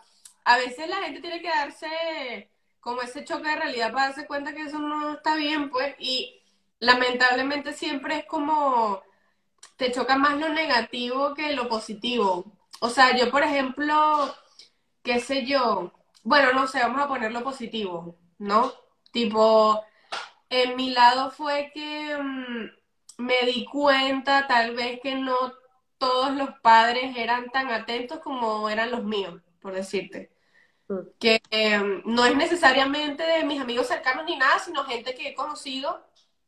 a 0.44 0.56
veces 0.58 0.88
la 0.88 0.96
gente 1.02 1.20
tiene 1.20 1.40
que 1.42 1.48
darse 1.48 2.50
como 2.82 3.02
ese 3.02 3.24
choque 3.24 3.48
de 3.48 3.56
realidad 3.56 3.92
para 3.92 4.08
darse 4.08 4.26
cuenta 4.26 4.54
que 4.54 4.62
eso 4.64 4.78
no 4.78 5.14
está 5.14 5.36
bien, 5.36 5.70
pues, 5.70 5.94
y 5.98 6.42
lamentablemente 6.80 7.72
siempre 7.72 8.18
es 8.18 8.26
como 8.26 9.02
te 9.76 9.92
choca 9.92 10.16
más 10.16 10.38
lo 10.38 10.48
negativo 10.50 11.34
que 11.34 11.54
lo 11.54 11.68
positivo. 11.68 12.44
O 12.80 12.90
sea, 12.90 13.16
yo, 13.16 13.30
por 13.30 13.42
ejemplo, 13.44 14.34
qué 15.02 15.20
sé 15.20 15.46
yo, 15.46 15.92
bueno, 16.24 16.52
no 16.52 16.66
sé, 16.66 16.80
vamos 16.80 17.02
a 17.02 17.08
poner 17.08 17.32
lo 17.32 17.44
positivo, 17.44 18.16
¿no? 18.38 18.72
Tipo, 19.12 19.84
en 20.50 20.76
mi 20.76 20.90
lado 20.90 21.30
fue 21.30 21.70
que 21.74 22.16
mm, 22.18 23.22
me 23.24 23.42
di 23.46 23.64
cuenta 23.66 24.46
tal 24.48 24.74
vez 24.74 25.00
que 25.02 25.14
no 25.16 25.36
todos 25.98 26.34
los 26.36 26.50
padres 26.62 27.16
eran 27.16 27.50
tan 27.50 27.70
atentos 27.70 28.20
como 28.20 28.68
eran 28.68 28.90
los 28.90 29.04
míos, 29.04 29.40
por 29.60 29.74
decirte. 29.74 30.31
Que 31.18 31.42
eh, 31.50 32.02
no 32.04 32.24
es 32.24 32.36
necesariamente 32.36 33.22
de 33.22 33.44
mis 33.44 33.60
amigos 33.60 33.88
cercanos 33.88 34.24
ni 34.24 34.36
nada, 34.36 34.58
sino 34.58 34.84
gente 34.84 35.14
que 35.14 35.28
he 35.28 35.34
conocido 35.34 36.04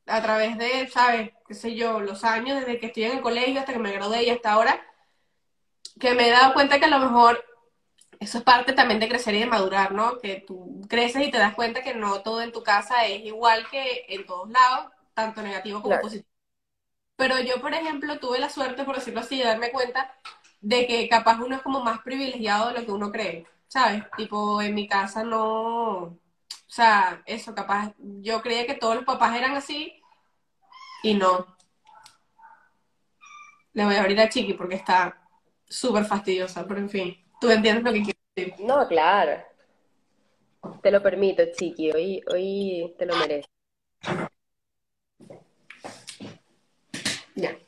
a 0.06 0.22
través 0.22 0.58
de, 0.58 0.88
¿sabes? 0.88 1.32
Qué 1.46 1.54
sé 1.54 1.74
yo, 1.74 2.00
los 2.00 2.24
años 2.24 2.60
desde 2.60 2.78
que 2.78 2.86
estoy 2.86 3.04
en 3.04 3.18
el 3.18 3.22
colegio 3.22 3.60
hasta 3.60 3.72
que 3.72 3.78
me 3.78 3.92
gradué 3.92 4.24
y 4.24 4.30
hasta 4.30 4.52
ahora, 4.52 4.80
que 5.98 6.14
me 6.14 6.28
he 6.28 6.30
dado 6.30 6.52
cuenta 6.54 6.78
que 6.78 6.84
a 6.86 6.88
lo 6.88 6.98
mejor 6.98 7.44
eso 8.20 8.38
es 8.38 8.44
parte 8.44 8.72
también 8.72 9.00
de 9.00 9.08
crecer 9.08 9.34
y 9.34 9.40
de 9.40 9.46
madurar, 9.46 9.92
¿no? 9.92 10.18
Que 10.18 10.44
tú 10.46 10.80
creces 10.88 11.26
y 11.26 11.30
te 11.30 11.38
das 11.38 11.54
cuenta 11.54 11.82
que 11.82 11.94
no 11.94 12.22
todo 12.22 12.42
en 12.42 12.52
tu 12.52 12.62
casa 12.62 13.06
es 13.06 13.24
igual 13.24 13.68
que 13.70 14.04
en 14.08 14.26
todos 14.26 14.50
lados, 14.50 14.92
tanto 15.14 15.42
negativo 15.42 15.80
como 15.80 15.90
claro, 15.90 16.02
positivo. 16.02 16.28
Pero 17.16 17.38
yo, 17.40 17.60
por 17.60 17.72
ejemplo, 17.74 18.18
tuve 18.18 18.38
la 18.38 18.50
suerte, 18.50 18.84
por 18.84 18.96
decirlo 18.96 19.20
así, 19.20 19.38
de 19.38 19.44
darme 19.44 19.70
cuenta 19.70 20.14
de 20.60 20.86
que 20.86 21.08
capaz 21.08 21.38
uno 21.40 21.56
es 21.56 21.62
como 21.62 21.80
más 21.80 22.00
privilegiado 22.00 22.68
de 22.68 22.80
lo 22.80 22.86
que 22.86 22.92
uno 22.92 23.12
cree, 23.12 23.46
¿sabes? 23.74 24.04
Tipo, 24.16 24.62
en 24.62 24.72
mi 24.72 24.86
casa 24.86 25.24
no, 25.24 25.98
o 26.04 26.18
sea, 26.68 27.24
eso, 27.26 27.56
capaz, 27.56 27.92
yo 27.98 28.40
creía 28.40 28.66
que 28.66 28.74
todos 28.74 28.94
los 28.94 29.04
papás 29.04 29.36
eran 29.36 29.56
así 29.56 30.00
y 31.02 31.14
no. 31.14 31.44
Le 33.72 33.84
voy 33.84 33.96
a 33.96 34.02
abrir 34.02 34.20
a 34.20 34.28
Chiqui 34.28 34.52
porque 34.54 34.76
está 34.76 35.20
súper 35.68 36.04
fastidiosa, 36.04 36.64
pero 36.68 36.78
en 36.78 36.88
fin, 36.88 37.16
tú 37.40 37.50
entiendes 37.50 37.82
lo 37.82 37.92
que 37.92 38.02
quiero 38.04 38.18
decir. 38.36 38.54
No, 38.64 38.86
claro. 38.86 39.42
Te 40.80 40.92
lo 40.92 41.02
permito, 41.02 41.42
chiqui. 41.56 41.90
Hoy, 41.90 42.22
hoy 42.30 42.94
te 42.96 43.06
lo 43.06 43.16
mereces. 43.16 43.50
Ya. 47.34 47.58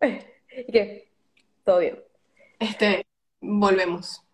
¿Y 0.68 0.70
qué? 0.70 1.08
Todo 1.64 1.78
bien. 1.78 1.98
Este, 2.58 3.06
volvemos. 3.42 4.24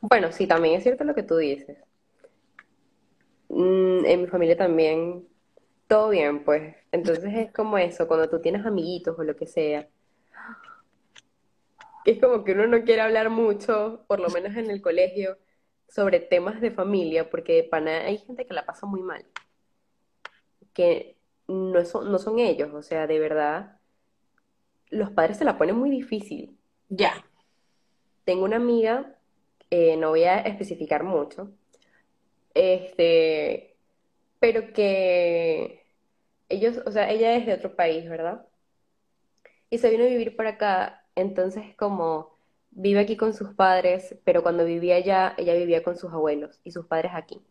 Bueno, 0.00 0.30
sí, 0.30 0.46
también 0.46 0.76
es 0.76 0.84
cierto 0.84 1.04
lo 1.04 1.14
que 1.14 1.24
tú 1.24 1.36
dices. 1.36 1.76
Mm, 3.48 4.04
en 4.06 4.22
mi 4.22 4.26
familia 4.28 4.56
también, 4.56 5.26
todo 5.88 6.10
bien, 6.10 6.44
pues. 6.44 6.76
Entonces 6.92 7.34
es 7.34 7.52
como 7.52 7.76
eso, 7.78 8.06
cuando 8.06 8.28
tú 8.28 8.40
tienes 8.40 8.64
amiguitos 8.64 9.18
o 9.18 9.24
lo 9.24 9.34
que 9.34 9.46
sea, 9.46 9.88
es 12.04 12.20
como 12.20 12.44
que 12.44 12.52
uno 12.52 12.66
no 12.66 12.84
quiere 12.84 13.02
hablar 13.02 13.28
mucho, 13.28 14.04
por 14.06 14.20
lo 14.20 14.28
menos 14.30 14.56
en 14.56 14.70
el 14.70 14.80
colegio, 14.80 15.36
sobre 15.88 16.20
temas 16.20 16.60
de 16.60 16.70
familia, 16.70 17.28
porque 17.28 17.54
de 17.54 17.64
pana 17.64 18.02
hay 18.04 18.18
gente 18.18 18.46
que 18.46 18.54
la 18.54 18.66
pasa 18.66 18.86
muy 18.86 19.02
mal, 19.02 19.26
que 20.72 21.16
no 21.48 21.84
son, 21.84 22.10
no 22.12 22.18
son 22.18 22.38
ellos, 22.38 22.72
o 22.72 22.82
sea, 22.82 23.06
de 23.06 23.18
verdad, 23.18 23.78
los 24.90 25.10
padres 25.10 25.38
se 25.38 25.44
la 25.44 25.58
ponen 25.58 25.76
muy 25.76 25.90
difícil. 25.90 26.56
Ya. 26.88 27.24
Tengo 28.28 28.44
una 28.44 28.56
amiga, 28.56 29.16
eh, 29.70 29.96
no 29.96 30.10
voy 30.10 30.24
a 30.24 30.40
especificar 30.40 31.02
mucho, 31.02 31.50
este, 32.54 33.76
pero 34.40 34.72
que 34.74 35.86
ellos, 36.50 36.80
o 36.86 36.92
sea, 36.92 37.10
ella 37.10 37.34
es 37.36 37.46
de 37.46 37.54
otro 37.54 37.76
país, 37.76 38.08
¿verdad? 38.10 38.46
Y 39.70 39.78
se 39.78 39.88
vino 39.90 40.04
a 40.04 40.08
vivir 40.08 40.36
para 40.36 40.50
acá, 40.50 41.06
entonces 41.14 41.74
como 41.76 42.36
vive 42.70 43.00
aquí 43.00 43.16
con 43.16 43.32
sus 43.34 43.54
padres, 43.54 44.16
pero 44.24 44.42
cuando 44.42 44.64
vivía 44.66 44.96
allá, 44.96 45.34
ella 45.38 45.54
vivía 45.54 45.82
con 45.82 45.96
sus 45.96 46.12
abuelos 46.12 46.60
y 46.64 46.72
sus 46.72 46.86
padres 46.86 47.12
aquí. 47.14 47.42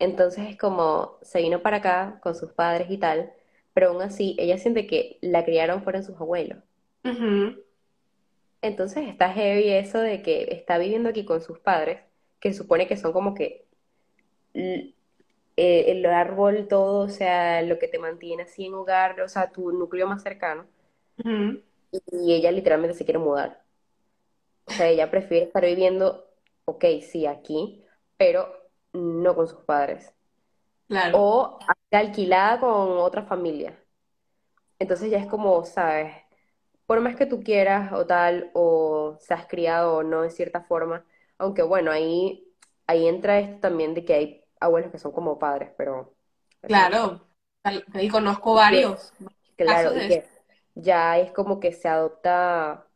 Entonces 0.00 0.48
es 0.50 0.58
como 0.58 1.18
se 1.22 1.40
vino 1.42 1.62
para 1.62 1.76
acá 1.78 2.18
con 2.22 2.34
sus 2.34 2.50
padres 2.52 2.90
y 2.90 2.98
tal, 2.98 3.32
pero 3.72 3.90
aún 3.90 4.02
así 4.02 4.34
ella 4.40 4.58
siente 4.58 4.86
que 4.88 5.18
la 5.20 5.44
criaron 5.44 5.84
fueron 5.84 6.02
sus 6.02 6.16
abuelos. 6.20 6.58
Entonces 8.62 9.08
está 9.08 9.32
heavy 9.32 9.70
eso 9.70 9.98
de 9.98 10.22
que 10.22 10.48
está 10.52 10.78
viviendo 10.78 11.08
aquí 11.08 11.24
con 11.24 11.40
sus 11.40 11.58
padres, 11.58 12.00
que 12.40 12.52
supone 12.52 12.86
que 12.86 12.96
son 12.96 13.12
como 13.12 13.34
que 13.34 13.64
eh, 14.54 14.94
el 15.56 16.04
árbol, 16.06 16.68
todo, 16.68 17.04
o 17.04 17.08
sea, 17.08 17.62
lo 17.62 17.78
que 17.78 17.88
te 17.88 17.98
mantiene 17.98 18.44
así 18.44 18.66
en 18.66 18.74
hogar, 18.74 19.20
o 19.20 19.28
sea, 19.28 19.50
tu 19.50 19.72
núcleo 19.72 20.06
más 20.06 20.22
cercano. 20.22 20.66
Y 21.92 22.32
ella 22.32 22.50
literalmente 22.50 22.96
se 22.96 23.04
quiere 23.04 23.18
mudar. 23.18 23.62
O 24.64 24.72
sea, 24.72 24.88
ella 24.88 25.10
prefiere 25.10 25.46
estar 25.46 25.64
viviendo, 25.64 26.26
ok, 26.64 26.84
sí, 27.02 27.26
aquí, 27.26 27.82
pero 28.16 28.52
no 28.92 29.34
con 29.34 29.48
sus 29.48 29.62
padres. 29.64 30.12
Claro. 30.86 31.18
O 31.18 31.58
alquilada 31.90 32.60
con 32.60 32.98
otra 32.98 33.24
familia. 33.24 33.78
Entonces 34.78 35.10
ya 35.10 35.18
es 35.18 35.26
como, 35.26 35.64
¿sabes? 35.64 36.14
Por 36.90 37.00
más 37.02 37.14
que 37.14 37.24
tú 37.24 37.40
quieras 37.40 37.92
o 37.92 38.04
tal, 38.04 38.50
o 38.52 39.16
seas 39.20 39.46
criado 39.46 39.98
o 39.98 40.02
no 40.02 40.22
de 40.22 40.30
cierta 40.30 40.62
forma, 40.62 41.04
aunque 41.38 41.62
bueno, 41.62 41.92
ahí, 41.92 42.52
ahí 42.88 43.06
entra 43.06 43.38
esto 43.38 43.60
también 43.60 43.94
de 43.94 44.04
que 44.04 44.14
hay 44.14 44.44
abuelos 44.58 44.90
que 44.90 44.98
son 44.98 45.12
como 45.12 45.38
padres, 45.38 45.70
pero. 45.76 46.12
Claro. 46.62 47.24
Y 47.94 48.08
conozco 48.08 48.54
que, 48.54 48.58
varios 48.58 49.12
claro, 49.54 49.94
y 49.94 50.08
que 50.08 50.24
ya 50.74 51.16
es 51.20 51.30
como 51.30 51.60
que 51.60 51.70
se 51.70 51.86
adopta 51.86 52.88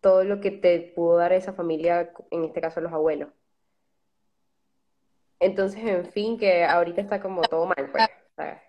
todo 0.00 0.24
lo 0.24 0.40
que 0.40 0.52
te 0.52 0.90
pudo 0.96 1.18
dar 1.18 1.34
esa 1.34 1.52
familia, 1.52 2.14
en 2.30 2.44
este 2.44 2.62
caso 2.62 2.80
los 2.80 2.94
abuelos. 2.94 3.28
Entonces, 5.38 5.84
en 5.84 6.06
fin, 6.06 6.38
que 6.38 6.64
ahorita 6.64 7.02
está 7.02 7.20
como 7.20 7.42
todo 7.42 7.66
mal, 7.66 7.90
pues, 7.92 8.06
¿sabes? 8.36 8.62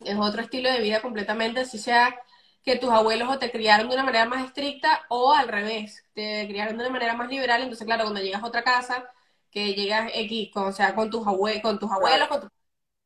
Es 0.00 0.18
otro 0.18 0.42
estilo 0.42 0.70
de 0.70 0.82
vida 0.82 1.00
completamente, 1.00 1.60
así 1.60 1.78
sea 1.78 2.14
que 2.62 2.76
tus 2.76 2.90
abuelos 2.90 3.28
o 3.30 3.38
te 3.38 3.50
criaron 3.50 3.88
de 3.88 3.94
una 3.94 4.04
manera 4.04 4.26
más 4.26 4.44
estricta 4.46 5.02
o 5.08 5.32
al 5.34 5.48
revés, 5.48 6.04
te 6.14 6.46
criaron 6.48 6.76
de 6.78 6.84
una 6.84 6.92
manera 6.92 7.14
más 7.14 7.28
liberal, 7.28 7.62
entonces 7.62 7.86
claro, 7.86 8.04
cuando 8.04 8.20
llegas 8.20 8.42
a 8.42 8.46
otra 8.46 8.62
casa, 8.64 9.08
que 9.50 9.74
llegas 9.74 10.10
X, 10.14 10.50
con, 10.52 10.64
o 10.68 10.72
sea, 10.72 10.94
con 10.94 11.10
tus 11.10 11.26
abue- 11.26 11.60
con 11.62 11.78
tus 11.78 11.90
abuelos, 11.90 12.18
Claro, 12.18 12.28
con 12.28 12.40
tus 12.42 12.50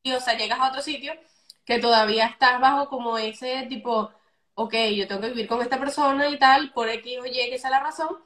tíos, 0.02 0.22
o 0.22 0.24
sea, 0.24 0.36
llegas 0.38 0.58
a 0.60 0.68
otro 0.70 0.82
sitio 0.82 1.12
que 1.64 1.78
todavía 1.80 2.26
estás 2.26 2.60
bajo 2.60 2.88
como 2.88 3.18
ese 3.18 3.66
tipo, 3.68 4.10
ok, 4.54 4.74
yo 4.96 5.08
tengo 5.08 5.20
que 5.22 5.28
vivir 5.30 5.48
con 5.48 5.62
esta 5.62 5.78
persona 5.78 6.28
y 6.28 6.38
tal, 6.38 6.72
por 6.72 6.88
X 6.88 7.18
o 7.20 7.26
Y, 7.26 7.32
que 7.32 7.54
esa 7.56 7.68
es 7.68 7.72
la 7.72 7.80
razón, 7.80 8.18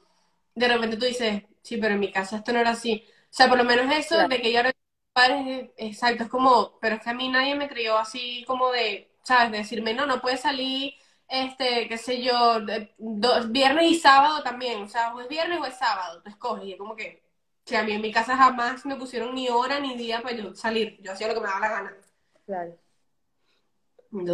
de 0.55 0.67
repente 0.67 0.97
tú 0.97 1.05
dices, 1.05 1.43
sí, 1.61 1.77
pero 1.77 1.93
en 1.95 1.99
mi 1.99 2.11
casa 2.11 2.37
esto 2.37 2.53
no 2.53 2.59
era 2.59 2.71
así. 2.71 3.05
O 3.31 3.33
sea, 3.33 3.47
por 3.49 3.57
lo 3.57 3.63
menos 3.63 3.93
eso 3.95 4.15
claro, 4.15 4.27
de 4.27 4.41
que 4.41 4.51
yo 4.51 4.59
ahora 4.59 4.71
padres, 5.13 5.47
eh, 5.47 5.73
exacto, 5.77 6.23
es 6.23 6.29
como, 6.29 6.77
pero 6.79 6.95
es 6.95 7.01
que 7.03 7.09
a 7.09 7.13
mí 7.13 7.29
nadie 7.29 7.55
me 7.55 7.69
crió 7.69 7.97
así 7.97 8.43
como 8.47 8.71
de, 8.71 9.11
¿sabes? 9.23 9.51
De 9.51 9.57
decirme, 9.59 9.93
no, 9.93 10.05
no 10.05 10.21
puedes 10.21 10.41
salir, 10.41 10.93
este, 11.31 11.87
qué 11.89 11.97
sé 11.97 12.21
yo, 12.23 12.61
de- 12.61 12.93
do- 12.99 13.47
viernes 13.49 13.91
y 13.91 13.95
sábado 13.99 14.43
también, 14.43 14.83
o 14.83 14.87
sea, 14.89 15.13
o 15.15 15.21
es 15.21 15.29
viernes 15.29 15.59
o 15.61 15.65
es 15.65 15.77
sábado, 15.77 16.21
tú 16.23 16.29
escoges, 16.29 16.65
y 16.65 16.73
es 16.73 16.77
como 16.79 16.95
que, 16.95 17.23
que 17.65 17.77
a 17.77 17.83
mí 17.83 17.93
en 17.93 18.01
mi 18.01 18.11
casa 18.13 18.37
jamás 18.37 18.85
me 18.85 18.97
pusieron 18.97 19.35
ni 19.35 19.49
hora 19.49 19.79
ni 19.79 19.95
día 19.97 20.21
para 20.21 20.35
yo 20.37 20.53
salir, 20.55 20.99
yo 21.01 21.11
hacía 21.13 21.27
lo 21.29 21.33
que 21.35 21.41
me 21.41 21.47
daba 21.47 21.59
la 21.61 21.69
gana. 21.69 21.97
claro. 22.45 22.77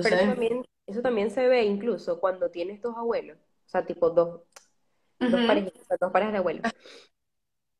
Pero 0.02 0.16
eso 0.16 0.26
también, 0.26 0.66
eso 0.88 1.02
también 1.02 1.32
se 1.32 1.48
ve 1.48 1.64
incluso 1.66 2.20
cuando 2.20 2.50
tienes 2.52 2.82
dos 2.82 2.96
abuelos, 2.98 3.38
o 3.38 3.70
sea, 3.70 3.86
tipo 3.86 4.10
dos, 4.10 4.42
dos 5.28 5.42
ujú, 5.42 5.44
parejas, 5.44 5.74
o 5.82 5.86
sea, 5.86 5.98
dos 6.02 6.12
parejas 6.14 6.34
de 6.34 6.40
abuelos. 6.40 6.68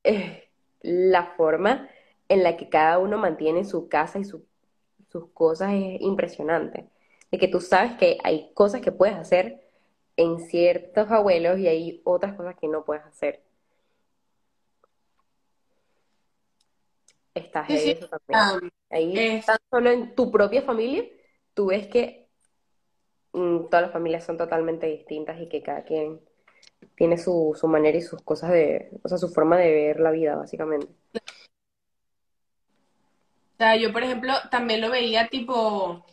Eh, 0.04 0.50
la 0.82 1.34
forma 1.36 1.90
en 2.30 2.44
la 2.44 2.58
que 2.58 2.70
cada 2.70 3.00
uno 3.00 3.18
mantiene 3.18 3.64
su 3.66 3.88
casa 3.90 4.20
y 4.20 4.24
su- 4.26 4.46
sus 5.10 5.32
cosas 5.34 5.74
es 5.74 6.02
impresionante. 6.02 6.90
De 7.32 7.38
que 7.38 7.48
tú 7.48 7.60
sabes 7.62 7.94
que 7.98 8.18
hay 8.24 8.52
cosas 8.54 8.82
que 8.82 8.92
puedes 8.92 9.16
hacer 9.16 9.62
en 10.16 10.40
ciertos 10.40 11.12
abuelos 11.12 11.60
y 11.60 11.68
hay 11.68 12.02
otras 12.04 12.36
cosas 12.36 12.56
que 12.60 12.68
no 12.68 12.84
puedes 12.86 13.04
hacer. 13.06 13.44
Estás 17.34 17.68
Sí, 17.68 17.92
eso 17.92 18.08
también. 18.08 18.34
Ah, 18.34 18.60
Ahí, 18.90 19.18
es- 19.18 19.46
tan 19.46 19.58
solo 19.70 19.92
en 19.92 20.16
tu 20.16 20.32
propia 20.32 20.62
familia, 20.64 21.04
tú 21.54 21.68
ves 21.68 21.88
que 21.88 22.28
mm, 23.34 23.66
todas 23.70 23.84
las 23.84 23.92
familias 23.92 24.24
son 24.26 24.38
totalmente 24.38 24.88
distintas 24.88 25.40
y 25.40 25.48
que 25.48 25.62
cada 25.62 25.84
quien 25.84 26.20
tiene 26.96 27.18
su, 27.18 27.56
su 27.60 27.68
manera 27.68 27.98
y 27.98 28.02
sus 28.02 28.22
cosas 28.24 28.52
de, 28.52 28.90
o 29.04 29.10
sea, 29.10 29.18
su 29.18 29.30
forma 29.30 29.58
de 29.58 29.72
ver 29.72 30.00
la 30.00 30.12
vida, 30.12 30.36
básicamente. 30.36 30.88
O 33.54 33.58
sea, 33.58 33.76
yo, 33.76 33.92
por 33.92 34.04
ejemplo, 34.04 34.34
también 34.52 34.82
lo 34.82 34.90
veía 34.92 35.28
tipo, 35.30 36.06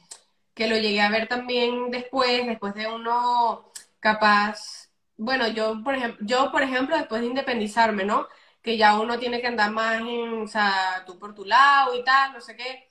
que 0.54 0.68
lo 0.68 0.76
llegué 0.76 1.00
a 1.00 1.10
ver 1.10 1.28
también 1.28 1.90
después, 1.90 2.46
después 2.46 2.74
de 2.74 2.86
uno 2.88 3.70
capaz, 4.00 4.90
bueno, 5.16 5.48
yo, 5.48 5.82
por 5.84 5.94
ejemplo, 5.94 6.26
yo, 6.26 6.50
por 6.52 6.62
ejemplo, 6.62 6.96
después 6.96 7.20
de 7.22 7.28
independizarme, 7.28 8.04
¿no? 8.04 8.28
Que 8.62 8.76
ya 8.76 8.98
uno 9.00 9.18
tiene 9.18 9.40
que 9.40 9.46
andar 9.48 9.70
más 9.72 10.00
en, 10.00 10.42
o 10.42 10.46
sea, 10.48 11.04
tú 11.06 11.18
por 11.18 11.34
tu 11.34 11.44
lado 11.44 11.94
y 11.94 12.04
tal, 12.04 12.32
no 12.34 12.40
sé 12.40 12.56
qué. 12.56 12.88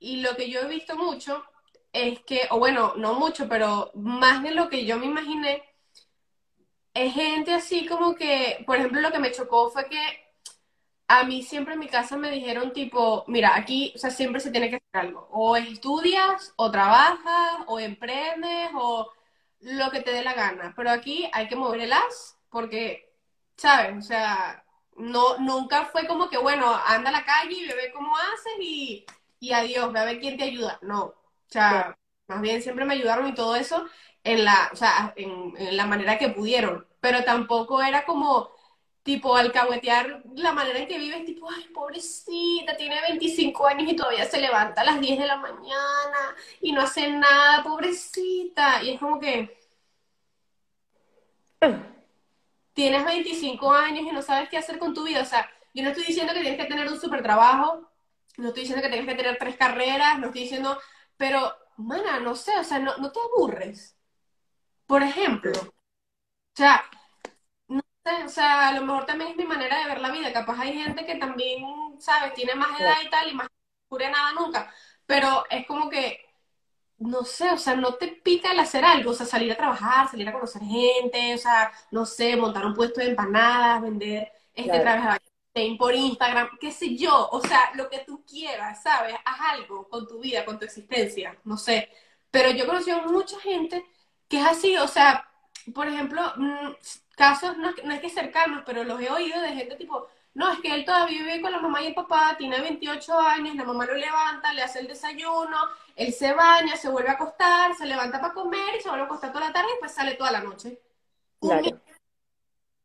Y 0.00 0.20
lo 0.22 0.36
que 0.36 0.50
yo 0.50 0.60
he 0.62 0.68
visto 0.68 0.96
mucho 0.96 1.44
es 1.92 2.20
que, 2.20 2.42
o 2.50 2.58
bueno, 2.58 2.94
no 2.96 3.14
mucho, 3.14 3.48
pero 3.48 3.90
más 3.94 4.42
de 4.42 4.52
lo 4.52 4.68
que 4.68 4.84
yo 4.86 4.98
me 4.98 5.06
imaginé, 5.06 5.62
es 6.94 7.12
gente 7.14 7.52
así 7.52 7.86
como 7.86 8.14
que, 8.14 8.62
por 8.66 8.76
ejemplo, 8.76 9.00
lo 9.00 9.12
que 9.12 9.18
me 9.18 9.32
chocó 9.32 9.70
fue 9.70 9.88
que 9.88 9.98
a 11.08 11.24
mí 11.24 11.42
siempre 11.42 11.74
en 11.74 11.80
mi 11.80 11.88
casa 11.88 12.16
me 12.16 12.30
dijeron 12.30 12.72
tipo, 12.72 13.24
mira, 13.28 13.56
aquí, 13.56 13.92
o 13.94 13.98
sea, 13.98 14.10
siempre 14.10 14.40
se 14.40 14.50
tiene 14.50 14.70
que 14.70 14.76
hacer 14.76 14.88
algo. 15.06 15.28
O 15.32 15.56
estudias, 15.56 16.52
o 16.56 16.70
trabajas, 16.70 17.58
o 17.66 17.78
emprendes, 17.80 18.70
o 18.74 19.10
lo 19.60 19.90
que 19.90 20.00
te 20.02 20.12
dé 20.12 20.22
la 20.24 20.34
gana. 20.34 20.72
Pero 20.76 20.90
aquí 20.90 21.28
hay 21.32 21.48
que 21.48 21.56
mover 21.56 21.80
el 21.80 21.92
as, 21.92 22.38
porque, 22.50 23.12
¿sabes? 23.56 23.96
O 23.98 24.02
sea, 24.02 24.64
no, 24.96 25.38
nunca 25.38 25.86
fue 25.86 26.06
como 26.06 26.28
que, 26.28 26.38
bueno, 26.38 26.74
anda 26.86 27.10
a 27.10 27.12
la 27.12 27.24
calle 27.24 27.52
y 27.54 27.66
ve 27.68 27.92
cómo 27.94 28.16
haces 28.16 28.52
y, 28.60 29.04
y 29.40 29.52
adiós, 29.52 29.92
ve 29.92 30.00
a 30.00 30.04
ver 30.04 30.20
quién 30.20 30.36
te 30.38 30.44
ayuda. 30.44 30.78
No. 30.82 31.04
O 31.06 31.16
sea, 31.48 31.96
más 32.28 32.40
bien 32.40 32.62
siempre 32.62 32.84
me 32.84 32.94
ayudaron 32.94 33.28
y 33.28 33.34
todo 33.34 33.56
eso 33.56 33.86
en 34.24 34.44
la, 34.44 34.70
o 34.72 34.76
sea, 34.76 35.12
en, 35.16 35.54
en 35.58 35.76
la 35.76 35.86
manera 35.86 36.18
que 36.18 36.30
pudieron. 36.30 36.86
Pero 37.00 37.24
tampoco 37.24 37.82
era 37.82 38.04
como 38.06 38.50
tipo 39.04 39.36
alcahuetear 39.36 40.22
la 40.34 40.52
manera 40.52 40.78
en 40.80 40.88
que 40.88 40.98
vives, 40.98 41.26
tipo, 41.26 41.48
ay, 41.50 41.68
pobrecita, 41.74 42.76
tiene 42.76 43.00
25 43.02 43.66
años 43.66 43.92
y 43.92 43.96
todavía 43.96 44.24
se 44.24 44.40
levanta 44.40 44.80
a 44.80 44.84
las 44.84 45.00
10 45.00 45.18
de 45.18 45.26
la 45.26 45.36
mañana 45.36 46.34
y 46.60 46.72
no 46.72 46.80
hace 46.82 47.10
nada, 47.10 47.62
pobrecita. 47.62 48.82
Y 48.82 48.90
es 48.94 49.00
como 49.00 49.20
que 49.20 49.56
tienes 52.72 53.04
25 53.04 53.72
años 53.72 54.04
y 54.06 54.12
no 54.12 54.22
sabes 54.22 54.48
qué 54.48 54.56
hacer 54.58 54.78
con 54.78 54.94
tu 54.94 55.04
vida. 55.04 55.22
O 55.22 55.24
sea, 55.26 55.50
yo 55.74 55.82
no 55.82 55.90
estoy 55.90 56.04
diciendo 56.06 56.32
que 56.32 56.40
tienes 56.40 56.60
que 56.60 56.66
tener 56.66 56.88
un 56.88 57.00
super 57.00 57.22
trabajo, 57.22 57.90
no 58.38 58.48
estoy 58.48 58.62
diciendo 58.62 58.82
que 58.82 58.88
tienes 58.90 59.08
que 59.08 59.16
tener 59.22 59.38
tres 59.38 59.56
carreras, 59.56 60.18
no 60.18 60.26
estoy 60.28 60.42
diciendo, 60.42 60.78
pero, 61.16 61.54
mana, 61.76 62.20
no 62.20 62.34
sé, 62.34 62.52
o 62.58 62.64
sea, 62.64 62.78
no, 62.78 62.96
no 62.98 63.12
te 63.12 63.20
aburres. 63.20 63.96
Por 64.86 65.02
ejemplo, 65.02 65.52
o 65.60 65.74
sea, 66.56 66.84
o 68.26 68.28
sea, 68.28 68.68
a 68.68 68.72
lo 68.74 68.82
mejor 68.84 69.06
también 69.06 69.30
es 69.30 69.36
mi 69.36 69.44
manera 69.44 69.78
de 69.78 69.86
ver 69.86 70.00
la 70.00 70.10
vida. 70.12 70.32
Capaz 70.32 70.60
hay 70.60 70.74
gente 70.74 71.06
que 71.06 71.16
también, 71.16 71.64
¿sabes? 72.00 72.34
Tiene 72.34 72.54
más 72.54 72.78
edad 72.80 72.94
y 73.04 73.10
tal 73.10 73.30
y 73.30 73.34
más 73.34 73.48
descubre 73.82 74.10
nada 74.10 74.32
nunca. 74.32 74.72
Pero 75.06 75.44
es 75.50 75.66
como 75.66 75.88
que, 75.90 76.20
no 76.98 77.24
sé, 77.24 77.50
o 77.50 77.58
sea, 77.58 77.76
no 77.76 77.94
te 77.96 78.08
pica 78.08 78.52
el 78.52 78.60
hacer 78.60 78.84
algo, 78.84 79.10
o 79.12 79.14
sea, 79.14 79.26
salir 79.26 79.52
a 79.52 79.56
trabajar, 79.56 80.08
salir 80.10 80.28
a 80.28 80.32
conocer 80.32 80.62
gente, 80.62 81.34
o 81.34 81.38
sea, 81.38 81.72
no 81.90 82.06
sé, 82.06 82.36
montar 82.36 82.66
un 82.66 82.74
puesto 82.74 83.00
de 83.00 83.08
empanadas, 83.10 83.82
vender, 83.82 84.32
este, 84.54 84.70
Claro. 84.70 84.82
trabajar 84.82 85.22
por 85.78 85.94
Instagram, 85.94 86.50
qué 86.60 86.72
sé 86.72 86.96
yo, 86.96 87.28
o 87.30 87.40
sea, 87.40 87.70
lo 87.76 87.88
que 87.88 88.00
tú 88.00 88.24
quieras, 88.26 88.82
¿sabes? 88.82 89.14
Haz 89.24 89.40
algo 89.52 89.88
con 89.88 90.06
tu 90.08 90.18
vida, 90.20 90.44
con 90.44 90.58
tu 90.58 90.64
existencia, 90.64 91.38
no 91.44 91.56
sé. 91.56 91.88
Pero 92.30 92.50
yo 92.50 92.64
he 92.64 92.66
conocido 92.66 93.02
mucha 93.02 93.38
gente 93.40 93.84
que 94.28 94.40
es 94.40 94.46
así, 94.46 94.76
o 94.78 94.88
sea, 94.88 95.28
por 95.74 95.86
ejemplo, 95.88 96.22
mm, 96.36 96.72
casos 97.14 97.56
no, 97.58 97.72
no 97.84 97.94
es 97.94 98.00
que 98.00 98.10
cercanos, 98.10 98.62
pero 98.66 98.84
los 98.84 99.00
he 99.00 99.10
oído 99.10 99.40
de 99.40 99.54
gente 99.54 99.76
tipo, 99.76 100.08
no, 100.34 100.50
es 100.52 100.58
que 100.60 100.74
él 100.74 100.84
todavía 100.84 101.22
vive 101.22 101.40
con 101.40 101.52
la 101.52 101.60
mamá 101.60 101.80
y 101.82 101.86
el 101.86 101.94
papá, 101.94 102.34
tiene 102.36 102.60
28 102.60 103.18
años, 103.20 103.54
la 103.54 103.64
mamá 103.64 103.86
lo 103.86 103.94
levanta, 103.94 104.52
le 104.52 104.62
hace 104.62 104.80
el 104.80 104.88
desayuno, 104.88 105.56
él 105.94 106.12
se 106.12 106.32
baña, 106.32 106.76
se 106.76 106.88
vuelve 106.88 107.10
a 107.10 107.12
acostar, 107.12 107.74
se 107.76 107.86
levanta 107.86 108.20
para 108.20 108.34
comer 108.34 108.76
y 108.76 108.82
se 108.82 108.88
vuelve 108.88 109.04
a 109.04 109.06
acostar 109.06 109.32
toda 109.32 109.46
la 109.46 109.52
tarde 109.52 109.68
y 109.76 109.80
pues 109.80 109.92
sale 109.92 110.14
toda 110.14 110.32
la 110.32 110.40
noche. 110.40 110.80
Un 111.40 111.50
Claro. 111.50 111.80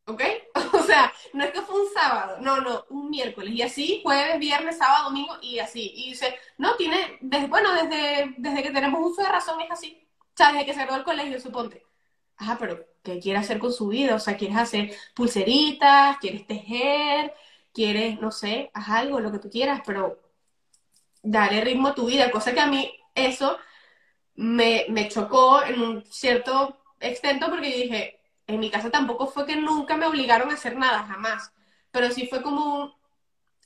¿Ok? 0.06 0.22
O 0.74 0.84
sea, 0.84 1.12
no 1.34 1.44
es 1.44 1.52
que 1.52 1.62
fue 1.62 1.80
un 1.82 1.88
sábado, 1.94 2.38
no, 2.42 2.62
no, 2.62 2.86
un 2.90 3.10
miércoles. 3.10 3.54
Y 3.54 3.62
así, 3.62 4.02
jueves, 4.04 4.40
viernes, 4.40 4.78
sábado, 4.78 5.06
domingo, 5.06 5.38
y 5.42 5.60
así. 5.60 5.92
Y 5.96 6.10
dice, 6.10 6.36
no, 6.58 6.76
tiene, 6.76 7.18
desde, 7.22 7.48
bueno, 7.48 7.72
desde, 7.74 8.34
desde 8.38 8.64
que 8.64 8.72
tenemos 8.72 9.00
uso 9.04 9.22
de 9.22 9.30
razón 9.30 9.62
es 9.62 9.72
así. 9.72 10.08
O 10.20 10.38
sea, 10.38 10.52
desde 10.52 10.66
que 10.66 10.74
graduó 10.74 10.96
del 10.96 11.04
colegio, 11.04 11.40
suponte. 11.40 11.86
Ajá, 12.40 12.58
pero 12.58 12.86
¿qué 13.04 13.20
quiere 13.20 13.38
hacer 13.40 13.60
con 13.60 13.72
su 13.74 13.88
vida? 13.90 14.16
O 14.16 14.20
sea, 14.20 14.36
¿quieres 14.38 14.58
hacer 14.58 14.92
pulseritas? 15.16 16.18
¿Quieres 16.20 16.48
tejer? 16.48 17.34
¿Quieres, 17.74 18.20
no 18.22 18.32
sé, 18.32 18.72
haz 18.74 18.90
algo, 18.90 19.20
lo 19.20 19.32
que 19.32 19.40
tú 19.40 19.50
quieras, 19.50 19.82
pero 19.86 20.20
darle 21.24 21.62
ritmo 21.62 21.90
a 21.90 21.96
tu 21.96 22.08
vida? 22.08 22.32
Cosa 22.32 22.54
que 22.54 22.60
a 22.60 22.68
mí 22.68 22.92
eso 23.16 23.58
me, 24.36 24.86
me 24.90 25.10
chocó 25.10 25.64
en 25.64 25.82
un 25.82 26.06
cierto 26.06 26.80
extento 27.00 27.50
porque 27.50 27.72
yo 27.72 27.78
dije, 27.78 28.20
en 28.48 28.60
mi 28.62 28.72
casa 28.72 28.92
tampoco 28.92 29.28
fue 29.28 29.46
que 29.48 29.58
nunca 29.58 29.98
me 29.98 30.08
obligaron 30.08 30.52
a 30.52 30.56
hacer 30.56 30.78
nada, 30.78 31.04
jamás. 31.06 31.54
Pero 31.92 32.12
sí 32.12 32.28
fue 32.28 32.44
como 32.44 33.00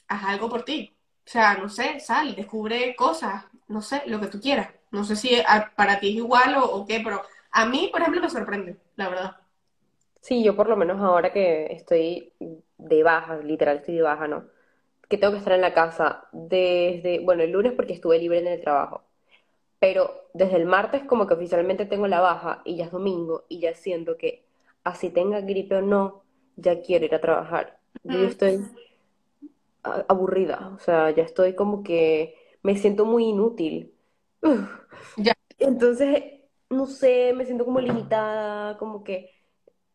haz 0.07 0.24
algo 0.26 0.49
por 0.49 0.63
ti. 0.65 0.95
O 1.28 1.30
sea, 1.30 1.55
no 1.55 1.69
sé, 1.69 1.99
sal, 1.99 2.36
descubre 2.36 2.95
cosas, 2.95 3.45
no 3.67 3.82
sé, 3.82 4.03
lo 4.07 4.19
que 4.19 4.28
tú 4.28 4.39
quieras. 4.41 4.69
No 4.91 5.03
sé 5.05 5.15
si 5.15 5.38
para 5.76 5.99
ti 5.99 6.09
es 6.09 6.15
igual 6.17 6.55
o 6.59 6.86
qué, 6.88 7.01
pero 7.01 7.24
a 7.54 7.66
mí, 7.66 7.89
por 7.91 8.01
ejemplo, 8.01 8.22
me 8.22 8.30
sorprende, 8.30 8.78
la 8.95 9.10
verdad. 9.10 9.36
Sí, 10.22 10.43
yo 10.43 10.56
por 10.56 10.70
lo 10.70 10.78
menos 10.78 11.01
ahora 11.01 11.34
que 11.34 11.68
estoy 11.74 12.34
de 12.78 13.04
baja, 13.04 13.38
literal 13.38 13.78
estoy 13.78 13.95
de 13.95 14.01
baja, 14.01 14.28
¿no? 14.28 14.45
Que 15.10 15.18
tengo 15.18 15.34
que 15.34 15.39
estar 15.39 15.54
en 15.54 15.62
la 15.62 15.74
casa 15.74 16.28
desde, 16.32 17.20
bueno, 17.20 17.43
el 17.43 17.51
lunes 17.51 17.74
porque 17.74 17.93
estuve 17.93 18.20
libre 18.20 18.39
en 18.39 18.47
el 18.47 18.62
trabajo, 18.62 19.04
pero 19.80 20.12
desde 20.34 20.58
el 20.58 20.66
martes 20.68 21.04
como 21.06 21.28
que 21.28 21.36
oficialmente 21.36 21.86
tengo 21.88 22.08
la 22.08 22.22
baja 22.22 22.62
y 22.66 22.78
ya 22.78 22.86
es 22.86 22.91
domingo 22.91 23.45
y 23.49 23.60
ya 23.62 23.76
siento 23.76 24.18
que 24.18 24.45
así 24.84 25.10
tenga 25.12 25.41
gripe 25.41 25.76
o 25.78 25.82
no, 25.82 26.24
ya 26.58 26.82
quiero 26.82 27.06
ir 27.06 27.16
a 27.16 27.22
trabajar. 27.22 27.80
Yo 28.04 28.28
Mm, 28.28 28.28
estoy 28.28 28.70
aburrida, 29.84 30.72
o 30.76 30.80
sea, 30.80 31.12
ya 31.12 31.24
estoy 31.24 31.56
como 31.56 31.84
que 31.84 32.36
me 32.64 32.78
siento 32.78 33.06
muy 33.06 33.26
inútil. 33.26 33.93
Uf. 34.41 34.70
ya. 35.16 35.34
Entonces, 35.60 36.32
no 36.74 36.88
sé, 36.88 37.34
me 37.36 37.45
siento 37.45 37.65
como 37.65 37.80
limitada, 37.82 38.78
como 38.78 39.03
que 39.03 39.32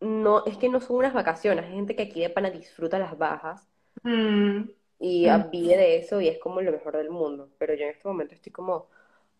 no, 0.00 0.44
es 0.46 0.58
que 0.58 0.68
no 0.70 0.80
son 0.80 0.96
unas 0.98 1.14
vacaciones, 1.14 1.66
hay 1.66 1.74
gente 1.74 1.96
que 1.96 2.04
aquí 2.04 2.20
de 2.22 2.30
pana 2.30 2.50
disfruta 2.50 2.98
las 2.98 3.18
bajas 3.18 3.68
Mm, 4.04 4.70
y 5.00 5.28
mm, 5.28 5.50
vive 5.50 5.76
de 5.76 5.96
eso 5.98 6.20
y 6.20 6.28
es 6.28 6.38
como 6.38 6.60
lo 6.60 6.72
mejor 6.72 6.96
del 6.96 7.10
mundo, 7.10 7.50
pero 7.58 7.74
yo 7.74 7.84
en 7.84 7.90
este 7.90 8.08
momento 8.08 8.34
estoy 8.34 8.52
como, 8.52 8.88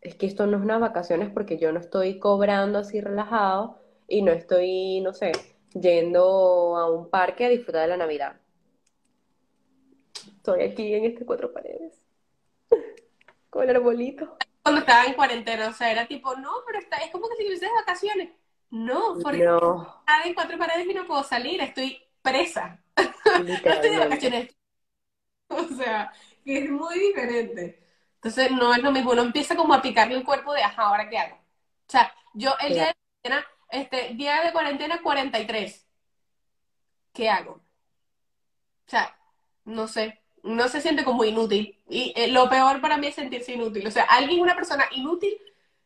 es 0.01 0.15
que 0.15 0.27
esto 0.27 0.47
no 0.47 0.57
es 0.59 0.63
unas 0.63 0.81
vacaciones 0.81 1.31
porque 1.31 1.59
yo 1.59 1.73
no 1.73 1.81
estoy 1.81 2.19
cobrando 2.19 2.79
así 2.79 3.01
relajado 3.01 3.79
y 4.09 4.23
no 4.23 4.33
estoy, 4.33 5.01
no 5.01 5.13
sé, 5.15 5.33
yendo 5.75 6.77
a 6.77 6.91
un 6.91 7.11
parque 7.11 7.47
a 7.47 7.49
disfrutar 7.49 7.83
de 7.83 7.89
la 7.89 7.97
Navidad. 7.97 8.37
Estoy 10.37 10.63
aquí 10.63 10.95
en 10.95 11.05
estas 11.05 11.27
cuatro 11.27 11.53
paredes, 11.53 12.01
con 13.51 13.69
el 13.69 13.77
arbolito. 13.77 14.37
Cuando 14.69 14.81
estaba 14.81 15.05
en 15.07 15.15
cuarentena, 15.15 15.69
o 15.69 15.73
sea, 15.73 15.91
era 15.91 16.07
tipo, 16.07 16.37
no, 16.37 16.51
pero 16.67 16.79
está, 16.79 16.99
es 16.99 17.11
como 17.11 17.29
que 17.29 17.37
si 17.37 17.43
estuvieses 17.43 17.69
de 17.69 17.75
vacaciones. 17.75 18.31
No, 18.71 19.19
porque 19.23 19.39
No, 19.45 20.05
estaba 20.07 20.25
en 20.25 20.35
cuatro 20.35 20.59
paredes 20.59 20.87
y 20.89 20.95
no 20.95 21.07
puedo 21.07 21.25
salir, 21.25 21.61
estoy 21.61 22.03
presa. 22.23 22.83
No 23.65 23.73
estoy 23.73 23.91
de 23.91 23.99
vacaciones, 23.99 24.57
O 25.49 25.65
sea, 25.69 26.13
que 26.45 26.59
es 26.65 26.71
muy 26.71 26.99
diferente. 26.99 27.83
Entonces, 28.17 28.51
no 28.51 28.75
es 28.75 28.83
lo 28.83 28.91
mismo. 28.93 29.13
Uno 29.13 29.23
empieza 29.23 29.57
como 29.57 29.75
a 29.75 29.83
picarle 29.83 30.17
el 30.17 30.25
cuerpo 30.25 30.53
de, 30.55 30.63
ajá, 30.63 30.83
¿ahora 30.85 31.09
qué 31.09 31.19
hago? 31.19 31.37
O 31.37 31.91
sea, 31.91 32.13
yo 32.35 32.55
el 32.61 32.75
día 32.75 32.87
de 32.87 32.95
cuarentena, 33.23 33.47
este, 33.71 34.15
día 34.15 34.43
de 34.45 34.53
cuarentena 34.53 35.03
43, 35.03 35.87
¿qué 37.13 37.29
hago? 37.31 37.53
O 38.87 38.91
sea, 38.91 39.17
no 39.65 39.87
sé, 39.89 40.21
no 40.49 40.69
se 40.69 40.81
siente 40.81 41.05
como 41.05 41.25
inútil. 41.25 41.79
Y 41.89 42.13
eh, 42.17 42.29
lo 42.29 42.49
peor 42.51 42.81
para 42.81 42.97
mí 42.99 43.07
es 43.09 43.15
sentirse 43.17 43.53
inútil. 43.55 43.87
O 43.87 43.91
sea, 43.91 44.05
alguien, 44.05 44.41
una 44.41 44.55
persona 44.57 44.85
inútil, 44.93 45.35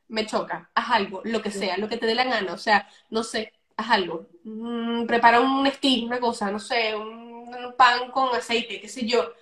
me 0.08 0.26
choca. 0.26 0.70
Haz 0.74 0.90
algo, 0.90 1.22
lo 1.24 1.42
que 1.42 1.50
sea, 1.50 1.76
lo 1.78 1.88
que 1.88 1.96
te 1.98 2.06
dé 2.06 2.14
la 2.14 2.24
gana. 2.24 2.54
O 2.54 2.58
sea, 2.58 2.88
no 3.10 3.22
sé, 3.24 3.52
haz 3.76 3.90
algo. 3.90 4.28
Mm, 4.44 5.06
prepara 5.06 5.40
un 5.40 5.66
steak, 5.70 6.04
una 6.06 6.20
cosa, 6.20 6.50
no 6.50 6.58
sé, 6.58 6.94
un, 6.96 7.54
un 7.54 7.74
pan 7.76 8.10
con 8.10 8.34
aceite, 8.34 8.80
qué 8.80 8.88
sé 8.88 9.06
yo. 9.06 9.32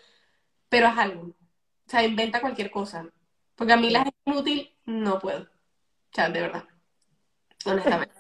Pero 0.69 0.89
haz 0.89 0.99
algo. 0.99 1.23
O 1.29 1.91
sea, 1.91 2.05
inventa 2.05 2.41
cualquier 2.41 2.71
cosa. 2.71 3.07
Porque 3.57 3.73
a 3.73 3.77
mí 3.77 3.91
la 3.91 4.05
gente 4.05 4.19
inútil 4.27 4.75
no 4.87 5.19
puedo. 5.19 5.43
O 5.45 5.49
sea, 6.15 6.29
de 6.31 6.41
verdad. 6.41 6.65
Honestamente. 7.65 8.15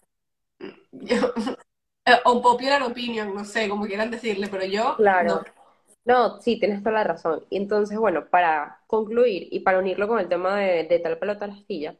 Yo, 0.93 1.33
o 2.25 2.43
popular 2.43 2.83
opinion, 2.83 3.35
no 3.35 3.45
sé, 3.45 3.69
como 3.69 3.87
quieran 3.87 4.11
decirle, 4.11 4.49
pero 4.49 4.65
yo 4.65 4.97
Claro. 4.97 5.43
no. 5.47 5.60
No, 6.05 6.41
sí, 6.41 6.59
tienes 6.59 6.83
toda 6.83 6.93
la 6.95 7.05
razón. 7.05 7.47
Y 7.51 7.57
entonces, 7.59 7.99
bueno, 7.99 8.29
para 8.31 8.83
concluir 8.87 9.49
y 9.51 9.61
para 9.61 9.79
unirlo 9.79 10.09
con 10.09 10.19
el 10.19 10.29
tema 10.29 10.57
de, 10.59 10.85
de 10.85 10.99
tal 10.99 11.19
pelota 11.19 11.47
la 11.47 11.55
astilla, 11.55 11.97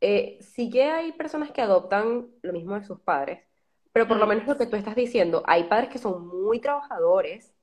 eh, 0.00 0.38
sí 0.42 0.70
que 0.70 0.84
hay 0.84 1.12
personas 1.12 1.52
que 1.52 1.62
adoptan 1.62 2.28
lo 2.42 2.52
mismo 2.52 2.76
de 2.76 2.84
sus 2.86 3.00
padres, 3.00 3.44
pero 3.92 4.08
por 4.08 4.18
lo 4.18 4.26
menos 4.26 4.46
lo 4.46 4.58
que 4.58 4.66
tú 4.66 4.76
estás 4.76 4.96
diciendo, 4.96 5.42
hay 5.46 5.64
padres 5.64 5.90
que 5.90 5.98
son 5.98 6.26
muy 6.28 6.60
trabajadores 6.60 7.54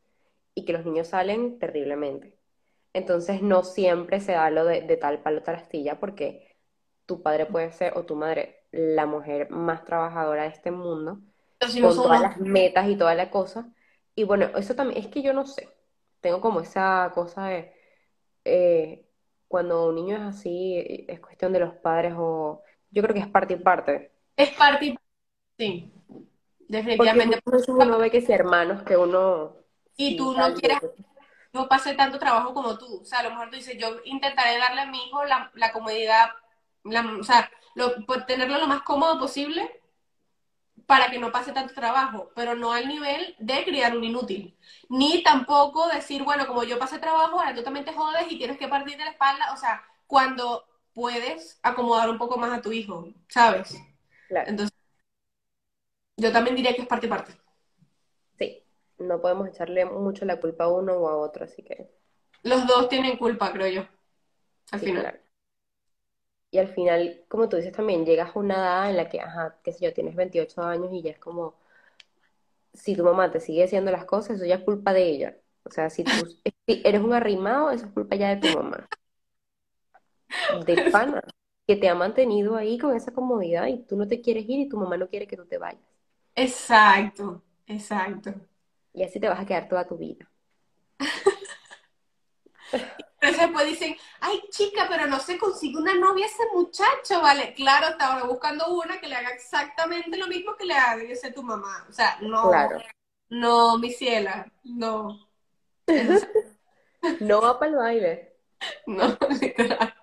y 0.56 0.66
que 0.66 0.74
los 0.74 0.86
niños 0.86 1.10
salen 1.10 1.60
terriblemente. 1.60 2.38
Entonces 2.94 3.42
no 3.42 3.64
siempre 3.64 4.22
se 4.22 4.34
da 4.34 4.52
lo 4.52 4.66
de, 4.66 4.82
de 4.82 4.98
tal 4.98 5.22
palo 5.24 5.44
tal 5.44 5.56
astilla 5.56 6.00
porque 6.00 6.58
tu 7.06 7.22
padre 7.24 7.46
puede 7.48 7.72
ser 7.74 7.98
o 7.98 8.06
tu 8.06 8.16
madre 8.16 8.66
la 8.72 9.06
mujer 9.08 9.50
más 9.52 9.86
trabajadora 9.86 10.44
de 10.44 10.50
este 10.50 10.72
mundo 10.72 11.22
Los 11.62 11.76
hijos 11.76 11.96
con 11.96 12.04
todas 12.04 12.22
las 12.22 12.38
metas 12.40 12.90
y 12.90 12.98
toda 12.98 13.16
la 13.16 13.30
cosa. 13.32 13.72
Y 14.20 14.24
bueno, 14.26 14.46
eso 14.58 14.76
también, 14.76 15.00
es 15.04 15.08
que 15.10 15.22
yo 15.22 15.34
no 15.34 15.46
sé, 15.46 15.70
tengo 16.22 16.42
como 16.42 16.60
esa 16.62 17.12
cosa 17.16 17.46
de 17.48 17.74
eh, 18.46 19.08
cuando 19.48 19.88
un 19.90 19.96
niño 19.96 20.18
es 20.18 20.22
así, 20.24 20.76
eh, 20.78 21.06
es 21.10 21.20
cuestión 21.22 21.54
de 21.54 21.60
los 21.62 21.76
padres 21.76 22.14
o 22.18 22.64
yo 22.92 23.04
creo 23.04 23.14
que 23.16 23.22
es 23.22 23.28
parte 23.30 23.54
y 23.56 23.58
parte. 23.58 24.12
Es 24.36 24.50
parte 24.56 24.86
y 24.88 24.98
sí, 25.58 25.94
Porque 26.96 27.18
definitivamente. 27.18 27.40
veces 27.46 27.70
uno 27.70 27.98
ve 27.98 28.12
que 28.12 28.22
si 28.22 28.32
hermanos 28.34 28.84
que 28.84 28.98
uno 28.98 29.56
Y 29.98 30.16
sí 30.16 30.16
tú 30.16 30.34
no 30.34 30.54
quieres 30.56 30.80
no 31.54 31.68
pase 31.70 31.96
tanto 31.96 32.20
trabajo 32.20 32.54
como 32.54 32.78
tú. 32.78 33.02
O 33.02 33.06
sea, 33.06 33.20
a 33.20 33.24
lo 33.24 33.32
mejor 33.32 33.50
tú 33.50 33.58
dices, 33.58 33.78
yo 33.80 33.98
intentaré 34.06 34.58
darle 34.60 34.82
a 34.82 34.86
mi 34.88 35.00
hijo 35.08 35.26
la, 35.26 35.52
la 35.56 35.72
comodidad, 35.74 36.30
la- 36.84 37.18
o 37.20 37.24
sea, 37.24 37.52
lo, 37.76 38.06
por 38.06 38.26
tenerlo 38.26 38.58
lo 38.60 38.68
más 38.68 38.84
cómodo 38.84 39.20
posible 39.20 39.79
para 40.90 41.12
que 41.12 41.20
no 41.20 41.32
pase 41.32 41.54
tanto 41.54 41.74
trabajo, 41.76 42.32
pero 42.36 42.56
no 42.56 42.74
al 42.74 42.90
nivel 42.90 43.36
de 43.40 43.64
criar 43.66 43.98
un 43.98 44.04
inútil. 44.06 44.58
Ni 44.90 45.24
tampoco 45.24 45.88
decir, 45.90 46.24
bueno, 46.26 46.48
como 46.48 46.64
yo 46.66 46.80
pasé 46.80 47.00
trabajo, 47.00 47.40
ahora 47.40 47.56
tú 47.56 47.64
también 47.64 47.86
te 47.86 47.94
jodes 47.94 48.26
y 48.32 48.38
tienes 48.40 48.58
que 48.60 48.70
partir 48.70 48.98
de 48.98 49.06
la 49.06 49.12
espalda. 49.12 49.54
O 49.54 49.58
sea, 49.58 49.84
cuando 50.08 50.66
puedes 50.94 51.60
acomodar 51.64 52.10
un 52.12 52.20
poco 52.20 52.38
más 52.40 52.52
a 52.58 52.62
tu 52.64 52.74
hijo, 52.74 53.08
¿sabes? 53.30 53.76
claro, 54.28 54.52
Entonces, 54.52 54.74
yo 56.18 56.32
también 56.32 56.56
diría 56.56 56.76
que 56.76 56.84
es 56.84 56.88
parte 56.88 57.08
y 57.08 57.10
parte. 57.10 57.34
sí, 58.40 58.64
no 58.98 59.22
podemos 59.22 59.48
echarle 59.50 59.86
mucho 59.86 60.26
la 60.26 60.40
culpa 60.40 60.64
a 60.64 60.68
uno 60.70 60.94
o 60.94 61.08
a 61.10 61.16
otro, 61.18 61.46
así 61.46 61.62
que 61.64 61.92
Los 62.44 62.68
dos 62.68 62.90
tienen 62.90 63.16
culpa, 63.16 63.54
creo 63.54 63.68
yo, 63.70 63.88
al 64.72 64.80
sí, 64.80 64.92
final. 64.92 65.04
claro. 65.04 65.20
Y 66.52 66.58
al 66.60 66.68
final, 66.70 67.24
como 67.28 67.50
tú 67.50 67.58
dices 67.58 67.74
también, 67.74 68.06
llegas 68.06 68.36
a 68.36 68.40
una 68.40 68.56
edad 68.56 68.90
en 68.90 68.98
la 68.98 69.10
que, 69.10 69.20
ajá, 69.22 69.58
qué 69.64 69.72
sé 69.74 69.86
yo, 69.86 69.94
tienes 69.94 70.16
28 70.16 70.62
años 70.64 70.90
y 70.94 71.02
ya 71.04 71.12
es 71.12 71.20
como, 71.20 71.56
si 72.74 72.96
tu 72.96 73.04
mamá 73.04 73.32
te 73.32 73.40
sigue 73.40 73.64
haciendo 73.64 73.92
las 73.92 74.06
cosas, 74.06 74.38
eso 74.38 74.46
ya 74.46 74.56
es 74.56 74.64
culpa 74.64 74.94
de 74.94 75.04
ella. 75.10 75.38
O 75.64 75.72
sea, 75.72 75.90
si 75.90 76.06
tú 76.06 76.26
si 76.68 76.82
eres 76.86 77.02
un 77.02 77.14
arrimado, 77.14 77.72
eso 77.72 77.86
es 77.86 77.92
culpa 77.92 78.16
ya 78.16 78.30
de 78.30 78.38
tu 78.42 78.50
mamá. 78.50 78.88
De 80.50 80.78
pana, 80.92 81.22
que 81.66 81.78
te 81.78 81.88
ha 81.90 81.96
mantenido 81.96 82.56
ahí 82.58 82.78
con 82.78 82.94
esa 82.94 83.14
comodidad 83.14 83.68
y 83.68 83.84
tú 83.86 83.96
no 83.96 84.06
te 84.08 84.20
quieres 84.22 84.44
ir 84.50 84.60
y 84.60 84.70
tu 84.70 84.78
mamá 84.78 84.98
no 84.98 85.08
quiere 85.08 85.28
que 85.28 85.38
tú 85.38 85.46
te 85.48 85.58
vayas. 85.58 85.82
Exacto, 86.36 87.44
exacto. 87.68 88.34
Y 88.94 89.02
así 89.04 89.20
te 89.20 89.28
vas 89.28 89.40
a 89.40 89.46
quedar 89.48 89.68
toda 89.68 89.88
tu 89.88 89.98
vida. 89.98 90.30
Pero 93.20 93.38
después 93.38 93.66
dicen, 93.68 93.98
ay 94.22 94.42
chica, 94.50 94.86
pero 94.90 95.06
no 95.08 95.20
se 95.20 95.38
consigue 95.38 95.78
una 95.78 95.94
novia 95.96 96.26
ese 96.26 96.44
muchacho, 96.54 97.22
¿vale? 97.22 97.54
Claro, 97.54 97.90
está 97.90 98.14
ahora 98.14 98.26
buscando 98.26 98.68
una 98.74 99.00
que 99.00 99.08
le 99.08 99.16
haga 99.16 99.30
exactamente 99.30 100.18
lo 100.18 100.28
mismo 100.28 100.56
que 100.56 100.66
le 100.66 100.74
hace 100.76 101.32
tu 101.32 101.44
mamá. 101.44 101.86
O 101.90 101.94
sea, 101.94 102.18
no, 102.22 102.50
Claro. 102.50 102.80
no, 103.30 103.78
mi 103.78 103.92
ciela, 103.92 104.50
no. 104.64 105.28
No 107.22 107.42
va 107.42 107.58
para 107.60 107.72
el 107.72 107.78
baile. 107.78 108.36
No, 108.88 109.18
literal. 109.40 109.96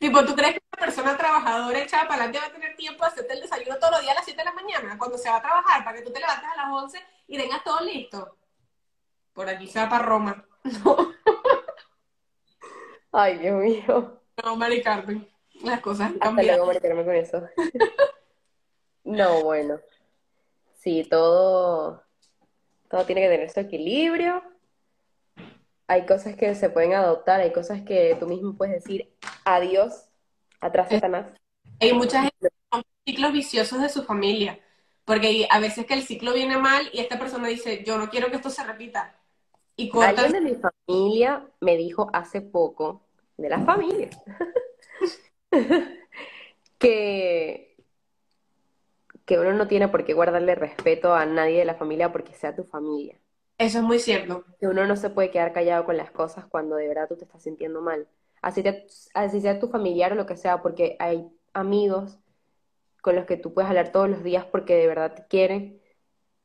Tipo, 0.00 0.24
¿tú 0.24 0.34
crees 0.34 0.54
que 0.54 0.60
una 0.72 0.86
persona 0.86 1.16
trabajadora 1.16 1.78
echada 1.78 2.08
para 2.08 2.24
adelante 2.24 2.38
va 2.40 2.46
a 2.46 2.52
tener 2.52 2.76
tiempo 2.76 3.04
de 3.04 3.10
hacerte 3.10 3.34
el 3.34 3.40
desayuno 3.42 3.78
todos 3.78 3.92
los 3.92 4.00
días 4.00 4.12
a 4.12 4.14
las 4.16 4.24
7 4.24 4.38
de 4.40 4.44
la 4.44 4.52
mañana, 4.52 4.98
cuando 4.98 5.16
se 5.18 5.28
va 5.28 5.36
a 5.36 5.42
trabajar, 5.42 5.84
para 5.84 5.96
que 5.98 6.04
tú 6.04 6.12
te 6.12 6.18
levantes 6.20 6.48
a 6.50 6.56
las 6.56 6.72
11 6.72 7.00
y 7.28 7.38
tengas 7.38 7.62
todo 7.62 7.80
listo? 7.82 8.36
Por 9.32 9.48
aquí 9.48 9.68
se 9.68 9.78
va 9.78 9.88
para 9.88 10.04
Roma. 10.04 10.44
No, 10.84 11.14
Ay, 13.20 13.36
Dios 13.38 13.60
mío. 13.60 14.20
no, 14.44 14.54
Mari 14.54 14.80
Carmen. 14.80 15.28
Las 15.64 15.80
cosas 15.80 16.06
han 16.06 16.12
Hasta 16.12 16.26
cambiado. 16.26 16.58
luego, 16.58 16.72
meterme 16.72 17.04
con 17.04 17.14
eso. 17.16 17.42
No, 19.02 19.42
bueno. 19.42 19.80
Sí, 20.74 21.04
todo, 21.10 22.04
todo 22.88 23.04
tiene 23.06 23.22
que 23.22 23.28
tener 23.28 23.50
su 23.50 23.58
equilibrio. 23.58 24.40
Hay 25.88 26.06
cosas 26.06 26.36
que 26.36 26.54
se 26.54 26.70
pueden 26.70 26.92
adoptar, 26.92 27.40
hay 27.40 27.52
cosas 27.52 27.82
que 27.82 28.16
tú 28.20 28.28
mismo 28.28 28.54
puedes 28.54 28.74
decir 28.74 29.12
adiós, 29.44 30.04
atrás 30.60 30.88
Satanás. 30.90 31.32
Hay 31.80 31.94
mucha 31.94 32.22
gente 32.22 32.50
rompe 32.70 32.88
ciclos 33.04 33.32
viciosos 33.32 33.80
de 33.80 33.88
su 33.88 34.04
familia, 34.04 34.60
porque 35.04 35.48
a 35.50 35.58
veces 35.58 35.86
que 35.86 35.94
el 35.94 36.02
ciclo 36.04 36.34
viene 36.34 36.56
mal 36.56 36.88
y 36.92 37.00
esta 37.00 37.18
persona 37.18 37.48
dice, 37.48 37.82
yo 37.82 37.98
no 37.98 38.10
quiero 38.10 38.30
que 38.30 38.36
esto 38.36 38.50
se 38.50 38.62
repita. 38.62 39.18
Y 39.74 39.88
corta 39.88 40.10
Alguien 40.10 40.32
de 40.32 40.40
mi 40.40 40.56
familia 40.56 41.48
me 41.60 41.76
dijo 41.76 42.10
hace 42.12 42.42
poco, 42.42 43.07
de 43.38 43.48
la 43.48 43.60
familia, 43.60 44.10
que, 46.78 47.76
que 49.24 49.38
uno 49.38 49.52
no 49.52 49.68
tiene 49.68 49.88
por 49.88 50.04
qué 50.04 50.12
guardarle 50.14 50.54
respeto 50.54 51.14
a 51.14 51.24
nadie 51.26 51.58
de 51.60 51.64
la 51.64 51.74
familia 51.74 52.12
porque 52.12 52.34
sea 52.34 52.54
tu 52.54 52.64
familia. 52.64 53.18
Eso 53.58 53.78
es 53.78 53.84
muy 53.84 53.98
cierto. 53.98 54.44
Que 54.60 54.68
uno 54.68 54.86
no 54.86 54.96
se 54.96 55.10
puede 55.10 55.30
quedar 55.30 55.52
callado 55.52 55.84
con 55.84 55.96
las 55.96 56.10
cosas 56.10 56.46
cuando 56.46 56.76
de 56.76 56.88
verdad 56.88 57.08
tú 57.08 57.16
te 57.16 57.24
estás 57.24 57.42
sintiendo 57.42 57.80
mal. 57.80 58.06
Así, 58.40 58.62
te- 58.62 58.86
así 59.14 59.40
sea 59.40 59.58
tu 59.58 59.68
familiar 59.68 60.12
o 60.12 60.16
lo 60.16 60.26
que 60.26 60.36
sea, 60.36 60.62
porque 60.62 60.96
hay 61.00 61.28
amigos 61.52 62.18
con 63.00 63.16
los 63.16 63.24
que 63.26 63.36
tú 63.36 63.54
puedes 63.54 63.68
hablar 63.68 63.90
todos 63.90 64.08
los 64.08 64.22
días 64.22 64.44
porque 64.44 64.76
de 64.76 64.86
verdad 64.86 65.14
te 65.14 65.26
quieren, 65.26 65.80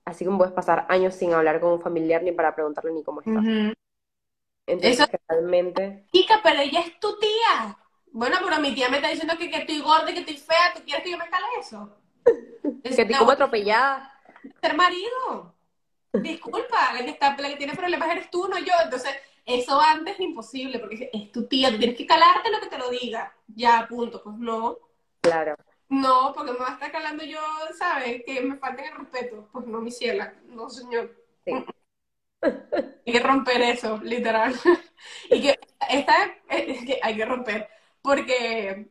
así 0.06 0.26
como 0.26 0.38
puedes 0.38 0.54
pasar 0.54 0.86
años 0.90 1.14
sin 1.16 1.34
hablar 1.34 1.60
con 1.60 1.74
un 1.74 1.82
familiar 1.82 2.24
ni 2.24 2.32
para 2.32 2.56
preguntarle 2.56 2.92
ni 2.94 3.04
cómo 3.04 3.22
estás. 3.22 3.44
Entonces, 4.66 5.00
Eso- 5.00 5.12
realmente, 5.28 6.06
Chica, 6.14 6.40
pero 6.44 6.62
ella 6.62 6.82
es 6.82 7.00
tu 7.00 7.18
tía. 7.20 7.78
Bueno, 8.12 8.38
pero 8.44 8.60
mi 8.62 8.74
tía 8.74 8.90
me 8.90 8.98
está 8.98 9.10
diciendo 9.10 9.36
que, 9.38 9.50
que 9.50 9.58
estoy 9.58 9.82
gorda 9.82 10.10
y 10.12 10.14
que 10.14 10.20
estoy 10.22 10.38
fea. 10.38 10.74
¿Tú 10.76 10.82
quieres 10.84 11.04
que 11.04 11.12
yo 11.12 11.18
me 11.18 11.30
cale 11.30 11.46
eso? 11.60 11.98
Es 12.84 12.96
que 12.96 13.06
te 13.06 13.18
como 13.18 13.32
atropellada. 13.32 14.14
ser 14.62 14.76
marido. 14.76 15.56
Disculpa, 16.14 16.94
la 16.94 17.04
que, 17.04 17.10
está, 17.10 17.36
la 17.38 17.50
que 17.50 17.56
tiene 17.56 17.74
problemas 17.76 18.10
eres 18.12 18.30
tú, 18.30 18.48
no 18.48 18.58
yo. 18.60 18.74
Entonces, 18.84 19.12
eso 19.46 19.82
antes 19.82 20.14
es 20.14 20.20
imposible, 20.22 20.78
porque 20.80 21.10
es 21.12 21.32
tu 21.32 21.48
tía, 21.48 21.72
tú 21.72 21.80
tienes 21.80 21.98
que 21.98 22.06
calarte 22.06 22.52
lo 22.52 22.60
que 22.62 22.68
te 22.68 22.78
lo 22.78 22.90
diga. 22.90 23.34
Ya, 23.48 23.86
punto. 23.90 24.22
Pues 24.24 24.38
no. 24.38 24.78
Claro, 25.22 25.56
No, 25.90 26.32
porque 26.36 26.52
me 26.52 26.60
va 26.60 26.70
a 26.70 26.74
estar 26.74 26.92
calando 26.92 27.24
yo, 27.24 27.40
¿sabes? 27.78 28.22
Que 28.26 28.42
me 28.42 28.58
falten 28.58 28.86
el 28.86 28.96
respeto. 28.98 29.50
Pues 29.52 29.66
no, 29.66 29.82
mi 29.82 29.90
ciela. 29.92 30.34
No, 30.46 30.70
señor. 30.70 31.16
sí. 31.46 31.52
Hay 33.06 33.14
que 33.14 33.20
romper 33.20 33.62
eso, 33.62 34.00
literal. 34.04 34.54
Y 35.30 35.42
que 35.42 35.60
esta 35.90 36.14
es 36.50 36.86
que 36.86 37.00
hay 37.04 37.16
que 37.18 37.26
romper, 37.26 37.68
porque 38.02 38.88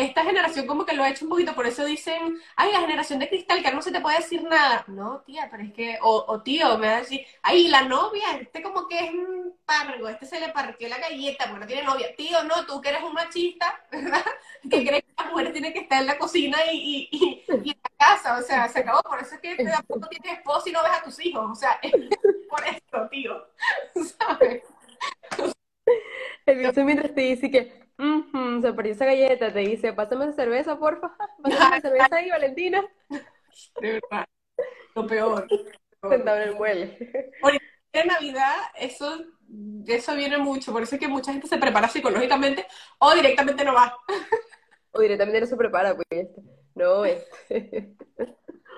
esta 0.00 0.24
generación 0.24 0.66
como 0.66 0.84
que 0.86 0.94
lo 0.94 1.02
ha 1.02 1.10
hecho 1.10 1.24
un 1.24 1.30
poquito, 1.30 1.54
por 1.54 1.66
eso 1.66 1.84
dicen, 1.84 2.38
ay, 2.56 2.72
la 2.72 2.80
generación 2.80 3.18
de 3.18 3.28
cristal, 3.28 3.62
que 3.62 3.72
no 3.72 3.82
se 3.82 3.92
te 3.92 4.00
puede 4.00 4.18
decir 4.18 4.42
nada. 4.44 4.84
No, 4.88 5.20
tía, 5.22 5.48
pero 5.50 5.62
es 5.62 5.72
que, 5.72 5.98
o, 6.02 6.24
o 6.28 6.42
tío, 6.42 6.78
me 6.78 6.88
va 6.88 6.96
a 6.96 7.00
decir, 7.00 7.24
ay, 7.42 7.68
la 7.68 7.82
novia, 7.84 8.24
este 8.40 8.62
como 8.62 8.88
que 8.88 8.98
es 9.06 9.10
un 9.12 9.54
pargo, 9.64 10.08
este 10.08 10.26
se 10.26 10.40
le 10.40 10.48
partió 10.50 10.88
la 10.88 10.98
galleta 10.98 11.44
porque 11.46 11.60
no 11.60 11.66
tiene 11.66 11.82
novia. 11.84 12.14
Tío, 12.16 12.42
no, 12.44 12.66
tú 12.66 12.80
que 12.80 12.90
eres 12.90 13.02
un 13.02 13.12
machista, 13.14 13.80
¿verdad? 13.92 14.24
Que 14.62 14.84
crees 14.86 15.02
que 15.04 15.14
la 15.24 15.30
mujer 15.30 15.52
tiene 15.52 15.72
que 15.72 15.80
estar 15.80 16.00
en 16.00 16.06
la 16.06 16.18
cocina 16.18 16.58
y, 16.72 17.08
y, 17.12 17.16
y, 17.16 17.44
y 17.62 17.70
en 17.70 17.78
la 17.82 17.90
casa, 18.06 18.38
o 18.38 18.42
sea, 18.42 18.68
se 18.68 18.80
acabó, 18.80 19.02
por 19.02 19.20
eso 19.20 19.34
es 19.34 19.40
que 19.40 19.56
tampoco 19.56 20.08
tienes 20.08 20.38
esposo 20.38 20.68
y 20.68 20.72
no 20.72 20.82
ves 20.82 20.92
a 20.92 21.02
tus 21.02 21.20
hijos, 21.24 21.50
o 21.50 21.54
sea, 21.54 21.78
es 21.82 21.92
por 22.48 22.64
esto, 22.66 23.08
tío, 23.10 23.46
¿sabes? 24.18 24.62
El 26.46 26.58
bicho 26.58 26.84
mientras 26.84 27.14
te 27.14 27.20
dice 27.22 27.50
que 27.50 27.89
"Ujú, 28.00 28.62
se 28.62 28.72
perdió 28.72 28.92
esa 28.92 29.04
galleta, 29.04 29.52
te 29.52 29.58
dice, 29.60 29.92
pásame 29.92 30.24
esa 30.24 30.34
cerveza, 30.34 30.78
porfa. 30.78 31.14
Pásame 31.42 31.76
esa 31.76 31.80
cerveza 31.80 32.16
ahí, 32.16 32.30
Valentina. 32.30 32.82
De 33.80 33.92
verdad, 33.92 34.26
lo 34.94 35.06
peor. 35.06 35.46
Sentado 36.08 36.38
en 36.38 36.48
el 36.48 36.54
mueble. 36.54 37.32
En 37.92 38.06
Navidad, 38.06 38.54
eso, 38.78 39.18
eso 39.88 40.14
viene 40.14 40.38
mucho, 40.38 40.70
por 40.70 40.84
eso 40.84 40.94
es 40.94 41.00
que 41.00 41.08
mucha 41.08 41.32
gente 41.32 41.48
se 41.48 41.58
prepara 41.58 41.88
psicológicamente 41.88 42.64
o 43.00 43.12
directamente 43.14 43.64
no 43.64 43.74
va. 43.74 43.96
O 44.92 45.00
directamente 45.00 45.40
no 45.40 45.46
se 45.46 45.56
prepara, 45.56 45.96
pues. 45.96 46.28
No, 46.76 47.04
este. 47.04 47.96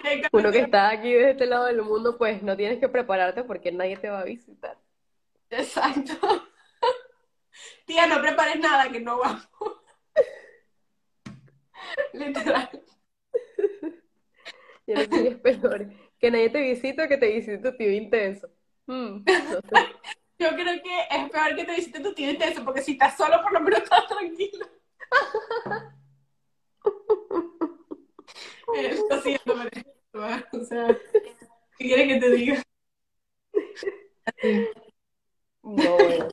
Directamente 0.03 0.29
Uno 0.33 0.51
que 0.51 0.61
está 0.61 0.89
aquí 0.89 1.13
de 1.13 1.33
este 1.33 1.45
lado 1.45 1.67
del 1.67 1.83
mundo, 1.83 2.17
pues 2.17 2.43
no 2.43 2.57
tienes 2.57 2.79
que 2.79 2.89
prepararte 2.89 3.45
porque 3.45 3.71
nadie 3.71 3.99
te 3.99 4.09
va 4.09 4.21
a 4.21 4.25
visitar. 4.25 4.79
Exacto. 5.51 6.49
Tía, 7.87 8.07
no 8.07 8.21
prepares 8.21 8.59
nada, 8.59 8.91
que 8.91 9.01
no 9.01 9.19
vamos. 9.19 9.49
literal. 12.13 12.71
Yo 14.87 14.95
no 14.95 15.01
sé 15.01 15.09
si 15.11 15.27
es 15.29 15.37
peor. 15.37 15.91
Que 16.19 16.31
nadie 16.31 16.51
te 16.51 16.61
visite 16.61 17.05
o 17.05 17.09
que 17.09 17.17
te 17.17 17.33
visite 17.33 17.59
tu 17.59 17.75
tío 17.77 17.91
intenso. 17.91 18.49
Mm, 18.87 19.25
no 19.25 19.27
sé. 19.27 19.27
Yo 20.39 20.49
creo 20.49 20.83
que 20.83 21.01
es 21.09 21.31
peor 21.31 21.55
que 21.55 21.65
te 21.65 21.77
visite 21.77 22.01
tu 22.01 22.13
tío 22.15 22.31
intenso, 22.31 22.65
porque 22.65 22.83
si 22.83 22.93
estás 22.93 23.17
solo, 23.17 23.41
por 23.43 23.53
lo 23.53 23.61
menos 23.61 23.83
estás 23.83 24.07
tranquilo. 24.09 24.67
Eh, 28.75 28.99
o 30.53 30.65
sea, 30.65 30.99
¿qué 31.79 31.85
quieres 31.85 32.09
que 32.09 32.21
te 32.21 32.31
diga? 32.31 32.63
No, 35.63 35.97
bueno. 35.97 36.29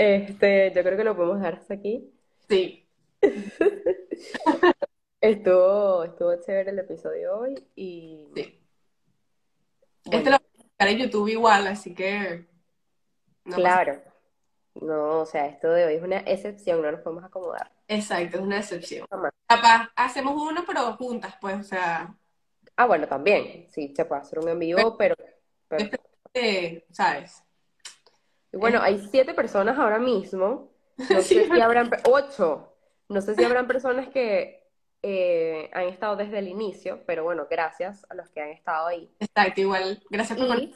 Este, 0.00 0.72
yo 0.74 0.82
creo 0.82 0.96
que 0.96 1.04
lo 1.04 1.14
podemos 1.14 1.38
dejar 1.38 1.54
hasta 1.56 1.74
aquí. 1.74 2.10
Sí, 2.48 2.88
Estuvo, 5.20 6.04
estuvo 6.04 6.34
chévere 6.40 6.70
el 6.70 6.78
episodio 6.78 7.38
hoy 7.38 7.54
y 7.76 8.18
sí. 8.34 8.58
bueno, 10.06 10.18
Este 10.18 10.30
lo 10.30 10.38
voy 10.38 10.46
a 10.58 10.62
buscar 10.62 10.88
en 10.88 10.98
YouTube 10.98 11.28
igual, 11.28 11.66
así 11.66 11.94
que 11.94 12.46
no 13.44 13.56
pasa 13.56 13.60
claro. 13.60 14.02
No, 14.74 15.20
o 15.20 15.26
sea, 15.26 15.46
esto 15.46 15.70
de 15.70 15.84
hoy 15.84 15.94
es 15.96 16.02
una 16.02 16.18
excepción, 16.20 16.80
no 16.80 16.90
nos 16.90 17.00
podemos 17.00 17.24
acomodar. 17.24 17.70
Exacto, 17.86 18.38
es 18.38 18.42
una 18.42 18.58
excepción. 18.60 19.06
Capaz, 19.46 19.90
hacemos 19.96 20.40
uno, 20.40 20.64
pero 20.66 20.96
juntas, 20.96 21.34
pues, 21.40 21.60
o 21.60 21.64
sea, 21.64 22.16
Ah, 22.80 22.86
bueno, 22.86 23.06
también. 23.06 23.66
Sí, 23.68 23.92
se 23.94 24.06
puede 24.06 24.22
hacer 24.22 24.38
un 24.38 24.48
en 24.48 24.58
vivo, 24.58 24.96
pero, 24.96 25.14
pero 25.68 25.84
eh, 26.32 26.86
¿sabes? 26.90 27.44
Y 28.52 28.56
bueno, 28.56 28.80
hay 28.82 28.98
siete 29.10 29.34
personas 29.34 29.78
ahora 29.78 29.98
mismo. 29.98 30.70
No 31.08 31.22
sé 31.22 31.46
si 31.46 31.60
habrán, 31.60 31.90
ocho. 32.04 32.74
No 33.08 33.22
sé 33.22 33.34
si 33.34 33.42
habrán 33.42 33.66
personas 33.66 34.08
que 34.10 34.68
eh, 35.02 35.70
han 35.72 35.84
estado 35.84 36.16
desde 36.16 36.38
el 36.38 36.48
inicio, 36.48 37.02
pero 37.06 37.24
bueno, 37.24 37.46
gracias 37.50 38.04
a 38.10 38.14
los 38.14 38.28
que 38.28 38.42
han 38.42 38.50
estado 38.50 38.88
ahí. 38.88 39.10
Exacto, 39.18 39.62
igual. 39.62 40.02
Gracias 40.10 40.38
por 40.38 40.58
Y, 40.58 40.74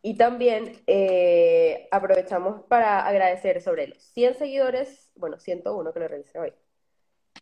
y 0.00 0.16
también 0.16 0.82
eh, 0.86 1.86
aprovechamos 1.90 2.62
para 2.62 3.06
agradecer 3.06 3.60
sobre 3.60 3.88
los 3.88 4.02
100 4.02 4.36
seguidores, 4.36 5.10
bueno, 5.16 5.38
101 5.38 5.92
que 5.92 6.00
lo 6.00 6.08
revisé 6.08 6.38
hoy, 6.38 6.54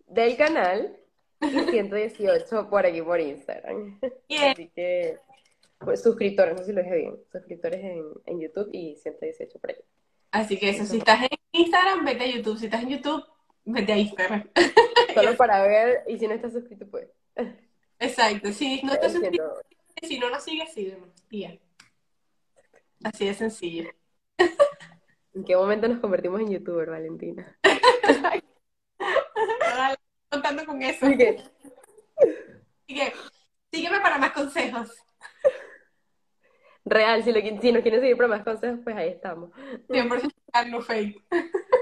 del 0.07 0.37
canal 0.37 0.97
y 1.41 1.61
118 1.71 2.69
por 2.69 2.87
aquí 2.87 3.03
por 3.03 3.21
Instagram. 3.21 4.01
Bien. 4.29 4.53
Así 4.53 4.69
que, 4.75 5.21
suscriptores, 5.95 6.55
no 6.55 6.59
sé 6.59 6.67
si 6.67 6.73
lo 6.73 6.83
dije 6.83 6.97
bien, 6.97 7.17
suscriptores 7.31 7.83
en, 7.83 8.05
en 8.27 8.41
YouTube 8.41 8.71
y 8.73 8.97
118 8.97 9.59
por 9.59 9.71
ahí. 9.71 9.77
Así 10.31 10.59
que 10.59 10.71
eso, 10.71 10.85
si 10.85 10.97
es 10.97 10.99
estás 10.99 11.23
en 11.23 11.39
Instagram, 11.53 12.05
vete 12.05 12.25
a 12.25 12.27
YouTube. 12.27 12.59
Si 12.59 12.67
estás 12.67 12.83
en 12.83 12.91
YouTube, 12.91 13.25
vete 13.65 13.93
a 13.93 13.97
Instagram. 13.97 14.51
Solo 15.15 15.37
para 15.39 15.63
ver, 15.63 16.05
y 16.09 16.19
si 16.19 16.27
no 16.27 16.35
estás 16.35 16.53
suscrito, 16.53 16.87
pues. 16.87 17.09
Exacto. 17.99 18.53
Si 18.53 18.83
no 18.83 18.93
estás 18.93 19.13
suscrito, 19.13 19.63
si 20.03 20.19
no 20.19 20.31
nos 20.31 20.45
sigues, 20.45 20.73
síguenos. 20.73 21.09
Ya. 21.31 21.57
Así 23.05 23.27
de 23.27 23.35
sencillo. 23.35 23.91
¿En 25.35 25.45
qué 25.45 25.57
momento 25.57 25.89
nos 25.89 26.01
convertimos 26.01 26.41
en 26.41 26.51
youtuber, 26.51 26.91
Valentina? 26.91 27.59
Contando 30.29 30.67
con 30.67 30.83
eso. 30.83 31.07
Que, 31.17 31.43
Así 32.19 32.95
que 32.95 33.13
sígueme 33.73 34.01
para 34.01 34.19
más 34.19 34.33
consejos. 34.33 34.91
Real, 36.87 37.23
si, 37.25 37.33
lo, 37.33 37.41
si 37.41 37.73
nos 37.73 37.83
quieren 37.83 38.01
seguir 38.01 38.17
para 38.17 38.29
más 38.29 38.45
consejos, 38.45 38.81
pues 38.83 38.97
ahí 38.97 39.09
estamos. 39.09 39.51
100% 39.89 40.71
no 40.71 40.81
fake. 40.81 41.23